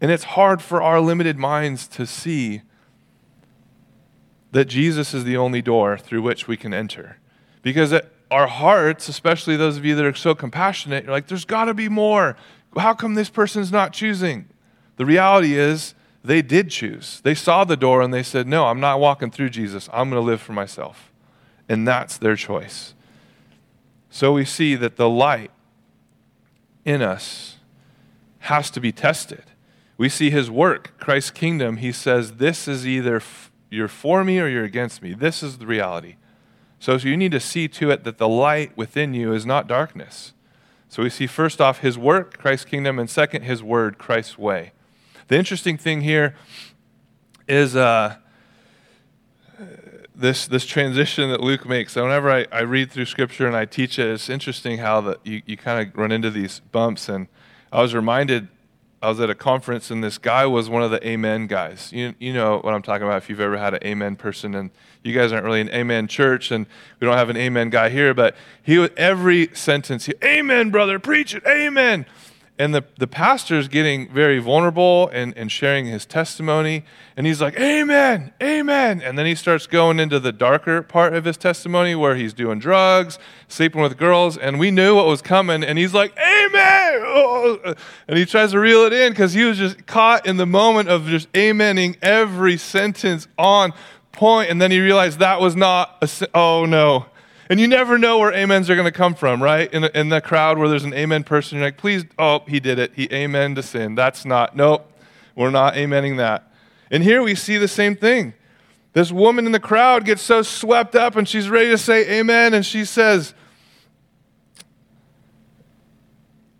And 0.00 0.10
it's 0.10 0.24
hard 0.24 0.62
for 0.62 0.82
our 0.82 0.98
limited 0.98 1.36
minds 1.36 1.86
to 1.88 2.06
see 2.06 2.62
that 4.52 4.64
Jesus 4.64 5.12
is 5.12 5.24
the 5.24 5.36
only 5.36 5.60
door 5.60 5.98
through 5.98 6.22
which 6.22 6.48
we 6.48 6.56
can 6.56 6.72
enter. 6.72 7.18
Because 7.62 7.94
our 8.30 8.46
hearts, 8.46 9.06
especially 9.08 9.56
those 9.56 9.76
of 9.76 9.84
you 9.84 9.94
that 9.96 10.04
are 10.04 10.14
so 10.14 10.34
compassionate, 10.34 11.04
you're 11.04 11.12
like, 11.12 11.26
there's 11.26 11.44
got 11.44 11.66
to 11.66 11.74
be 11.74 11.90
more. 11.90 12.34
How 12.76 12.94
come 12.94 13.14
this 13.14 13.28
person's 13.28 13.70
not 13.70 13.92
choosing? 13.92 14.48
The 14.96 15.04
reality 15.04 15.54
is, 15.54 15.94
they 16.22 16.42
did 16.42 16.70
choose. 16.70 17.20
They 17.22 17.34
saw 17.34 17.64
the 17.64 17.76
door 17.76 18.02
and 18.02 18.12
they 18.12 18.22
said, 18.22 18.46
No, 18.46 18.66
I'm 18.66 18.80
not 18.80 19.00
walking 19.00 19.30
through 19.30 19.50
Jesus. 19.50 19.88
I'm 19.92 20.10
going 20.10 20.20
to 20.20 20.26
live 20.26 20.40
for 20.40 20.52
myself. 20.52 21.09
And 21.70 21.86
that's 21.86 22.18
their 22.18 22.34
choice. 22.34 22.94
So 24.10 24.32
we 24.32 24.44
see 24.44 24.74
that 24.74 24.96
the 24.96 25.08
light 25.08 25.52
in 26.84 27.00
us 27.00 27.58
has 28.40 28.72
to 28.72 28.80
be 28.80 28.90
tested. 28.90 29.44
We 29.96 30.08
see 30.08 30.30
his 30.30 30.50
work, 30.50 30.98
Christ's 30.98 31.30
kingdom. 31.30 31.76
He 31.76 31.92
says, 31.92 32.32
This 32.32 32.66
is 32.66 32.88
either 32.88 33.16
f- 33.16 33.52
you're 33.70 33.86
for 33.86 34.24
me 34.24 34.40
or 34.40 34.48
you're 34.48 34.64
against 34.64 35.00
me. 35.00 35.14
This 35.14 35.44
is 35.44 35.58
the 35.58 35.66
reality. 35.66 36.16
So, 36.80 36.98
so 36.98 37.06
you 37.06 37.16
need 37.16 37.30
to 37.32 37.40
see 37.40 37.68
to 37.68 37.92
it 37.92 38.02
that 38.02 38.18
the 38.18 38.26
light 38.28 38.76
within 38.76 39.14
you 39.14 39.32
is 39.32 39.46
not 39.46 39.68
darkness. 39.68 40.32
So 40.88 41.04
we 41.04 41.10
see 41.10 41.28
first 41.28 41.60
off 41.60 41.80
his 41.80 41.96
work, 41.96 42.36
Christ's 42.36 42.64
kingdom, 42.64 42.98
and 42.98 43.08
second, 43.08 43.42
his 43.42 43.62
word, 43.62 43.96
Christ's 43.96 44.36
way. 44.36 44.72
The 45.28 45.36
interesting 45.36 45.78
thing 45.78 46.00
here 46.00 46.34
is 47.46 47.76
uh, 47.76 48.16
this, 50.20 50.46
this 50.46 50.66
transition 50.66 51.30
that 51.30 51.40
Luke 51.40 51.66
makes. 51.66 51.94
So 51.94 52.04
whenever 52.04 52.30
I, 52.30 52.46
I 52.52 52.60
read 52.60 52.90
through 52.90 53.06
scripture 53.06 53.46
and 53.46 53.56
I 53.56 53.64
teach 53.64 53.98
it, 53.98 54.06
it's 54.06 54.28
interesting 54.28 54.78
how 54.78 55.00
the, 55.00 55.18
you, 55.24 55.42
you 55.46 55.56
kind 55.56 55.88
of 55.88 55.96
run 55.96 56.12
into 56.12 56.30
these 56.30 56.60
bumps. 56.72 57.08
And 57.08 57.26
I 57.72 57.80
was 57.80 57.94
reminded, 57.94 58.48
I 59.02 59.08
was 59.08 59.20
at 59.20 59.30
a 59.30 59.34
conference 59.34 59.90
and 59.90 60.04
this 60.04 60.18
guy 60.18 60.46
was 60.46 60.68
one 60.68 60.82
of 60.82 60.90
the 60.90 61.06
amen 61.06 61.46
guys. 61.46 61.92
You, 61.92 62.14
you 62.18 62.32
know 62.32 62.58
what 62.58 62.74
I'm 62.74 62.82
talking 62.82 63.06
about 63.06 63.18
if 63.18 63.30
you've 63.30 63.40
ever 63.40 63.56
had 63.56 63.74
an 63.74 63.84
amen 63.84 64.16
person. 64.16 64.54
And 64.54 64.70
you 65.02 65.14
guys 65.14 65.32
aren't 65.32 65.44
really 65.44 65.62
an 65.62 65.70
amen 65.70 66.06
church 66.06 66.50
and 66.50 66.66
we 67.00 67.06
don't 67.06 67.16
have 67.16 67.30
an 67.30 67.36
amen 67.36 67.70
guy 67.70 67.88
here, 67.88 68.12
but 68.12 68.36
he 68.62 68.78
every 68.96 69.48
sentence, 69.54 70.06
he, 70.06 70.14
amen, 70.22 70.70
brother, 70.70 70.98
preach 70.98 71.34
it, 71.34 71.42
amen 71.46 72.06
and 72.60 72.74
the, 72.74 72.84
the 72.98 73.06
pastor 73.06 73.56
is 73.56 73.68
getting 73.68 74.12
very 74.12 74.38
vulnerable 74.38 75.08
and, 75.14 75.34
and 75.34 75.50
sharing 75.50 75.86
his 75.86 76.04
testimony. 76.04 76.84
And 77.16 77.26
he's 77.26 77.40
like, 77.40 77.58
Amen, 77.58 78.34
Amen. 78.42 79.00
And 79.00 79.18
then 79.18 79.24
he 79.24 79.34
starts 79.34 79.66
going 79.66 79.98
into 79.98 80.20
the 80.20 80.30
darker 80.30 80.82
part 80.82 81.14
of 81.14 81.24
his 81.24 81.38
testimony 81.38 81.94
where 81.94 82.16
he's 82.16 82.34
doing 82.34 82.58
drugs, 82.58 83.18
sleeping 83.48 83.80
with 83.80 83.96
girls. 83.96 84.36
And 84.36 84.58
we 84.58 84.70
knew 84.70 84.94
what 84.94 85.06
was 85.06 85.22
coming. 85.22 85.64
And 85.64 85.78
he's 85.78 85.94
like, 85.94 86.12
Amen. 86.18 87.00
Oh. 87.02 87.74
And 88.08 88.18
he 88.18 88.26
tries 88.26 88.50
to 88.50 88.58
reel 88.58 88.80
it 88.80 88.92
in 88.92 89.12
because 89.12 89.32
he 89.32 89.44
was 89.44 89.56
just 89.56 89.86
caught 89.86 90.26
in 90.26 90.36
the 90.36 90.46
moment 90.46 90.90
of 90.90 91.06
just 91.06 91.32
amening 91.32 91.96
every 92.02 92.58
sentence 92.58 93.26
on 93.38 93.72
point. 94.12 94.50
And 94.50 94.60
then 94.60 94.70
he 94.70 94.80
realized 94.80 95.20
that 95.20 95.40
was 95.40 95.56
not 95.56 95.96
a, 96.02 96.28
oh 96.34 96.66
no. 96.66 97.06
And 97.50 97.58
you 97.58 97.66
never 97.66 97.98
know 97.98 98.18
where 98.20 98.32
amens 98.32 98.70
are 98.70 98.76
going 98.76 98.86
to 98.86 98.92
come 98.92 99.16
from, 99.16 99.42
right? 99.42 99.70
In, 99.74 99.82
in 99.86 100.08
the 100.08 100.20
crowd 100.20 100.56
where 100.56 100.68
there's 100.68 100.84
an 100.84 100.94
amen 100.94 101.24
person, 101.24 101.58
you're 101.58 101.66
like, 101.66 101.76
please, 101.76 102.04
oh, 102.16 102.44
he 102.46 102.60
did 102.60 102.78
it. 102.78 102.92
He 102.94 103.08
amen 103.12 103.56
to 103.56 103.62
sin. 103.64 103.96
That's 103.96 104.24
not, 104.24 104.54
nope, 104.54 104.88
we're 105.34 105.50
not 105.50 105.74
amening 105.74 106.16
that. 106.18 106.48
And 106.92 107.02
here 107.02 107.24
we 107.24 107.34
see 107.34 107.56
the 107.56 107.66
same 107.66 107.96
thing. 107.96 108.34
This 108.92 109.10
woman 109.10 109.46
in 109.46 109.52
the 109.52 109.58
crowd 109.58 110.04
gets 110.04 110.22
so 110.22 110.42
swept 110.42 110.94
up 110.94 111.16
and 111.16 111.28
she's 111.28 111.50
ready 111.50 111.70
to 111.70 111.78
say 111.78 112.20
amen, 112.20 112.54
and 112.54 112.64
she 112.64 112.84
says, 112.84 113.34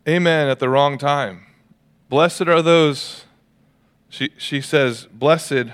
Amen 0.09 0.49
at 0.49 0.59
the 0.59 0.69
wrong 0.69 0.99
time. 0.99 1.47
Blessed 2.09 2.49
are 2.49 2.63
those, 2.63 3.27
she, 4.09 4.31
she 4.37 4.61
says, 4.61 5.07
Blessed 5.13 5.67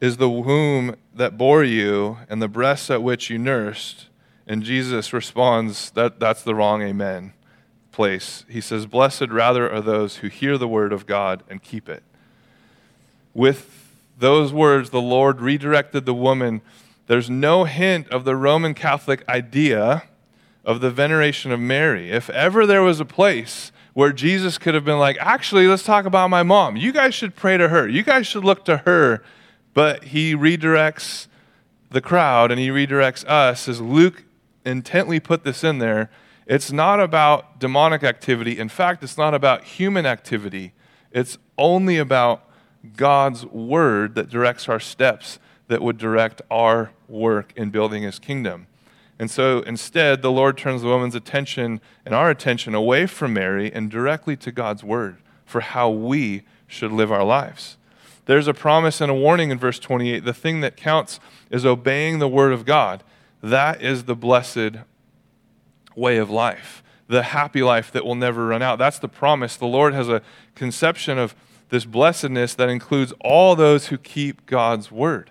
is 0.00 0.18
the 0.18 0.30
womb 0.30 0.94
that 1.14 1.38
bore 1.38 1.64
you 1.64 2.18
and 2.28 2.42
the 2.42 2.48
breasts 2.48 2.90
at 2.90 3.02
which 3.02 3.30
you 3.30 3.38
nursed. 3.38 4.06
And 4.46 4.62
Jesus 4.62 5.12
responds, 5.12 5.90
that, 5.92 6.20
That's 6.20 6.42
the 6.42 6.54
wrong 6.54 6.82
amen 6.82 7.32
place. 7.92 8.44
He 8.48 8.60
says, 8.60 8.86
Blessed 8.86 9.28
rather 9.30 9.70
are 9.70 9.80
those 9.80 10.16
who 10.16 10.28
hear 10.28 10.58
the 10.58 10.68
word 10.68 10.92
of 10.92 11.06
God 11.06 11.42
and 11.48 11.62
keep 11.62 11.88
it. 11.88 12.02
With 13.32 13.92
those 14.18 14.52
words, 14.52 14.90
the 14.90 15.00
Lord 15.00 15.40
redirected 15.40 16.04
the 16.04 16.14
woman. 16.14 16.60
There's 17.06 17.30
no 17.30 17.64
hint 17.64 18.08
of 18.08 18.24
the 18.24 18.36
Roman 18.36 18.74
Catholic 18.74 19.26
idea 19.28 20.04
of 20.64 20.80
the 20.80 20.90
veneration 20.90 21.52
of 21.52 21.60
Mary. 21.60 22.10
If 22.10 22.28
ever 22.30 22.66
there 22.66 22.82
was 22.82 23.00
a 23.00 23.04
place 23.04 23.70
where 23.92 24.12
Jesus 24.12 24.58
could 24.58 24.74
have 24.74 24.84
been 24.84 24.98
like, 24.98 25.16
actually, 25.20 25.68
let's 25.68 25.84
talk 25.84 26.04
about 26.04 26.28
my 26.28 26.42
mom. 26.42 26.76
You 26.76 26.92
guys 26.92 27.14
should 27.14 27.36
pray 27.36 27.56
to 27.56 27.68
her. 27.68 27.88
You 27.88 28.02
guys 28.02 28.26
should 28.26 28.44
look 28.44 28.64
to 28.64 28.78
her 28.78 29.22
but 29.74 30.04
he 30.04 30.34
redirects 30.34 31.26
the 31.90 32.00
crowd 32.00 32.50
and 32.50 32.60
he 32.60 32.68
redirects 32.68 33.24
us 33.26 33.68
as 33.68 33.80
Luke 33.80 34.24
intently 34.64 35.20
put 35.20 35.44
this 35.44 35.62
in 35.62 35.78
there. 35.78 36.10
It's 36.46 36.72
not 36.72 37.00
about 37.00 37.58
demonic 37.58 38.02
activity. 38.02 38.58
In 38.58 38.68
fact, 38.68 39.02
it's 39.02 39.18
not 39.18 39.34
about 39.34 39.64
human 39.64 40.06
activity. 40.06 40.72
It's 41.10 41.38
only 41.58 41.98
about 41.98 42.48
God's 42.96 43.46
word 43.46 44.14
that 44.14 44.28
directs 44.28 44.68
our 44.68 44.80
steps, 44.80 45.38
that 45.68 45.80
would 45.80 45.96
direct 45.96 46.42
our 46.50 46.90
work 47.08 47.52
in 47.56 47.70
building 47.70 48.02
his 48.02 48.18
kingdom. 48.18 48.66
And 49.18 49.30
so 49.30 49.60
instead, 49.60 50.22
the 50.22 50.30
Lord 50.30 50.58
turns 50.58 50.82
the 50.82 50.88
woman's 50.88 51.14
attention 51.14 51.80
and 52.04 52.14
our 52.14 52.30
attention 52.30 52.74
away 52.74 53.06
from 53.06 53.32
Mary 53.32 53.72
and 53.72 53.90
directly 53.90 54.36
to 54.38 54.52
God's 54.52 54.82
word 54.82 55.18
for 55.46 55.60
how 55.60 55.88
we 55.88 56.42
should 56.66 56.92
live 56.92 57.12
our 57.12 57.24
lives. 57.24 57.76
There's 58.26 58.48
a 58.48 58.54
promise 58.54 59.00
and 59.00 59.10
a 59.10 59.14
warning 59.14 59.50
in 59.50 59.58
verse 59.58 59.78
28. 59.78 60.24
The 60.24 60.32
thing 60.32 60.60
that 60.60 60.76
counts 60.76 61.20
is 61.50 61.66
obeying 61.66 62.18
the 62.18 62.28
word 62.28 62.52
of 62.52 62.64
God. 62.64 63.02
That 63.42 63.82
is 63.82 64.04
the 64.04 64.16
blessed 64.16 64.76
way 65.94 66.16
of 66.16 66.30
life, 66.30 66.82
the 67.06 67.22
happy 67.22 67.62
life 67.62 67.92
that 67.92 68.04
will 68.04 68.14
never 68.14 68.46
run 68.46 68.62
out. 68.62 68.78
That's 68.78 68.98
the 68.98 69.08
promise. 69.08 69.56
The 69.56 69.66
Lord 69.66 69.92
has 69.92 70.08
a 70.08 70.22
conception 70.54 71.18
of 71.18 71.34
this 71.68 71.84
blessedness 71.84 72.54
that 72.54 72.68
includes 72.68 73.12
all 73.20 73.54
those 73.54 73.88
who 73.88 73.98
keep 73.98 74.46
God's 74.46 74.90
word. 74.90 75.30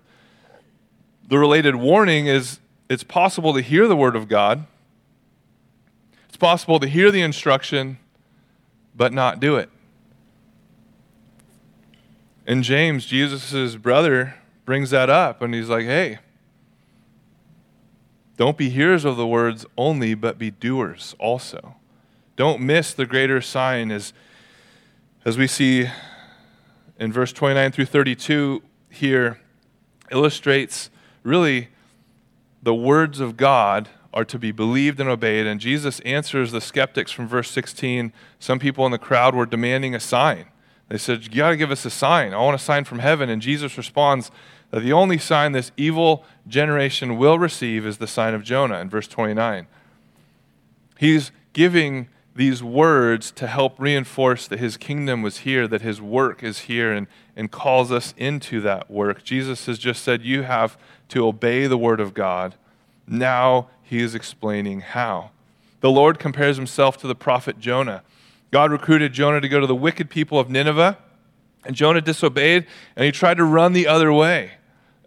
The 1.27 1.39
related 1.39 1.75
warning 1.75 2.27
is 2.27 2.59
it's 2.89 3.03
possible 3.03 3.53
to 3.53 3.61
hear 3.61 3.87
the 3.87 3.95
word 3.95 4.15
of 4.15 4.27
God, 4.27 4.65
it's 6.27 6.37
possible 6.37 6.79
to 6.79 6.87
hear 6.87 7.11
the 7.11 7.21
instruction, 7.21 7.97
but 8.95 9.13
not 9.13 9.39
do 9.39 9.55
it. 9.55 9.69
And 12.45 12.63
James, 12.63 13.05
Jesus' 13.05 13.75
brother, 13.75 14.35
brings 14.65 14.89
that 14.89 15.09
up 15.09 15.41
and 15.41 15.53
he's 15.53 15.69
like, 15.69 15.85
hey, 15.85 16.19
don't 18.35 18.57
be 18.57 18.69
hearers 18.69 19.05
of 19.05 19.17
the 19.17 19.27
words 19.27 19.65
only, 19.77 20.13
but 20.13 20.37
be 20.37 20.51
doers 20.51 21.15
also. 21.19 21.75
Don't 22.35 22.61
miss 22.61 22.93
the 22.93 23.05
greater 23.05 23.41
sign 23.41 23.91
as, 23.91 24.11
as 25.23 25.37
we 25.37 25.47
see 25.47 25.87
in 26.99 27.13
verse 27.13 27.31
29 27.31 27.71
through 27.71 27.85
32 27.85 28.63
here 28.89 29.39
illustrates 30.11 30.89
really 31.21 31.69
the 32.61 32.73
words 32.73 33.19
of 33.19 33.37
God 33.37 33.89
are 34.13 34.25
to 34.25 34.37
be 34.37 34.51
believed 34.51 34.99
and 34.99 35.09
obeyed. 35.09 35.45
And 35.45 35.59
Jesus 35.59 35.99
answers 36.01 36.51
the 36.51 36.61
skeptics 36.61 37.11
from 37.11 37.27
verse 37.27 37.49
16. 37.51 38.13
Some 38.39 38.59
people 38.59 38.85
in 38.85 38.91
the 38.91 38.97
crowd 38.97 39.35
were 39.35 39.45
demanding 39.45 39.95
a 39.95 39.99
sign. 39.99 40.45
They 40.89 40.97
said, 40.97 41.23
You 41.23 41.29
got 41.29 41.51
to 41.51 41.57
give 41.57 41.71
us 41.71 41.85
a 41.85 41.89
sign. 41.89 42.33
I 42.33 42.37
want 42.37 42.55
a 42.55 42.63
sign 42.63 42.83
from 42.83 42.99
heaven. 42.99 43.29
And 43.29 43.41
Jesus 43.41 43.77
responds 43.77 44.31
that 44.71 44.81
the 44.81 44.93
only 44.93 45.17
sign 45.17 45.51
this 45.51 45.71
evil 45.77 46.25
generation 46.47 47.17
will 47.17 47.39
receive 47.39 47.85
is 47.85 47.97
the 47.97 48.07
sign 48.07 48.33
of 48.33 48.43
Jonah 48.43 48.79
in 48.79 48.89
verse 48.89 49.07
29. 49.07 49.67
He's 50.97 51.31
giving 51.53 52.07
these 52.35 52.63
words 52.63 53.31
to 53.31 53.47
help 53.47 53.79
reinforce 53.79 54.47
that 54.47 54.59
his 54.59 54.77
kingdom 54.77 55.21
was 55.21 55.39
here, 55.39 55.67
that 55.67 55.81
his 55.81 56.01
work 56.01 56.41
is 56.41 56.59
here, 56.59 56.91
and, 56.91 57.07
and 57.35 57.51
calls 57.51 57.91
us 57.91 58.13
into 58.17 58.59
that 58.61 58.89
work. 58.89 59.23
Jesus 59.23 59.67
has 59.67 59.77
just 59.77 60.03
said, 60.03 60.23
You 60.23 60.43
have 60.43 60.77
to 61.09 61.27
obey 61.27 61.67
the 61.67 61.77
word 61.77 61.99
of 61.99 62.13
God. 62.13 62.55
Now 63.07 63.69
he 63.83 64.01
is 64.01 64.15
explaining 64.15 64.81
how. 64.81 65.31
The 65.81 65.91
Lord 65.91 66.17
compares 66.17 66.57
himself 66.57 66.97
to 66.97 67.07
the 67.07 67.15
prophet 67.15 67.59
Jonah. 67.59 68.03
God 68.53 68.71
recruited 68.71 69.13
Jonah 69.13 69.41
to 69.41 69.49
go 69.49 69.59
to 69.59 69.65
the 69.65 69.73
wicked 69.73 70.11
people 70.11 70.39
of 70.39 70.47
Nineveh, 70.47 70.99
and 71.65 71.75
Jonah 71.75 72.01
disobeyed, 72.01 72.67
and 72.95 73.03
he 73.03 73.11
tried 73.11 73.37
to 73.37 73.43
run 73.43 73.73
the 73.73 73.87
other 73.87 74.13
way. 74.13 74.51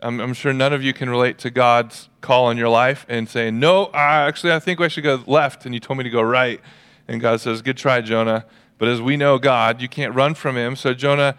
I'm, 0.03 0.18
I'm 0.18 0.34
sure 0.34 0.53
none 0.53 0.72
of 0.72 0.82
you 0.82 0.92
can 0.92 1.09
relate 1.09 1.38
to 1.38 1.51
God's 1.51 2.09
call 2.20 2.51
in 2.51 2.59
your 2.59 2.68
life 2.68 3.07
and 3.09 3.28
saying, 3.28 3.61
No, 3.61 3.88
actually, 3.94 4.53
I 4.53 4.59
think 4.59 4.80
I 4.80 4.88
should 4.88 5.05
go 5.05 5.22
left, 5.28 5.64
and 5.64 5.72
you 5.72 5.78
told 5.78 5.97
me 5.97 6.03
to 6.03 6.11
go 6.11 6.22
right. 6.22 6.61
And 7.07 7.20
God 7.20 7.40
says, 7.40 7.62
Good 7.62 7.76
try, 7.76 8.01
Jonah. 8.01 8.47
But 8.78 8.88
as 8.88 9.01
we 9.01 9.16
know 9.16 9.38
God, 9.38 9.80
you 9.80 9.88
can't 9.88 10.12
run 10.12 10.34
from 10.34 10.57
him. 10.57 10.74
So 10.74 10.92
Jonah 10.92 11.36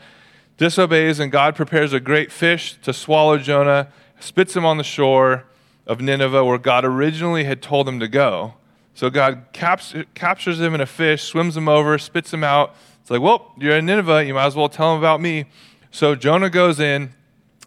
disobeys, 0.56 1.20
and 1.20 1.30
God 1.30 1.58
prepares 1.58 1.92
a 1.92 2.00
great 2.00 2.32
fish 2.32 2.78
to 2.84 2.94
swallow 2.94 3.38
Jonah, 3.38 3.92
spits 4.18 4.56
him 4.56 4.64
on 4.64 4.78
the 4.78 4.84
shore 4.86 5.44
of 5.86 6.00
Nineveh, 6.00 6.46
where 6.46 6.58
God 6.58 6.86
originally 6.86 7.44
had 7.44 7.62
told 7.62 7.86
him 7.86 8.00
to 8.00 8.08
go. 8.08 8.54
So 8.98 9.12
God 9.12 9.46
caps, 9.54 9.94
captures 10.16 10.60
him 10.60 10.74
in 10.74 10.82
a 10.82 10.88
fish, 10.88 11.22
swims 11.22 11.56
him 11.56 11.70
over, 11.70 12.00
spits 12.00 12.34
him 12.34 12.44
out. 12.44 12.74
It's 13.00 13.12
like, 13.12 13.22
well, 13.22 13.54
you're 13.56 13.78
in 13.78 13.86
Nineveh. 13.86 14.26
You 14.26 14.34
might 14.34 14.48
as 14.48 14.56
well 14.56 14.70
tell 14.70 14.92
him 14.92 14.98
about 14.98 15.22
me. 15.22 15.46
So 15.92 16.16
Jonah 16.16 16.50
goes 16.50 16.80
in 16.80 17.14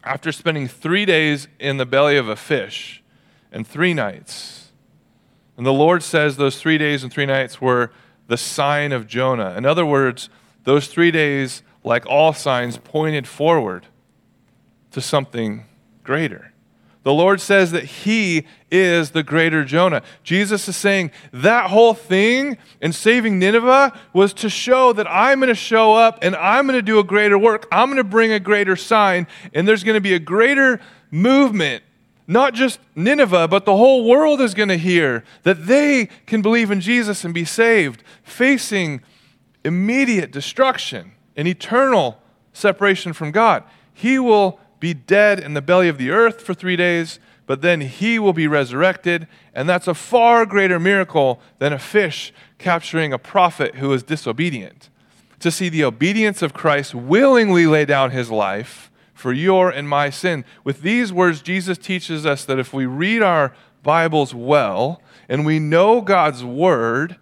after 0.03 0.33
spending 0.33 0.66
three 0.66 1.05
days 1.05 1.47
in 1.61 1.76
the 1.76 1.87
belly 1.87 2.16
of 2.16 2.28
a 2.28 2.35
fish 2.35 3.01
and 3.53 3.64
three 3.64 3.95
nights. 3.95 4.72
And 5.57 5.64
the 5.64 5.72
Lord 5.72 6.03
says 6.03 6.37
those 6.37 6.61
three 6.61 6.78
days 6.78 7.05
and 7.05 7.12
three 7.12 7.26
nights 7.26 7.61
were 7.61 7.93
the 8.26 8.37
sign 8.37 8.91
of 8.91 9.07
Jonah. 9.07 9.55
In 9.57 9.64
other 9.64 9.87
words, 9.87 10.31
those 10.64 10.89
three 10.89 11.12
days 11.12 11.62
like 11.85 12.05
all 12.07 12.33
signs, 12.33 12.76
pointed 12.76 13.28
forward 13.28 13.87
to 14.91 15.01
something 15.01 15.64
greater. 16.03 16.49
The 17.03 17.12
Lord 17.12 17.40
says 17.40 17.72
that 17.72 17.84
He 17.84 18.46
is 18.70 19.11
the 19.11 19.22
greater 19.22 19.64
Jonah. 19.64 20.03
Jesus 20.22 20.68
is 20.68 20.76
saying 20.76 21.11
that 21.32 21.70
whole 21.70 21.94
thing 21.94 22.59
in 22.80 22.92
saving 22.92 23.38
Nineveh 23.38 23.98
was 24.12 24.34
to 24.34 24.51
show 24.51 24.92
that 24.92 25.11
I'm 25.11 25.38
going 25.38 25.48
to 25.48 25.55
show 25.55 25.94
up 25.94 26.18
and 26.20 26.36
I'm 26.36 26.66
going 26.66 26.78
to 26.78 26.82
do 26.82 26.98
a 26.98 27.05
greater 27.05 27.38
work. 27.38 27.66
I'm 27.72 27.88
going 27.88 27.96
to 27.96 28.05
bring 28.05 28.32
a 28.32 28.40
greater 28.40 28.76
sign, 28.76 29.26
and 29.55 29.66
there's 29.66 29.82
going 29.82 29.94
to 29.94 30.01
be 30.01 30.14
a 30.14 30.18
greater 30.18 30.80
movement. 31.11 31.82
Not 32.26 32.55
just 32.55 32.78
Nineveh, 32.94 33.48
but 33.48 33.64
the 33.64 33.76
whole 33.76 34.07
world 34.07 34.40
is 34.40 34.55
going 34.55 34.68
to 34.68 34.78
hear 34.78 35.24
that 35.42 35.66
they 35.66 36.09
can 36.26 36.42
believe 36.42 36.70
in 36.70 36.80
Jesus 36.80 37.24
and 37.24 37.34
be 37.34 37.44
saved, 37.44 38.05
facing 38.22 39.01
immediate 39.64 40.30
destruction 40.30 41.12
and 41.34 41.48
eternal 41.48 42.18
separation 42.53 43.12
from 43.12 43.30
God. 43.32 43.64
He 43.92 44.18
will 44.18 44.61
be 44.81 44.95
dead 44.95 45.39
in 45.39 45.55
the 45.55 45.62
belly 45.62 45.89
of 45.89 45.99
the 45.99 46.11
earth 46.11 46.41
for 46.41 46.55
three 46.55 46.76
days, 46.76 47.20
but 47.47 47.62
then 47.62 47.83
he 47.83 48.18
will 48.18 48.33
be 48.33 48.47
resurrected. 48.47 49.28
And 49.55 49.68
that's 49.68 49.87
a 49.87 49.95
far 49.95 50.47
greater 50.47 50.81
miracle 50.81 51.41
than 51.59 51.72
a 51.72 51.78
fish 51.78 52.33
capturing 52.59 53.12
a 53.12 53.18
prophet 53.18 53.76
who 53.76 53.93
is 53.93 54.03
disobedient. 54.03 54.89
To 55.41 55.51
see 55.51 55.68
the 55.68 55.85
obedience 55.85 56.43
of 56.43 56.55
Christ 56.55 56.95
willingly 56.95 57.66
lay 57.66 57.85
down 57.85 58.11
his 58.11 58.31
life 58.31 58.91
for 59.14 59.33
your 59.33 59.70
and 59.70 59.89
my 59.89 60.11
sin. 60.11 60.45
With 60.64 60.83
these 60.83 61.12
words, 61.12 61.43
Jesus 61.43 61.78
teaches 61.78 62.26
us 62.26 62.45
that 62.45 62.59
if 62.59 62.72
we 62.72 62.87
read 62.87 63.22
our 63.22 63.55
Bibles 63.83 64.35
well 64.35 65.03
and 65.28 65.47
we 65.47 65.59
know 65.59 66.01
God's 66.01 66.45
word, 66.45 67.16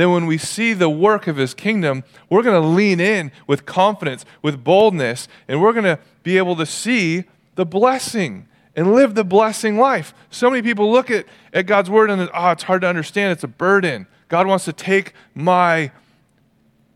then 0.00 0.10
when 0.12 0.26
we 0.26 0.38
see 0.38 0.72
the 0.72 0.88
work 0.88 1.26
of 1.26 1.36
his 1.36 1.54
kingdom, 1.54 2.04
we're 2.28 2.42
going 2.42 2.60
to 2.60 2.68
lean 2.68 3.00
in 3.00 3.32
with 3.46 3.66
confidence, 3.66 4.24
with 4.42 4.64
boldness, 4.64 5.28
and 5.48 5.60
we're 5.60 5.72
going 5.72 5.84
to 5.84 5.98
be 6.22 6.38
able 6.38 6.56
to 6.56 6.66
see 6.66 7.24
the 7.56 7.66
blessing 7.66 8.46
and 8.76 8.94
live 8.94 9.14
the 9.14 9.24
blessing 9.24 9.76
life. 9.76 10.14
So 10.30 10.48
many 10.48 10.62
people 10.62 10.90
look 10.90 11.10
at, 11.10 11.26
at 11.52 11.66
God's 11.66 11.90
word 11.90 12.10
and, 12.10 12.30
oh, 12.32 12.50
it's 12.50 12.62
hard 12.62 12.82
to 12.82 12.88
understand. 12.88 13.32
It's 13.32 13.44
a 13.44 13.48
burden. 13.48 14.06
God 14.28 14.46
wants 14.46 14.64
to 14.66 14.72
take 14.72 15.12
my 15.34 15.90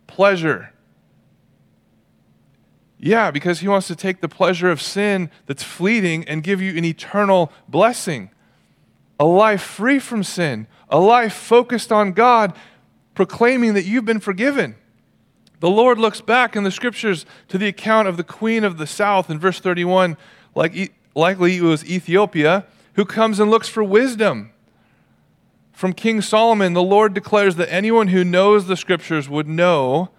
pleasure. 0.07 0.72
Yeah, 2.98 3.30
because 3.30 3.61
he 3.61 3.68
wants 3.68 3.88
to 3.88 3.96
take 3.96 4.20
the 4.20 4.28
pleasure 4.28 4.70
of 4.70 4.80
sin 4.80 5.30
that's 5.46 5.62
fleeting 5.62 6.24
and 6.26 6.42
give 6.42 6.62
you 6.62 6.76
an 6.78 6.84
eternal 6.84 7.52
blessing. 7.68 8.30
A 9.20 9.26
life 9.26 9.62
free 9.62 9.98
from 9.98 10.22
sin, 10.22 10.66
a 10.88 10.98
life 10.98 11.34
focused 11.34 11.92
on 11.92 12.12
God 12.12 12.55
proclaiming 13.15 13.75
that 13.75 13.85
you've 13.85 14.05
been 14.05 14.21
forgiven. 14.21 14.77
The 15.61 15.71
Lord 15.71 15.99
looks 15.99 16.21
back 16.21 16.57
in 16.57 16.65
the 16.65 16.71
scriptures 16.71 17.25
to 17.49 17.59
the 17.59 17.69
account 17.69 18.09
of 18.09 18.17
the 18.17 18.25
queen 18.25 18.65
of 18.65 18.77
the 18.77 18.87
south 18.87 19.31
in 19.31 19.39
verse 19.39 19.61
31, 19.61 20.17
like, 20.55 20.93
likely 21.15 21.57
it 21.57 21.62
was 21.62 21.85
Ethiopia, 21.85 22.67
who 22.95 23.05
comes 23.05 23.41
and 23.41 23.51
looks 23.51 23.69
for 23.69 23.83
wisdom. 23.83 24.51
From 25.73 25.93
King 25.93 26.21
Solomon, 26.21 26.73
the 26.73 26.83
Lord 26.83 27.15
declares 27.15 27.57
that 27.57 27.73
anyone 27.73 28.09
who 28.09 28.25
knows 28.25 28.67
the 28.67 28.77
scriptures 28.77 29.29
would 29.29 29.49
know 29.49 30.11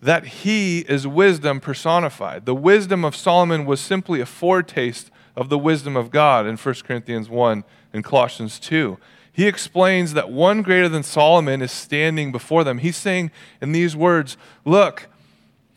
that 0.00 0.26
he 0.26 0.80
is 0.80 1.06
wisdom 1.06 1.58
personified. 1.58 2.46
The 2.46 2.54
wisdom 2.54 3.04
of 3.04 3.16
Solomon 3.16 3.66
was 3.66 3.80
simply 3.80 4.20
a 4.20 4.26
foretaste 4.26 5.10
of 5.34 5.48
the 5.48 5.58
wisdom 5.58 5.96
of 5.96 6.10
God 6.10 6.46
in 6.46 6.56
1 6.56 6.74
Corinthians 6.84 7.28
1 7.28 7.64
and 7.92 8.04
Colossians 8.04 8.58
2 8.58 8.98
he 9.36 9.46
explains 9.46 10.14
that 10.14 10.30
one 10.30 10.62
greater 10.62 10.88
than 10.88 11.02
Solomon 11.02 11.60
is 11.60 11.70
standing 11.70 12.32
before 12.32 12.64
them. 12.64 12.78
He's 12.78 12.96
saying 12.96 13.30
in 13.60 13.72
these 13.72 13.94
words, 13.94 14.38
Look, 14.64 15.08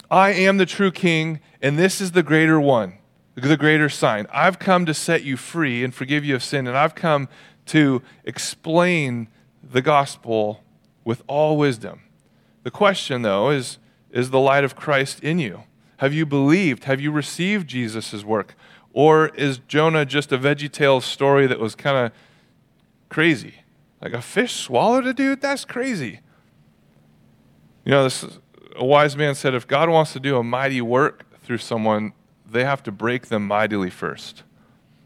I 0.10 0.30
am 0.30 0.56
the 0.56 0.66
true 0.66 0.92
king, 0.92 1.42
and 1.62 1.78
this 1.78 2.00
is 2.00 2.14
the 2.14 2.24
greater 2.24 2.58
one, 2.58 3.00
the 3.36 3.58
greater 3.58 3.90
sign. 3.90 4.28
I've 4.32 4.60
come 4.60 4.86
to 4.86 4.94
set 4.94 5.24
you 5.24 5.36
free 5.36 5.84
and 5.84 5.94
forgive 5.94 6.24
you 6.24 6.36
of 6.36 6.44
sin, 6.44 6.68
and 6.68 6.78
I've 6.78 6.96
come 6.96 7.28
to 7.66 8.02
explain 8.24 9.28
the 9.62 9.82
gospel 9.82 10.64
with 11.04 11.22
all 11.28 11.58
wisdom. 11.58 12.04
The 12.64 12.72
question, 12.72 13.24
though, 13.24 13.50
is 13.50 13.78
Is 14.10 14.30
the 14.30 14.40
light 14.40 14.64
of 14.64 14.78
Christ 14.78 15.20
in 15.22 15.38
you? 15.38 15.64
Have 15.98 16.14
you 16.14 16.26
believed? 16.26 16.86
Have 16.86 17.02
you 17.02 17.12
received 17.12 17.68
Jesus' 17.68 18.24
work? 18.24 18.56
Or 18.94 19.28
is 19.36 19.58
Jonah 19.68 20.06
just 20.06 20.32
a 20.32 20.38
veggie 20.38 20.72
tale 20.72 21.02
story 21.02 21.46
that 21.46 21.60
was 21.60 21.76
kind 21.76 22.06
of 22.06 22.14
crazy. 23.10 23.56
Like 24.02 24.14
a 24.14 24.22
fish 24.22 24.54
swallowed 24.54 25.06
a 25.08 25.14
dude? 25.14 25.42
That's 25.42 25.66
crazy. 25.66 26.22
You 27.84 27.92
know, 27.92 28.04
this 28.04 28.26
a 28.76 28.86
wise 28.86 29.18
man 29.18 29.36
said 29.36 29.54
if 29.54 29.68
God 29.68 29.90
wants 29.90 30.14
to 30.14 30.20
do 30.20 30.38
a 30.38 30.44
mighty 30.44 30.82
work 30.82 31.26
through 31.42 31.58
someone, 31.58 32.14
they 32.50 32.64
have 32.64 32.82
to 32.84 32.92
break 32.92 33.28
them 33.28 33.46
mightily 33.46 33.90
first. 33.90 34.44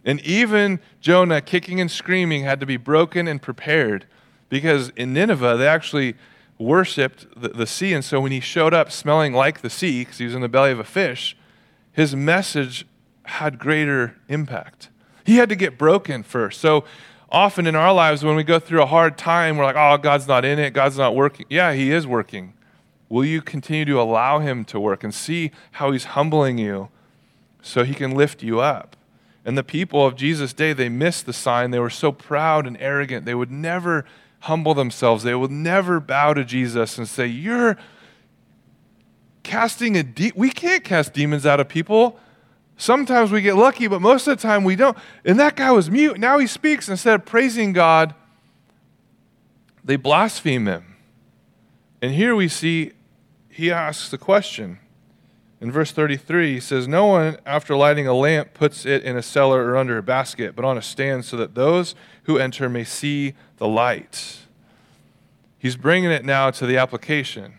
And 0.05 0.19
even 0.21 0.79
Jonah, 0.99 1.41
kicking 1.41 1.79
and 1.79 1.89
screaming, 1.89 2.43
had 2.43 2.59
to 2.59 2.65
be 2.65 2.77
broken 2.77 3.27
and 3.27 3.41
prepared 3.41 4.05
because 4.49 4.89
in 4.89 5.13
Nineveh, 5.13 5.57
they 5.57 5.67
actually 5.67 6.15
worshiped 6.59 7.25
the, 7.35 7.49
the 7.49 7.65
sea. 7.65 7.93
And 7.93 8.03
so 8.03 8.21
when 8.21 8.31
he 8.31 8.39
showed 8.39 8.73
up 8.73 8.91
smelling 8.91 9.33
like 9.33 9.61
the 9.61 9.69
sea, 9.69 10.01
because 10.01 10.17
he 10.17 10.25
was 10.25 10.35
in 10.35 10.41
the 10.41 10.49
belly 10.49 10.71
of 10.71 10.79
a 10.79 10.83
fish, 10.83 11.35
his 11.91 12.15
message 12.15 12.85
had 13.23 13.57
greater 13.57 14.17
impact. 14.27 14.89
He 15.25 15.37
had 15.37 15.49
to 15.49 15.55
get 15.55 15.77
broken 15.77 16.21
first. 16.21 16.59
So 16.59 16.83
often 17.33 17.65
in 17.65 17.75
our 17.75 17.91
lives, 17.91 18.23
when 18.23 18.35
we 18.35 18.43
go 18.43 18.59
through 18.59 18.83
a 18.83 18.85
hard 18.85 19.17
time, 19.17 19.57
we're 19.57 19.65
like, 19.65 19.75
oh, 19.75 19.97
God's 19.97 20.27
not 20.27 20.45
in 20.45 20.59
it, 20.59 20.71
God's 20.71 20.97
not 20.97 21.15
working. 21.15 21.47
Yeah, 21.49 21.73
He 21.73 21.91
is 21.91 22.05
working. 22.05 22.53
Will 23.09 23.25
you 23.25 23.41
continue 23.41 23.85
to 23.85 23.99
allow 23.99 24.39
Him 24.39 24.63
to 24.65 24.79
work 24.79 25.03
and 25.03 25.13
see 25.13 25.51
how 25.73 25.91
He's 25.91 26.05
humbling 26.05 26.59
you 26.59 26.89
so 27.61 27.83
He 27.83 27.95
can 27.95 28.15
lift 28.15 28.43
you 28.43 28.59
up? 28.59 28.95
And 29.43 29.57
the 29.57 29.63
people 29.63 30.05
of 30.05 30.15
Jesus' 30.15 30.53
day, 30.53 30.71
they 30.71 30.87
missed 30.87 31.25
the 31.25 31.33
sign. 31.33 31.71
They 31.71 31.79
were 31.79 31.89
so 31.89 32.11
proud 32.11 32.65
and 32.65 32.77
arrogant. 32.79 33.25
They 33.25 33.35
would 33.35 33.51
never 33.51 34.05
humble 34.41 34.73
themselves. 34.73 35.23
They 35.23 35.35
would 35.35 35.51
never 35.51 35.99
bow 35.99 36.33
to 36.33 36.45
Jesus 36.45 36.97
and 36.97 37.07
say, 37.07 37.25
You're 37.25 37.77
casting 39.41 39.97
a 39.97 40.03
de- 40.03 40.31
we 40.35 40.49
can't 40.49 40.83
cast 40.83 41.13
demons 41.13 41.45
out 41.45 41.59
of 41.59 41.67
people. 41.67 42.19
Sometimes 42.77 43.31
we 43.31 43.41
get 43.41 43.55
lucky, 43.55 43.87
but 43.87 44.01
most 44.01 44.27
of 44.27 44.37
the 44.37 44.41
time 44.41 44.63
we 44.63 44.75
don't. 44.75 44.97
And 45.23 45.39
that 45.39 45.55
guy 45.55 45.71
was 45.71 45.89
mute. 45.89 46.17
Now 46.17 46.39
he 46.39 46.47
speaks. 46.47 46.89
Instead 46.89 47.15
of 47.15 47.25
praising 47.25 47.73
God, 47.73 48.15
they 49.83 49.95
blaspheme 49.95 50.65
him. 50.65 50.95
And 52.01 52.13
here 52.13 52.35
we 52.35 52.47
see 52.47 52.91
he 53.49 53.71
asks 53.71 54.09
the 54.09 54.17
question. 54.17 54.79
In 55.61 55.71
verse 55.71 55.91
33, 55.91 56.55
he 56.55 56.59
says, 56.59 56.87
No 56.87 57.05
one, 57.05 57.37
after 57.45 57.75
lighting 57.75 58.07
a 58.07 58.13
lamp, 58.13 58.53
puts 58.53 58.85
it 58.85 59.03
in 59.03 59.15
a 59.15 59.21
cellar 59.21 59.63
or 59.63 59.77
under 59.77 59.97
a 59.97 60.03
basket, 60.03 60.55
but 60.55 60.65
on 60.65 60.77
a 60.77 60.81
stand 60.81 61.23
so 61.23 61.37
that 61.37 61.55
those 61.55 61.95
who 62.23 62.37
enter 62.37 62.67
may 62.67 62.83
see 62.83 63.33
the 63.57 63.67
light. 63.67 64.39
He's 65.57 65.77
bringing 65.77 66.11
it 66.11 66.25
now 66.25 66.51
to 66.51 66.65
the 66.65 66.75
application. 66.75 67.53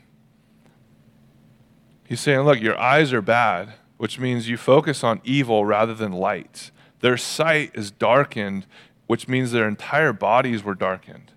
He's 2.06 2.20
saying, 2.20 2.40
Look, 2.40 2.60
your 2.60 2.78
eyes 2.78 3.12
are 3.14 3.22
bad 3.22 3.72
which 4.04 4.18
means 4.18 4.50
you 4.50 4.58
focus 4.58 5.02
on 5.02 5.18
evil 5.24 5.64
rather 5.64 5.94
than 5.94 6.12
light. 6.12 6.70
Their 7.00 7.16
sight 7.16 7.70
is 7.72 7.90
darkened, 7.90 8.66
which 9.06 9.28
means 9.28 9.50
their 9.50 9.66
entire 9.66 10.12
bodies 10.12 10.62
were 10.62 10.74
darkened. 10.74 11.32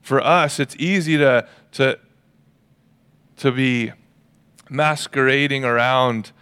For 0.00 0.20
us, 0.20 0.58
it's 0.58 0.74
easy 0.80 1.16
to, 1.18 1.46
to, 1.74 2.00
to 3.36 3.52
be 3.52 3.92
masquerading 4.68 5.64
around 5.64 6.32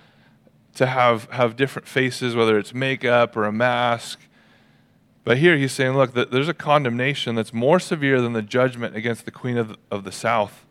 to 0.76 0.86
have, 0.86 1.28
have 1.30 1.56
different 1.56 1.86
faces, 1.86 2.34
whether 2.34 2.58
it's 2.58 2.72
makeup 2.72 3.36
or 3.36 3.44
a 3.44 3.52
mask. 3.52 4.18
But 5.24 5.36
here 5.36 5.58
he's 5.58 5.72
saying, 5.72 5.92
look, 5.92 6.14
there's 6.14 6.48
a 6.48 6.54
condemnation 6.54 7.34
that's 7.34 7.52
more 7.52 7.78
severe 7.78 8.22
than 8.22 8.32
the 8.32 8.40
judgment 8.40 8.96
against 8.96 9.26
the 9.26 9.30
queen 9.30 9.58
of 9.58 9.68
the, 9.68 9.76
of 9.90 10.04
the 10.04 10.12
south, 10.12 10.64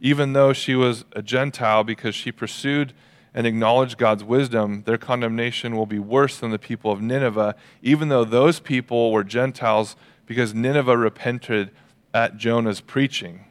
even 0.00 0.34
though 0.34 0.52
she 0.52 0.76
was 0.76 1.04
a 1.16 1.20
Gentile 1.20 1.82
because 1.82 2.14
she 2.14 2.30
pursued 2.30 2.92
and 3.34 3.46
acknowledge 3.46 3.96
God's 3.96 4.24
wisdom, 4.24 4.82
their 4.86 4.98
condemnation 4.98 5.76
will 5.76 5.86
be 5.86 5.98
worse 5.98 6.38
than 6.38 6.50
the 6.50 6.58
people 6.58 6.90
of 6.90 7.00
Nineveh, 7.00 7.54
even 7.82 8.08
though 8.08 8.24
those 8.24 8.60
people 8.60 9.12
were 9.12 9.24
Gentiles 9.24 9.96
because 10.26 10.54
Nineveh 10.54 10.96
repented 10.96 11.70
at 12.12 12.36
Jonah's 12.36 12.80
preaching. 12.80 13.44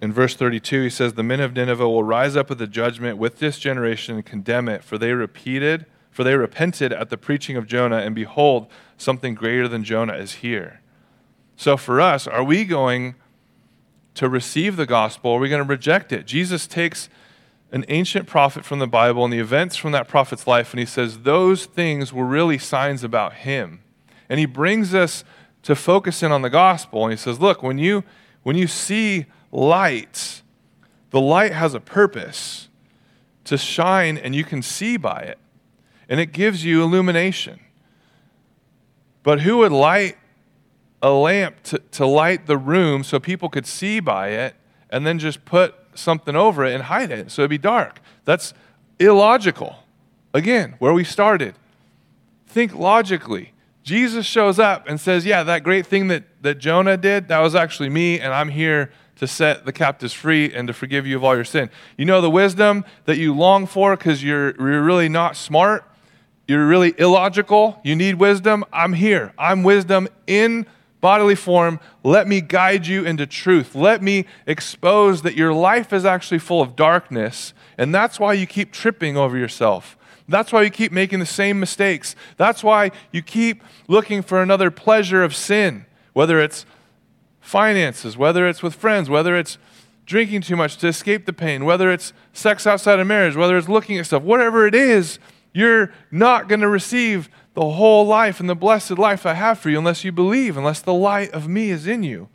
In 0.00 0.12
verse 0.12 0.36
32, 0.36 0.84
he 0.84 0.90
says, 0.90 1.14
The 1.14 1.22
men 1.22 1.40
of 1.40 1.54
Nineveh 1.54 1.88
will 1.88 2.04
rise 2.04 2.36
up 2.36 2.50
at 2.50 2.58
the 2.58 2.66
judgment 2.66 3.18
with 3.18 3.38
this 3.38 3.58
generation 3.58 4.14
and 4.14 4.24
condemn 4.24 4.68
it, 4.68 4.84
for 4.84 4.96
they 4.96 5.12
repeated, 5.12 5.86
for 6.10 6.22
they 6.22 6.36
repented 6.36 6.92
at 6.92 7.10
the 7.10 7.16
preaching 7.16 7.56
of 7.56 7.66
Jonah, 7.66 7.98
and 7.98 8.14
behold, 8.14 8.68
something 8.96 9.34
greater 9.34 9.66
than 9.66 9.82
Jonah 9.82 10.14
is 10.14 10.34
here. 10.34 10.80
So 11.56 11.76
for 11.76 12.00
us, 12.00 12.28
are 12.28 12.44
we 12.44 12.64
going 12.64 13.16
to 14.18 14.28
receive 14.28 14.76
the 14.76 14.84
gospel, 14.84 15.30
are 15.30 15.38
we 15.38 15.48
going 15.48 15.62
to 15.62 15.68
reject 15.68 16.10
it? 16.10 16.26
Jesus 16.26 16.66
takes 16.66 17.08
an 17.70 17.84
ancient 17.86 18.26
prophet 18.26 18.64
from 18.64 18.80
the 18.80 18.86
Bible 18.88 19.22
and 19.22 19.32
the 19.32 19.38
events 19.38 19.76
from 19.76 19.92
that 19.92 20.08
prophet's 20.08 20.44
life, 20.44 20.72
and 20.72 20.80
he 20.80 20.86
says 20.86 21.20
those 21.20 21.66
things 21.66 22.12
were 22.12 22.24
really 22.24 22.58
signs 22.58 23.04
about 23.04 23.32
him. 23.34 23.80
And 24.28 24.40
he 24.40 24.46
brings 24.46 24.92
us 24.92 25.22
to 25.62 25.76
focus 25.76 26.20
in 26.24 26.32
on 26.32 26.42
the 26.42 26.50
gospel. 26.50 27.04
And 27.04 27.12
he 27.12 27.16
says, 27.16 27.38
look, 27.38 27.62
when 27.62 27.78
you 27.78 28.02
when 28.42 28.56
you 28.56 28.66
see 28.66 29.26
light, 29.52 30.42
the 31.10 31.20
light 31.20 31.52
has 31.52 31.74
a 31.74 31.80
purpose 31.80 32.68
to 33.44 33.56
shine 33.56 34.18
and 34.18 34.34
you 34.34 34.42
can 34.42 34.62
see 34.62 34.96
by 34.96 35.20
it. 35.20 35.38
And 36.08 36.18
it 36.18 36.32
gives 36.32 36.64
you 36.64 36.82
illumination. 36.82 37.60
But 39.22 39.42
who 39.42 39.58
would 39.58 39.72
light 39.72 40.16
a 41.02 41.10
lamp 41.10 41.62
to, 41.64 41.78
to 41.92 42.06
light 42.06 42.46
the 42.46 42.56
room 42.56 43.04
so 43.04 43.20
people 43.20 43.48
could 43.48 43.66
see 43.66 44.00
by 44.00 44.28
it 44.28 44.54
and 44.90 45.06
then 45.06 45.18
just 45.18 45.44
put 45.44 45.74
something 45.94 46.36
over 46.36 46.64
it 46.64 46.74
and 46.74 46.84
hide 46.84 47.10
it 47.10 47.30
so 47.30 47.42
it'd 47.42 47.50
be 47.50 47.58
dark? 47.58 48.00
That's 48.24 48.54
illogical. 48.98 49.76
Again, 50.34 50.74
where 50.78 50.92
we 50.92 51.04
started. 51.04 51.54
Think 52.46 52.74
logically. 52.74 53.52
Jesus 53.82 54.26
shows 54.26 54.58
up 54.58 54.86
and 54.88 55.00
says, 55.00 55.24
Yeah, 55.24 55.42
that 55.44 55.62
great 55.62 55.86
thing 55.86 56.08
that, 56.08 56.24
that 56.42 56.58
Jonah 56.58 56.96
did, 56.96 57.28
that 57.28 57.40
was 57.40 57.54
actually 57.54 57.88
me, 57.88 58.20
and 58.20 58.34
I'm 58.34 58.50
here 58.50 58.92
to 59.16 59.26
set 59.26 59.64
the 59.64 59.72
captives 59.72 60.12
free 60.12 60.52
and 60.52 60.68
to 60.68 60.74
forgive 60.74 61.06
you 61.06 61.16
of 61.16 61.24
all 61.24 61.34
your 61.34 61.44
sin. 61.44 61.70
You 61.96 62.04
know 62.04 62.20
the 62.20 62.30
wisdom 62.30 62.84
that 63.04 63.16
you 63.16 63.34
long 63.34 63.66
for 63.66 63.96
because 63.96 64.22
you're, 64.22 64.54
you're 64.56 64.82
really 64.82 65.08
not 65.08 65.36
smart, 65.36 65.84
you're 66.46 66.66
really 66.66 66.94
illogical, 66.98 67.80
you 67.82 67.96
need 67.96 68.14
wisdom. 68.16 68.64
I'm 68.72 68.92
here. 68.92 69.32
I'm 69.38 69.62
wisdom 69.62 70.08
in 70.26 70.66
bodily 71.00 71.34
form. 71.34 71.80
Let 72.02 72.26
me 72.26 72.40
guide 72.40 72.86
you 72.86 73.04
into 73.04 73.26
truth. 73.26 73.74
Let 73.74 74.02
me 74.02 74.26
expose 74.46 75.22
that 75.22 75.36
your 75.36 75.52
life 75.52 75.92
is 75.92 76.04
actually 76.04 76.38
full 76.38 76.60
of 76.60 76.76
darkness, 76.76 77.54
and 77.76 77.94
that's 77.94 78.18
why 78.18 78.32
you 78.32 78.46
keep 78.46 78.72
tripping 78.72 79.16
over 79.16 79.36
yourself. 79.36 79.96
That's 80.28 80.52
why 80.52 80.62
you 80.62 80.70
keep 80.70 80.92
making 80.92 81.20
the 81.20 81.26
same 81.26 81.58
mistakes. 81.58 82.14
That's 82.36 82.62
why 82.62 82.90
you 83.12 83.22
keep 83.22 83.62
looking 83.86 84.22
for 84.22 84.42
another 84.42 84.70
pleasure 84.70 85.22
of 85.22 85.34
sin, 85.34 85.86
whether 86.12 86.38
it's 86.38 86.66
finances, 87.40 88.16
whether 88.16 88.46
it's 88.46 88.62
with 88.62 88.74
friends, 88.74 89.08
whether 89.08 89.34
it's 89.34 89.56
drinking 90.04 90.42
too 90.42 90.56
much 90.56 90.76
to 90.78 90.88
escape 90.88 91.24
the 91.24 91.32
pain, 91.32 91.64
whether 91.64 91.90
it's 91.90 92.12
sex 92.32 92.66
outside 92.66 92.98
of 92.98 93.06
marriage, 93.06 93.36
whether 93.36 93.56
it's 93.56 93.68
looking 93.68 93.98
at 93.98 94.06
stuff, 94.06 94.22
whatever 94.22 94.66
it 94.66 94.74
is, 94.74 95.18
you're 95.54 95.92
not 96.10 96.48
going 96.48 96.60
to 96.60 96.68
receive 96.68 97.30
the 97.54 97.70
whole 97.70 98.06
life 98.06 98.40
and 98.40 98.48
the 98.48 98.54
blessed 98.54 98.98
life 98.98 99.26
I 99.26 99.34
have 99.34 99.58
for 99.58 99.70
you 99.70 99.78
unless 99.78 100.04
you 100.04 100.12
believe, 100.12 100.56
unless 100.56 100.80
the 100.80 100.94
light 100.94 101.30
of 101.32 101.48
me 101.48 101.70
is 101.70 101.86
in 101.86 102.02
you. 102.02 102.28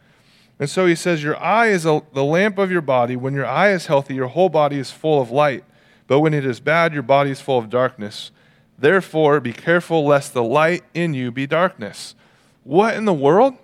And 0.60 0.70
so 0.70 0.86
he 0.86 0.96
says, 0.96 1.24
Your 1.24 1.42
eye 1.42 1.68
is 1.68 1.86
a, 1.86 2.02
the 2.14 2.24
lamp 2.24 2.58
of 2.58 2.72
your 2.72 2.82
body. 2.82 3.16
When 3.16 3.34
your 3.34 3.46
eye 3.46 3.72
is 3.72 3.88
healthy, 3.88 4.16
your 4.16 4.28
whole 4.28 4.50
body 4.50 4.78
is 4.78 4.92
full 4.92 5.22
of 5.22 5.32
light. 5.32 5.64
But 6.08 6.20
when 6.20 6.34
it 6.34 6.46
is 6.46 6.60
bad, 6.60 6.94
your 6.94 7.04
body 7.04 7.32
is 7.32 7.42
full 7.42 7.58
of 7.58 7.70
darkness. 7.70 8.32
Therefore, 8.78 9.40
be 9.40 9.54
careful 9.54 10.06
lest 10.06 10.34
the 10.34 10.44
light 10.44 10.84
in 10.94 11.14
you 11.14 11.32
be 11.32 11.48
darkness. 11.48 12.16
What 12.64 12.96
in 12.96 13.06
the 13.06 13.14
world? 13.14 13.56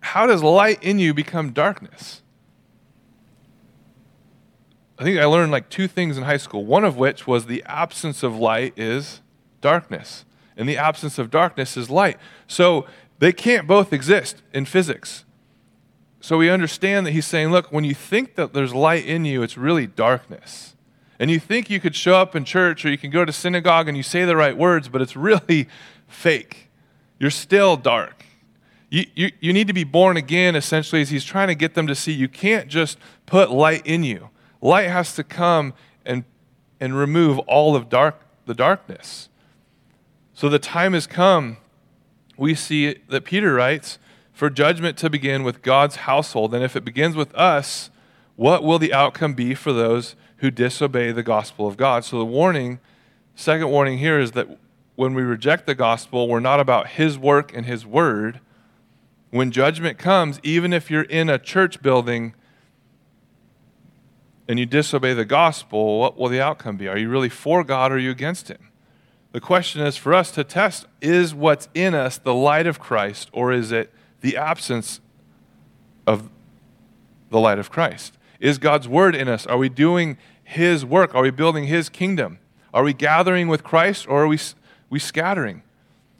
How 0.00 0.26
does 0.26 0.42
light 0.42 0.82
in 0.82 0.98
you 0.98 1.12
become 1.12 1.52
darkness? 1.52 2.22
I 4.98 5.04
think 5.04 5.18
I 5.18 5.24
learned 5.26 5.52
like 5.52 5.68
two 5.68 5.88
things 5.88 6.16
in 6.16 6.24
high 6.24 6.38
school. 6.38 6.64
One 6.64 6.84
of 6.84 6.96
which 6.96 7.26
was 7.26 7.46
the 7.46 7.62
absence 7.66 8.22
of 8.22 8.36
light 8.36 8.72
is 8.76 9.20
darkness, 9.70 10.24
and 10.56 10.68
the 10.68 10.78
absence 10.78 11.18
of 11.18 11.30
darkness 11.30 11.76
is 11.76 11.90
light. 11.90 12.18
So 12.46 12.86
they 13.18 13.32
can't 13.32 13.66
both 13.66 13.92
exist 13.92 14.42
in 14.52 14.64
physics. 14.64 15.24
So 16.20 16.38
we 16.38 16.50
understand 16.50 17.06
that 17.06 17.12
he's 17.12 17.26
saying, 17.26 17.50
look, 17.50 17.72
when 17.72 17.84
you 17.84 17.94
think 17.94 18.34
that 18.36 18.52
there's 18.52 18.74
light 18.74 19.04
in 19.04 19.24
you, 19.24 19.42
it's 19.42 19.56
really 19.56 19.86
darkness 19.86 20.76
and 21.18 21.30
you 21.30 21.40
think 21.40 21.70
you 21.70 21.80
could 21.80 21.94
show 21.94 22.16
up 22.16 22.36
in 22.36 22.44
church 22.44 22.84
or 22.84 22.90
you 22.90 22.98
can 22.98 23.10
go 23.10 23.24
to 23.24 23.32
synagogue 23.32 23.88
and 23.88 23.96
you 23.96 24.02
say 24.02 24.24
the 24.24 24.36
right 24.36 24.56
words, 24.56 24.88
but 24.88 25.00
it's 25.00 25.16
really 25.30 25.68
fake. 26.06 26.70
You're 27.18 27.30
still 27.30 27.76
dark. 27.76 28.24
You, 28.90 29.06
you, 29.14 29.32
you 29.40 29.52
need 29.52 29.66
to 29.66 29.72
be 29.72 29.84
born 29.84 30.16
again, 30.16 30.54
essentially, 30.54 31.02
as 31.02 31.10
he's 31.10 31.24
trying 31.24 31.48
to 31.48 31.54
get 31.54 31.74
them 31.74 31.86
to 31.86 31.94
see 31.94 32.12
you 32.12 32.28
can't 32.28 32.68
just 32.68 32.98
put 33.24 33.50
light 33.50 33.84
in 33.84 34.04
you. 34.04 34.30
Light 34.60 34.88
has 34.88 35.14
to 35.16 35.24
come 35.24 35.74
and, 36.04 36.24
and 36.78 36.96
remove 36.96 37.38
all 37.40 37.74
of 37.74 37.88
dark, 37.88 38.20
the 38.44 38.54
darkness. 38.54 39.28
So 40.36 40.50
the 40.50 40.58
time 40.58 40.92
has 40.92 41.06
come, 41.06 41.56
we 42.36 42.54
see 42.54 42.96
that 43.08 43.24
Peter 43.24 43.54
writes, 43.54 43.98
for 44.34 44.50
judgment 44.50 44.98
to 44.98 45.08
begin 45.08 45.44
with 45.44 45.62
God's 45.62 45.96
household. 45.96 46.52
And 46.52 46.62
if 46.62 46.76
it 46.76 46.84
begins 46.84 47.16
with 47.16 47.34
us, 47.34 47.88
what 48.34 48.62
will 48.62 48.78
the 48.78 48.92
outcome 48.92 49.32
be 49.32 49.54
for 49.54 49.72
those 49.72 50.14
who 50.40 50.50
disobey 50.50 51.10
the 51.10 51.22
gospel 51.22 51.66
of 51.66 51.78
God. 51.78 52.04
So 52.04 52.18
the 52.18 52.26
warning, 52.26 52.80
second 53.34 53.70
warning 53.70 53.96
here 53.96 54.20
is 54.20 54.32
that 54.32 54.58
when 54.94 55.14
we 55.14 55.22
reject 55.22 55.64
the 55.66 55.74
gospel, 55.74 56.28
we're 56.28 56.38
not 56.38 56.60
about 56.60 56.88
his 56.88 57.16
work 57.16 57.56
and 57.56 57.64
his 57.64 57.86
word. 57.86 58.40
When 59.30 59.50
judgment 59.50 59.96
comes, 59.96 60.38
even 60.42 60.74
if 60.74 60.90
you're 60.90 61.04
in 61.04 61.30
a 61.30 61.38
church 61.38 61.80
building 61.80 62.34
and 64.46 64.58
you 64.58 64.66
disobey 64.66 65.14
the 65.14 65.24
gospel, 65.24 65.98
what 65.98 66.18
will 66.18 66.28
the 66.28 66.42
outcome 66.42 66.76
be? 66.76 66.88
Are 66.88 66.98
you 66.98 67.08
really 67.08 67.30
for 67.30 67.64
God 67.64 67.90
or 67.90 67.94
are 67.94 67.98
you 67.98 68.10
against 68.10 68.48
him? 68.48 68.68
The 69.36 69.40
question 69.40 69.82
is 69.82 69.98
for 69.98 70.14
us 70.14 70.30
to 70.30 70.44
test 70.44 70.86
is 71.02 71.34
what's 71.34 71.68
in 71.74 71.94
us 71.94 72.16
the 72.16 72.32
light 72.32 72.66
of 72.66 72.80
Christ 72.80 73.28
or 73.34 73.52
is 73.52 73.70
it 73.70 73.92
the 74.22 74.34
absence 74.34 74.98
of 76.06 76.30
the 77.28 77.38
light 77.38 77.58
of 77.58 77.70
Christ? 77.70 78.16
Is 78.40 78.56
God's 78.56 78.88
word 78.88 79.14
in 79.14 79.28
us? 79.28 79.46
Are 79.46 79.58
we 79.58 79.68
doing 79.68 80.16
his 80.42 80.86
work? 80.86 81.14
Are 81.14 81.20
we 81.20 81.30
building 81.30 81.64
his 81.64 81.90
kingdom? 81.90 82.38
Are 82.72 82.82
we 82.82 82.94
gathering 82.94 83.46
with 83.48 83.62
Christ 83.62 84.08
or 84.08 84.22
are 84.22 84.26
we, 84.26 84.38
we 84.88 84.98
scattering? 84.98 85.62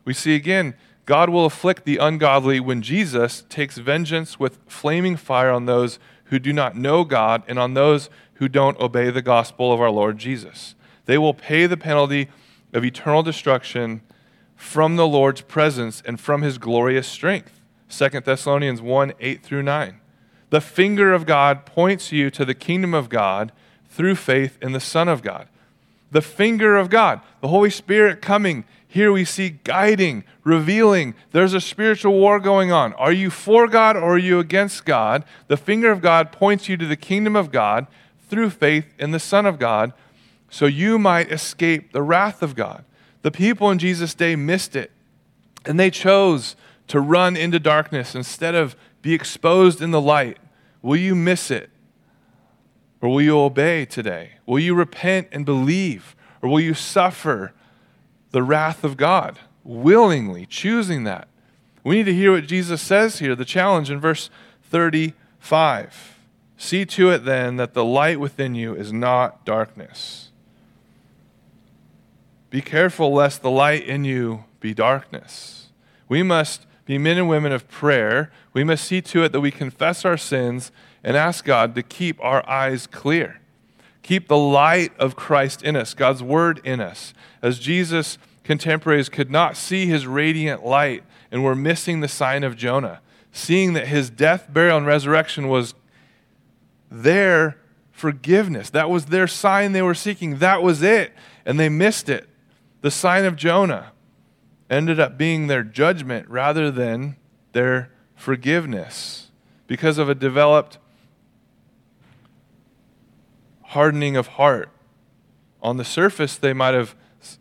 We 0.04 0.12
see 0.12 0.34
again, 0.34 0.74
God 1.06 1.30
will 1.30 1.46
afflict 1.46 1.86
the 1.86 1.96
ungodly 1.96 2.60
when 2.60 2.82
Jesus 2.82 3.46
takes 3.48 3.78
vengeance 3.78 4.38
with 4.38 4.58
flaming 4.66 5.16
fire 5.16 5.50
on 5.50 5.64
those 5.64 5.98
who 6.24 6.38
do 6.38 6.52
not 6.52 6.76
know 6.76 7.02
God 7.02 7.44
and 7.48 7.58
on 7.58 7.72
those 7.72 8.10
who 8.34 8.46
don't 8.46 8.78
obey 8.78 9.08
the 9.08 9.22
gospel 9.22 9.72
of 9.72 9.80
our 9.80 9.90
Lord 9.90 10.18
Jesus. 10.18 10.74
They 11.06 11.16
will 11.16 11.32
pay 11.32 11.66
the 11.66 11.78
penalty 11.78 12.28
of 12.76 12.84
eternal 12.84 13.22
destruction 13.22 14.02
from 14.54 14.96
the 14.96 15.08
Lord's 15.08 15.40
presence 15.40 16.02
and 16.04 16.20
from 16.20 16.42
his 16.42 16.58
glorious 16.58 17.08
strength. 17.08 17.60
2 17.88 18.20
Thessalonians 18.20 18.82
1 18.82 19.14
8 19.18 19.42
through 19.42 19.62
9. 19.62 20.00
The 20.50 20.60
finger 20.60 21.12
of 21.12 21.26
God 21.26 21.64
points 21.64 22.12
you 22.12 22.30
to 22.30 22.44
the 22.44 22.54
kingdom 22.54 22.94
of 22.94 23.08
God 23.08 23.50
through 23.88 24.16
faith 24.16 24.58
in 24.60 24.72
the 24.72 24.80
Son 24.80 25.08
of 25.08 25.22
God. 25.22 25.48
The 26.10 26.22
finger 26.22 26.76
of 26.76 26.90
God, 26.90 27.20
the 27.40 27.48
Holy 27.48 27.70
Spirit 27.70 28.22
coming. 28.22 28.64
Here 28.86 29.10
we 29.10 29.24
see 29.24 29.58
guiding, 29.64 30.24
revealing. 30.44 31.14
There's 31.32 31.54
a 31.54 31.60
spiritual 31.60 32.12
war 32.12 32.38
going 32.38 32.72
on. 32.72 32.92
Are 32.94 33.12
you 33.12 33.30
for 33.30 33.66
God 33.66 33.96
or 33.96 34.14
are 34.14 34.18
you 34.18 34.38
against 34.38 34.84
God? 34.84 35.24
The 35.48 35.56
finger 35.56 35.90
of 35.90 36.00
God 36.00 36.30
points 36.30 36.68
you 36.68 36.76
to 36.76 36.86
the 36.86 36.96
kingdom 36.96 37.36
of 37.36 37.50
God 37.50 37.86
through 38.28 38.50
faith 38.50 38.92
in 38.98 39.10
the 39.10 39.20
Son 39.20 39.46
of 39.46 39.58
God 39.58 39.92
so 40.48 40.66
you 40.66 40.98
might 40.98 41.32
escape 41.32 41.92
the 41.92 42.02
wrath 42.02 42.42
of 42.42 42.54
God. 42.54 42.84
The 43.22 43.30
people 43.30 43.70
in 43.70 43.78
Jesus' 43.78 44.14
day 44.14 44.36
missed 44.36 44.76
it, 44.76 44.92
and 45.64 45.78
they 45.78 45.90
chose 45.90 46.56
to 46.88 47.00
run 47.00 47.36
into 47.36 47.58
darkness 47.58 48.14
instead 48.14 48.54
of 48.54 48.76
be 49.02 49.14
exposed 49.14 49.80
in 49.80 49.90
the 49.90 50.00
light? 50.00 50.38
Will 50.82 50.96
you 50.96 51.14
miss 51.14 51.50
it? 51.50 51.70
Or 53.00 53.08
will 53.08 53.22
you 53.22 53.38
obey 53.38 53.84
today? 53.84 54.32
Will 54.46 54.58
you 54.58 54.74
repent 54.74 55.28
and 55.32 55.44
believe? 55.44 56.16
Or 56.42 56.48
will 56.48 56.60
you 56.60 56.74
suffer 56.74 57.52
the 58.30 58.42
wrath 58.42 58.84
of 58.84 58.96
God 58.96 59.38
willingly, 59.64 60.46
choosing 60.46 61.04
that? 61.04 61.28
We 61.84 61.96
need 61.96 62.04
to 62.04 62.14
hear 62.14 62.32
what 62.32 62.46
Jesus 62.46 62.82
says 62.82 63.20
here, 63.20 63.36
the 63.36 63.44
challenge 63.44 63.90
in 63.90 64.00
verse 64.00 64.30
35. 64.64 66.18
See 66.56 66.84
to 66.86 67.10
it 67.10 67.24
then 67.24 67.56
that 67.56 67.74
the 67.74 67.84
light 67.84 68.18
within 68.18 68.54
you 68.54 68.74
is 68.74 68.92
not 68.92 69.44
darkness. 69.44 70.25
Be 72.50 72.60
careful 72.60 73.12
lest 73.12 73.42
the 73.42 73.50
light 73.50 73.84
in 73.84 74.04
you 74.04 74.44
be 74.60 74.72
darkness. 74.74 75.68
We 76.08 76.22
must 76.22 76.66
be 76.84 76.98
men 76.98 77.18
and 77.18 77.28
women 77.28 77.52
of 77.52 77.68
prayer, 77.68 78.30
we 78.52 78.62
must 78.62 78.84
see 78.84 79.00
to 79.02 79.24
it 79.24 79.32
that 79.32 79.40
we 79.40 79.50
confess 79.50 80.04
our 80.04 80.16
sins 80.16 80.70
and 81.02 81.16
ask 81.16 81.44
God 81.44 81.74
to 81.74 81.82
keep 81.82 82.22
our 82.22 82.48
eyes 82.48 82.86
clear. 82.86 83.40
Keep 84.02 84.28
the 84.28 84.38
light 84.38 84.96
of 84.98 85.16
Christ 85.16 85.64
in 85.64 85.74
us, 85.74 85.92
God's 85.92 86.22
word 86.22 86.60
in 86.64 86.80
us. 86.80 87.12
As 87.42 87.58
Jesus' 87.58 88.18
contemporaries 88.44 89.08
could 89.08 89.30
not 89.30 89.56
see 89.56 89.86
his 89.86 90.06
radiant 90.06 90.64
light 90.64 91.02
and 91.32 91.42
were 91.42 91.56
missing 91.56 92.00
the 92.00 92.08
sign 92.08 92.44
of 92.44 92.56
Jonah, 92.56 93.00
seeing 93.32 93.72
that 93.72 93.88
his 93.88 94.08
death, 94.08 94.46
burial, 94.52 94.78
and 94.78 94.86
resurrection 94.86 95.48
was 95.48 95.74
their 96.88 97.58
forgiveness. 97.90 98.70
That 98.70 98.88
was 98.88 99.06
their 99.06 99.26
sign 99.26 99.72
they 99.72 99.82
were 99.82 99.94
seeking. 99.94 100.38
That 100.38 100.62
was 100.62 100.82
it. 100.82 101.12
And 101.44 101.58
they 101.58 101.68
missed 101.68 102.08
it. 102.08 102.28
The 102.80 102.90
sign 102.90 103.24
of 103.24 103.36
Jonah 103.36 103.92
ended 104.68 105.00
up 105.00 105.16
being 105.16 105.46
their 105.46 105.62
judgment 105.62 106.28
rather 106.28 106.70
than 106.70 107.16
their 107.52 107.90
forgiveness 108.14 109.30
because 109.66 109.98
of 109.98 110.08
a 110.08 110.14
developed 110.14 110.78
hardening 113.62 114.16
of 114.16 114.28
heart. 114.28 114.70
On 115.62 115.76
the 115.76 115.84
surface, 115.84 116.36
they 116.36 116.52
might 116.52 116.74
have 116.74 116.94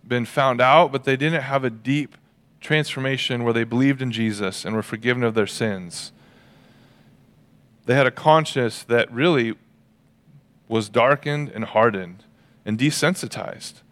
been 0.08 0.26
found 0.26 0.62
out, 0.62 0.92
but 0.92 1.04
they 1.04 1.16
didn't 1.16 1.44
have 1.44 1.64
a 1.64 1.70
deep 1.70 2.18
transformation 2.60 3.44
where 3.44 3.54
they 3.54 3.64
believed 3.64 4.02
in 4.02 4.12
Jesus 4.12 4.66
and 4.66 4.76
were 4.76 4.82
forgiven 4.82 5.24
of 5.24 5.36
their 5.36 5.48
sins. 5.48 6.12
They 7.86 7.94
had 7.94 8.08
a 8.08 8.12
conscience 8.12 8.82
that 8.84 9.12
really 9.12 9.54
was 10.68 10.90
darkened 10.90 11.50
and 11.50 11.64
hardened 11.66 12.24
and 12.66 12.80
desensitized. 12.80 13.84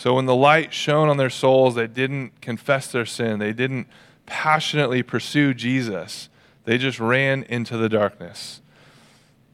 So 0.00 0.14
when 0.14 0.24
the 0.24 0.34
light 0.34 0.72
shone 0.72 1.10
on 1.10 1.18
their 1.18 1.28
souls, 1.28 1.74
they 1.74 1.86
didn't 1.86 2.40
confess 2.40 2.90
their 2.90 3.04
sin. 3.04 3.38
They 3.38 3.52
didn't 3.52 3.86
passionately 4.24 5.02
pursue 5.02 5.52
Jesus. 5.52 6.30
They 6.64 6.78
just 6.78 6.98
ran 6.98 7.42
into 7.50 7.76
the 7.76 7.90
darkness. 7.90 8.62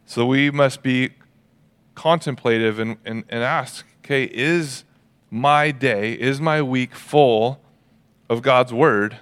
So 0.04 0.24
we 0.24 0.52
must 0.52 0.84
be 0.84 1.10
contemplative 1.96 2.78
and, 2.78 2.96
and, 3.04 3.24
and 3.28 3.42
ask 3.42 3.84
okay, 4.04 4.30
is 4.32 4.84
my 5.32 5.72
day, 5.72 6.12
is 6.12 6.40
my 6.40 6.62
week 6.62 6.94
full 6.94 7.60
of 8.30 8.40
God's 8.40 8.72
word 8.72 9.18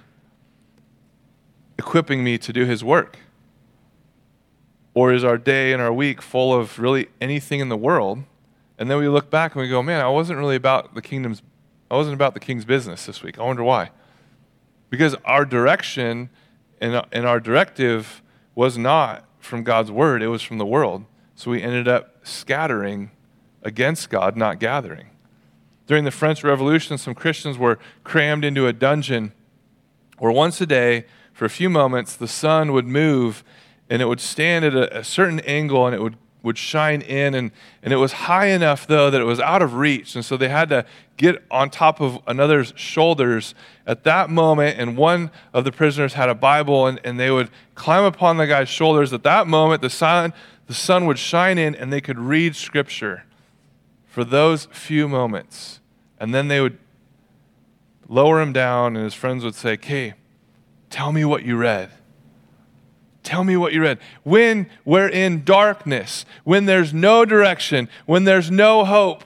equipping 1.79 2.23
me 2.23 2.37
to 2.37 2.53
do 2.53 2.65
his 2.65 2.83
work? 2.83 3.17
Or 4.93 5.11
is 5.11 5.23
our 5.23 5.39
day 5.39 5.73
and 5.73 5.81
our 5.81 5.91
week 5.91 6.21
full 6.21 6.53
of 6.53 6.77
really 6.77 7.07
anything 7.19 7.61
in 7.61 7.69
the 7.69 7.77
world? 7.77 8.25
And 8.77 8.89
then 8.89 8.97
we 8.97 9.07
look 9.07 9.29
back 9.29 9.55
and 9.55 9.61
we 9.61 9.69
go, 9.69 9.81
man, 9.81 10.01
I 10.01 10.09
wasn't 10.09 10.39
really 10.39 10.55
about 10.55 10.95
the 10.95 11.01
kingdom's, 11.01 11.41
I 11.89 11.95
wasn't 11.95 12.15
about 12.15 12.33
the 12.33 12.39
king's 12.39 12.65
business 12.65 13.05
this 13.05 13.23
week. 13.23 13.39
I 13.39 13.43
wonder 13.43 13.63
why. 13.63 13.91
Because 14.89 15.15
our 15.25 15.45
direction 15.45 16.29
and, 16.81 17.01
and 17.11 17.25
our 17.25 17.39
directive 17.39 18.21
was 18.53 18.77
not 18.77 19.25
from 19.39 19.63
God's 19.63 19.91
word, 19.91 20.21
it 20.21 20.27
was 20.27 20.41
from 20.41 20.57
the 20.57 20.65
world. 20.65 21.05
So 21.35 21.51
we 21.51 21.61
ended 21.61 21.87
up 21.87 22.25
scattering 22.25 23.11
against 23.63 24.09
God, 24.09 24.35
not 24.35 24.59
gathering. 24.59 25.09
During 25.87 26.03
the 26.03 26.11
French 26.11 26.43
Revolution, 26.43 26.97
some 26.97 27.13
Christians 27.13 27.57
were 27.57 27.77
crammed 28.03 28.43
into 28.43 28.67
a 28.67 28.73
dungeon 28.73 29.33
where 30.17 30.31
once 30.31 30.59
a 30.61 30.65
day, 30.65 31.05
for 31.33 31.45
a 31.45 31.49
few 31.49 31.69
moments, 31.69 32.15
the 32.15 32.27
sun 32.27 32.71
would 32.71 32.87
move 32.87 33.43
and 33.89 34.01
it 34.01 34.05
would 34.05 34.21
stand 34.21 34.65
at 34.65 34.73
a, 34.73 34.99
a 34.99 35.03
certain 35.03 35.41
angle 35.41 35.85
and 35.85 35.93
it 35.93 36.01
would 36.01 36.17
would 36.45 36.59
shine 36.59 37.01
in 37.01 37.33
and, 37.33 37.51
and 37.81 37.91
it 37.91 37.95
was 37.95 38.13
high 38.13 38.45
enough 38.45 38.85
though 38.85 39.09
that 39.09 39.19
it 39.19 39.25
was 39.25 39.39
out 39.39 39.63
of 39.63 39.73
reach 39.73 40.13
and 40.15 40.23
so 40.23 40.37
they 40.37 40.47
had 40.47 40.69
to 40.69 40.85
get 41.17 41.43
on 41.49 41.71
top 41.71 41.99
of 41.99 42.19
another's 42.27 42.71
shoulders 42.75 43.55
at 43.87 44.03
that 44.03 44.29
moment 44.29 44.79
and 44.79 44.95
one 44.95 45.31
of 45.53 45.63
the 45.63 45.71
prisoners 45.71 46.13
had 46.13 46.29
a 46.29 46.35
bible 46.35 46.85
and, 46.85 47.01
and 47.03 47.19
they 47.19 47.31
would 47.31 47.49
climb 47.73 48.03
upon 48.03 48.37
the 48.37 48.45
guy's 48.45 48.69
shoulders. 48.69 49.11
At 49.11 49.23
that 49.23 49.47
moment 49.47 49.81
the 49.81 49.89
sun 49.89 50.33
the 50.67 50.75
sun 50.75 51.07
would 51.07 51.17
shine 51.17 51.57
in 51.57 51.73
and 51.73 51.91
they 51.91 52.01
could 52.01 52.19
read 52.19 52.55
scripture 52.55 53.23
for 54.05 54.23
those 54.23 54.65
few 54.65 55.07
moments 55.07 55.79
and 56.19 56.33
then 56.33 56.47
they 56.47 56.61
would 56.61 56.77
lower 58.07 58.39
him 58.39 58.53
down 58.53 58.95
and 58.95 59.03
his 59.03 59.15
friends 59.15 59.43
would 59.43 59.55
say 59.55 59.73
okay 59.73 60.13
tell 60.91 61.11
me 61.11 61.25
what 61.25 61.43
you 61.43 61.57
read 61.57 61.89
Tell 63.25 63.43
me 63.43 63.57
what 63.57 63.73
you 63.73 63.81
read. 63.81 63.97
When 64.23 64.69
we're 64.85 65.09
in 65.09 65.43
darkness, 65.43 66.25
when 66.43 66.65
there's 66.65 66.93
no 66.93 67.25
direction, 67.25 67.89
when 68.05 68.23
there's 68.23 68.51
no 68.51 68.85
hope, 68.85 69.23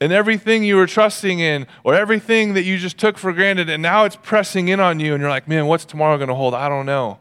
and 0.00 0.10
everything 0.10 0.64
you 0.64 0.76
were 0.76 0.86
trusting 0.86 1.38
in, 1.38 1.66
or 1.84 1.94
everything 1.94 2.54
that 2.54 2.64
you 2.64 2.78
just 2.78 2.96
took 2.96 3.18
for 3.18 3.32
granted, 3.32 3.68
and 3.68 3.82
now 3.82 4.04
it's 4.04 4.16
pressing 4.16 4.68
in 4.68 4.80
on 4.80 5.00
you, 5.00 5.12
and 5.12 5.20
you're 5.20 5.30
like, 5.30 5.46
man, 5.46 5.66
what's 5.66 5.84
tomorrow 5.84 6.16
going 6.16 6.28
to 6.28 6.34
hold? 6.34 6.54
I 6.54 6.68
don't 6.68 6.86
know. 6.86 7.18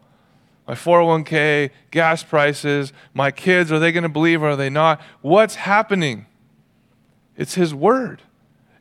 My 0.67 0.73
401k, 0.73 1.71
gas 1.91 2.23
prices, 2.23 2.93
my 3.13 3.29
kids, 3.29 3.73
are 3.73 3.79
they 3.79 3.91
going 3.91 4.03
to 4.03 4.09
believe 4.09 4.41
or 4.41 4.51
are 4.51 4.55
they 4.55 4.69
not? 4.69 5.01
What's 5.21 5.55
happening? 5.55 6.27
It's 7.35 7.55
His 7.55 7.75
Word. 7.75 8.21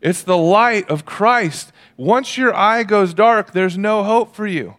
It's 0.00 0.22
the 0.22 0.38
light 0.38 0.88
of 0.88 1.04
Christ. 1.04 1.72
Once 1.96 2.38
your 2.38 2.54
eye 2.54 2.84
goes 2.84 3.12
dark, 3.12 3.52
there's 3.52 3.76
no 3.76 4.04
hope 4.04 4.36
for 4.36 4.46
you. 4.46 4.76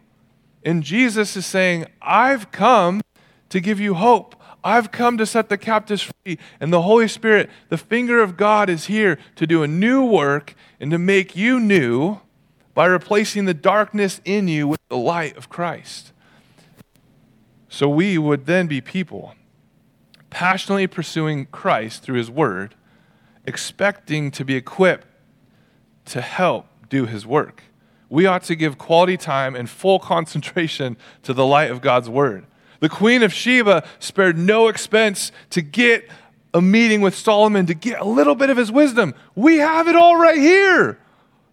And 0.64 0.82
Jesus 0.82 1.36
is 1.36 1.44
saying, 1.44 1.86
I've 2.00 2.50
come 2.50 3.02
to 3.50 3.60
give 3.60 3.78
you 3.78 3.94
hope. 3.94 4.34
I've 4.64 4.90
come 4.90 5.18
to 5.18 5.26
set 5.26 5.50
the 5.50 5.58
captives 5.58 6.02
free. 6.02 6.38
And 6.58 6.72
the 6.72 6.82
Holy 6.82 7.06
Spirit, 7.06 7.50
the 7.68 7.76
finger 7.76 8.22
of 8.22 8.36
God, 8.36 8.70
is 8.70 8.86
here 8.86 9.18
to 9.36 9.46
do 9.46 9.62
a 9.62 9.68
new 9.68 10.04
work 10.04 10.54
and 10.80 10.90
to 10.90 10.98
make 10.98 11.36
you 11.36 11.60
new 11.60 12.20
by 12.72 12.86
replacing 12.86 13.44
the 13.44 13.54
darkness 13.54 14.20
in 14.24 14.48
you 14.48 14.66
with 14.66 14.80
the 14.88 14.96
light 14.96 15.36
of 15.36 15.50
Christ. 15.50 16.12
So 17.68 17.88
we 17.88 18.16
would 18.16 18.46
then 18.46 18.66
be 18.66 18.80
people 18.80 19.34
passionately 20.30 20.86
pursuing 20.88 21.46
Christ 21.46 22.02
through 22.02 22.16
His 22.16 22.30
Word, 22.30 22.74
expecting 23.46 24.32
to 24.32 24.44
be 24.44 24.56
equipped 24.56 25.06
to 26.06 26.20
help 26.20 26.66
do 26.88 27.06
His 27.06 27.24
work 27.24 27.62
we 28.14 28.26
ought 28.26 28.44
to 28.44 28.54
give 28.54 28.78
quality 28.78 29.16
time 29.16 29.56
and 29.56 29.68
full 29.68 29.98
concentration 29.98 30.96
to 31.24 31.34
the 31.34 31.44
light 31.44 31.72
of 31.72 31.80
God's 31.80 32.08
word. 32.08 32.46
The 32.78 32.88
Queen 32.88 33.24
of 33.24 33.32
Sheba 33.32 33.84
spared 33.98 34.38
no 34.38 34.68
expense 34.68 35.32
to 35.50 35.60
get 35.60 36.08
a 36.54 36.62
meeting 36.62 37.00
with 37.00 37.16
Solomon 37.16 37.66
to 37.66 37.74
get 37.74 38.00
a 38.00 38.04
little 38.04 38.36
bit 38.36 38.50
of 38.50 38.56
his 38.56 38.70
wisdom. 38.70 39.14
We 39.34 39.56
have 39.56 39.88
it 39.88 39.96
all 39.96 40.14
right 40.14 40.38
here. 40.38 41.00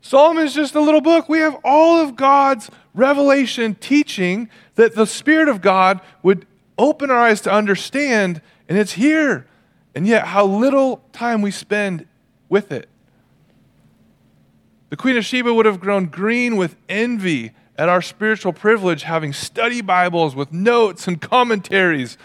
Solomon's 0.01 0.53
just 0.53 0.75
a 0.75 0.81
little 0.81 1.01
book. 1.01 1.27
We 1.27 1.39
have 1.39 1.57
all 1.63 1.99
of 1.99 2.15
God's 2.15 2.69
revelation 2.93 3.73
teaching 3.73 4.47
that 4.75 4.93
the 4.93 5.07
Spirit 5.07 5.49
of 5.49 5.61
God 5.61 5.99
would 6.21 6.45
open 6.77 7.09
our 7.09 7.17
eyes 7.17 7.41
to 7.41 7.51
understand, 7.51 8.39
and 8.69 8.77
it's 8.77 8.93
here. 8.93 9.47
And 9.95 10.05
yet, 10.05 10.27
how 10.27 10.45
little 10.45 11.01
time 11.11 11.41
we 11.41 11.49
spend 11.49 12.05
with 12.49 12.71
it. 12.71 12.87
The 14.91 14.97
Queen 14.97 15.15
of 15.15 15.23
Sheba 15.23 15.53
would 15.53 15.65
have 15.65 15.79
grown 15.79 16.07
green 16.07 16.57
with 16.57 16.75
envy 16.89 17.53
at 17.77 17.87
our 17.87 18.01
spiritual 18.01 18.51
privilege, 18.51 19.03
having 19.03 19.31
study 19.31 19.79
Bibles 19.79 20.35
with 20.35 20.51
notes 20.51 21.07
and 21.07 21.21
commentaries. 21.21 22.17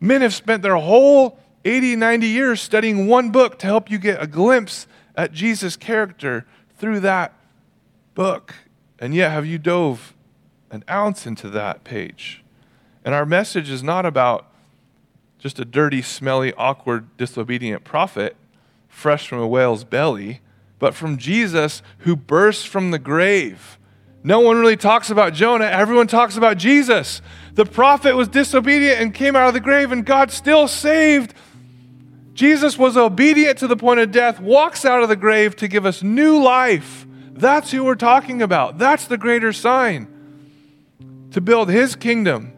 Men 0.00 0.22
have 0.22 0.34
spent 0.34 0.64
their 0.64 0.74
whole 0.74 1.38
80, 1.64 1.94
90 1.94 2.26
years 2.26 2.60
studying 2.60 3.06
one 3.06 3.30
book 3.30 3.60
to 3.60 3.66
help 3.66 3.92
you 3.92 3.98
get 3.98 4.20
a 4.20 4.26
glimpse 4.26 4.88
at 5.16 5.30
Jesus' 5.30 5.76
character 5.76 6.44
through 6.78 6.98
that 6.98 7.32
book. 8.16 8.56
And 8.98 9.14
yet, 9.14 9.30
have 9.30 9.46
you 9.46 9.58
dove 9.58 10.14
an 10.72 10.82
ounce 10.90 11.28
into 11.28 11.48
that 11.50 11.84
page? 11.84 12.42
And 13.04 13.14
our 13.14 13.24
message 13.24 13.70
is 13.70 13.84
not 13.84 14.04
about 14.04 14.50
just 15.38 15.60
a 15.60 15.64
dirty, 15.64 16.02
smelly, 16.02 16.52
awkward, 16.54 17.16
disobedient 17.16 17.84
prophet 17.84 18.34
fresh 18.88 19.28
from 19.28 19.38
a 19.38 19.46
whale's 19.46 19.84
belly 19.84 20.40
but 20.78 20.94
from 20.94 21.18
Jesus 21.18 21.82
who 21.98 22.16
burst 22.16 22.68
from 22.68 22.90
the 22.90 22.98
grave. 22.98 23.78
No 24.22 24.40
one 24.40 24.58
really 24.58 24.76
talks 24.76 25.10
about 25.10 25.32
Jonah, 25.32 25.66
everyone 25.66 26.06
talks 26.06 26.36
about 26.36 26.56
Jesus. 26.56 27.22
The 27.54 27.64
prophet 27.64 28.16
was 28.16 28.28
disobedient 28.28 29.00
and 29.00 29.14
came 29.14 29.36
out 29.36 29.48
of 29.48 29.54
the 29.54 29.60
grave, 29.60 29.92
and 29.92 30.04
God 30.04 30.30
still 30.30 30.68
saved. 30.68 31.34
Jesus 32.34 32.78
was 32.78 32.96
obedient 32.96 33.58
to 33.58 33.66
the 33.66 33.76
point 33.76 34.00
of 34.00 34.12
death, 34.12 34.40
walks 34.40 34.84
out 34.84 35.02
of 35.02 35.08
the 35.08 35.16
grave 35.16 35.56
to 35.56 35.68
give 35.68 35.86
us 35.86 36.02
new 36.02 36.42
life. 36.42 37.06
That's 37.32 37.70
who 37.70 37.84
we're 37.84 37.94
talking 37.94 38.42
about. 38.42 38.78
That's 38.78 39.06
the 39.06 39.18
greater 39.18 39.52
sign 39.52 40.08
to 41.30 41.40
build 41.40 41.68
his 41.68 41.94
kingdom. 41.94 42.52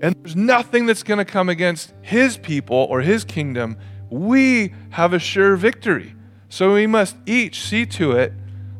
And 0.00 0.16
there's 0.16 0.36
nothing 0.36 0.86
that's 0.86 1.02
going 1.02 1.18
to 1.18 1.24
come 1.24 1.48
against 1.48 1.92
his 2.02 2.36
people 2.36 2.76
or 2.76 3.00
his 3.00 3.24
kingdom. 3.24 3.78
We 4.10 4.74
have 4.90 5.12
a 5.12 5.18
sure 5.18 5.56
victory. 5.56 6.15
So 6.48 6.74
we 6.74 6.86
must 6.86 7.16
each 7.26 7.60
see 7.60 7.86
to 7.86 8.12
it 8.12 8.32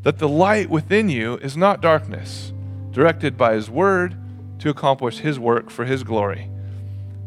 that 0.03 0.19
the 0.19 0.29
light 0.29 0.71
within 0.71 1.09
you 1.09 1.37
is 1.39 1.57
not 1.57 1.81
darkness, 1.81 2.53
directed 2.93 3.37
by 3.37 3.55
His 3.55 3.69
Word 3.69 4.17
to 4.61 4.71
accomplish 4.71 5.19
His 5.19 5.39
work 5.39 5.69
for 5.69 5.85
His 5.85 6.05
glory. 6.05 6.49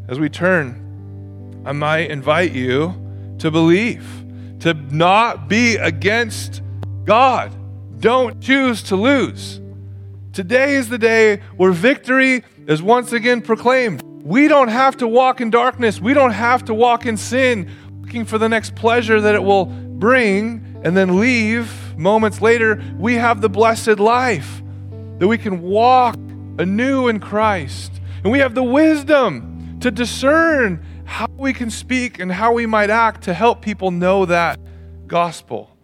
As 0.07 0.19
we 0.19 0.29
turn, 0.29 1.61
I 1.65 1.73
might 1.73 2.09
invite 2.09 2.53
you 2.53 2.95
to 3.39 3.51
believe, 3.51 4.05
to 4.61 4.73
not 4.73 5.49
be 5.49 5.75
against 5.75 6.61
God. 7.03 7.53
Don't 7.99 8.39
choose 8.41 8.81
to 8.83 8.95
lose. 8.95 9.59
Today 10.31 10.75
is 10.75 10.87
the 10.87 10.97
day 10.97 11.41
where 11.57 11.71
victory 11.71 12.43
is 12.65 12.81
once 12.81 13.11
again 13.11 13.41
proclaimed. 13.41 14.01
We 14.23 14.47
don't 14.47 14.69
have 14.69 14.95
to 14.97 15.07
walk 15.07 15.41
in 15.41 15.49
darkness. 15.49 15.99
We 15.99 16.13
don't 16.13 16.31
have 16.31 16.63
to 16.65 16.73
walk 16.73 17.05
in 17.05 17.17
sin, 17.17 17.69
looking 18.01 18.25
for 18.25 18.37
the 18.37 18.47
next 18.47 18.75
pleasure 18.75 19.19
that 19.19 19.35
it 19.35 19.43
will 19.43 19.65
bring 19.99 20.81
and 20.83 20.95
then 20.95 21.19
leave 21.19 21.97
moments 21.97 22.41
later, 22.41 22.81
we 22.97 23.15
have 23.15 23.41
the 23.41 23.49
blessed 23.49 23.99
life 23.99 24.61
that 25.19 25.27
we 25.27 25.37
can 25.37 25.61
walk 25.61 26.15
anew 26.57 27.07
in 27.07 27.19
Christ. 27.19 27.91
And 28.23 28.31
we 28.31 28.39
have 28.39 28.55
the 28.55 28.63
wisdom 28.63 29.77
to 29.81 29.91
discern 29.91 30.85
how 31.05 31.27
we 31.37 31.53
can 31.53 31.69
speak 31.69 32.19
and 32.19 32.31
how 32.31 32.53
we 32.53 32.65
might 32.65 32.89
act 32.89 33.23
to 33.23 33.33
help 33.33 33.61
people 33.61 33.91
know 33.91 34.25
that 34.25 34.59
gospel. 35.07 35.75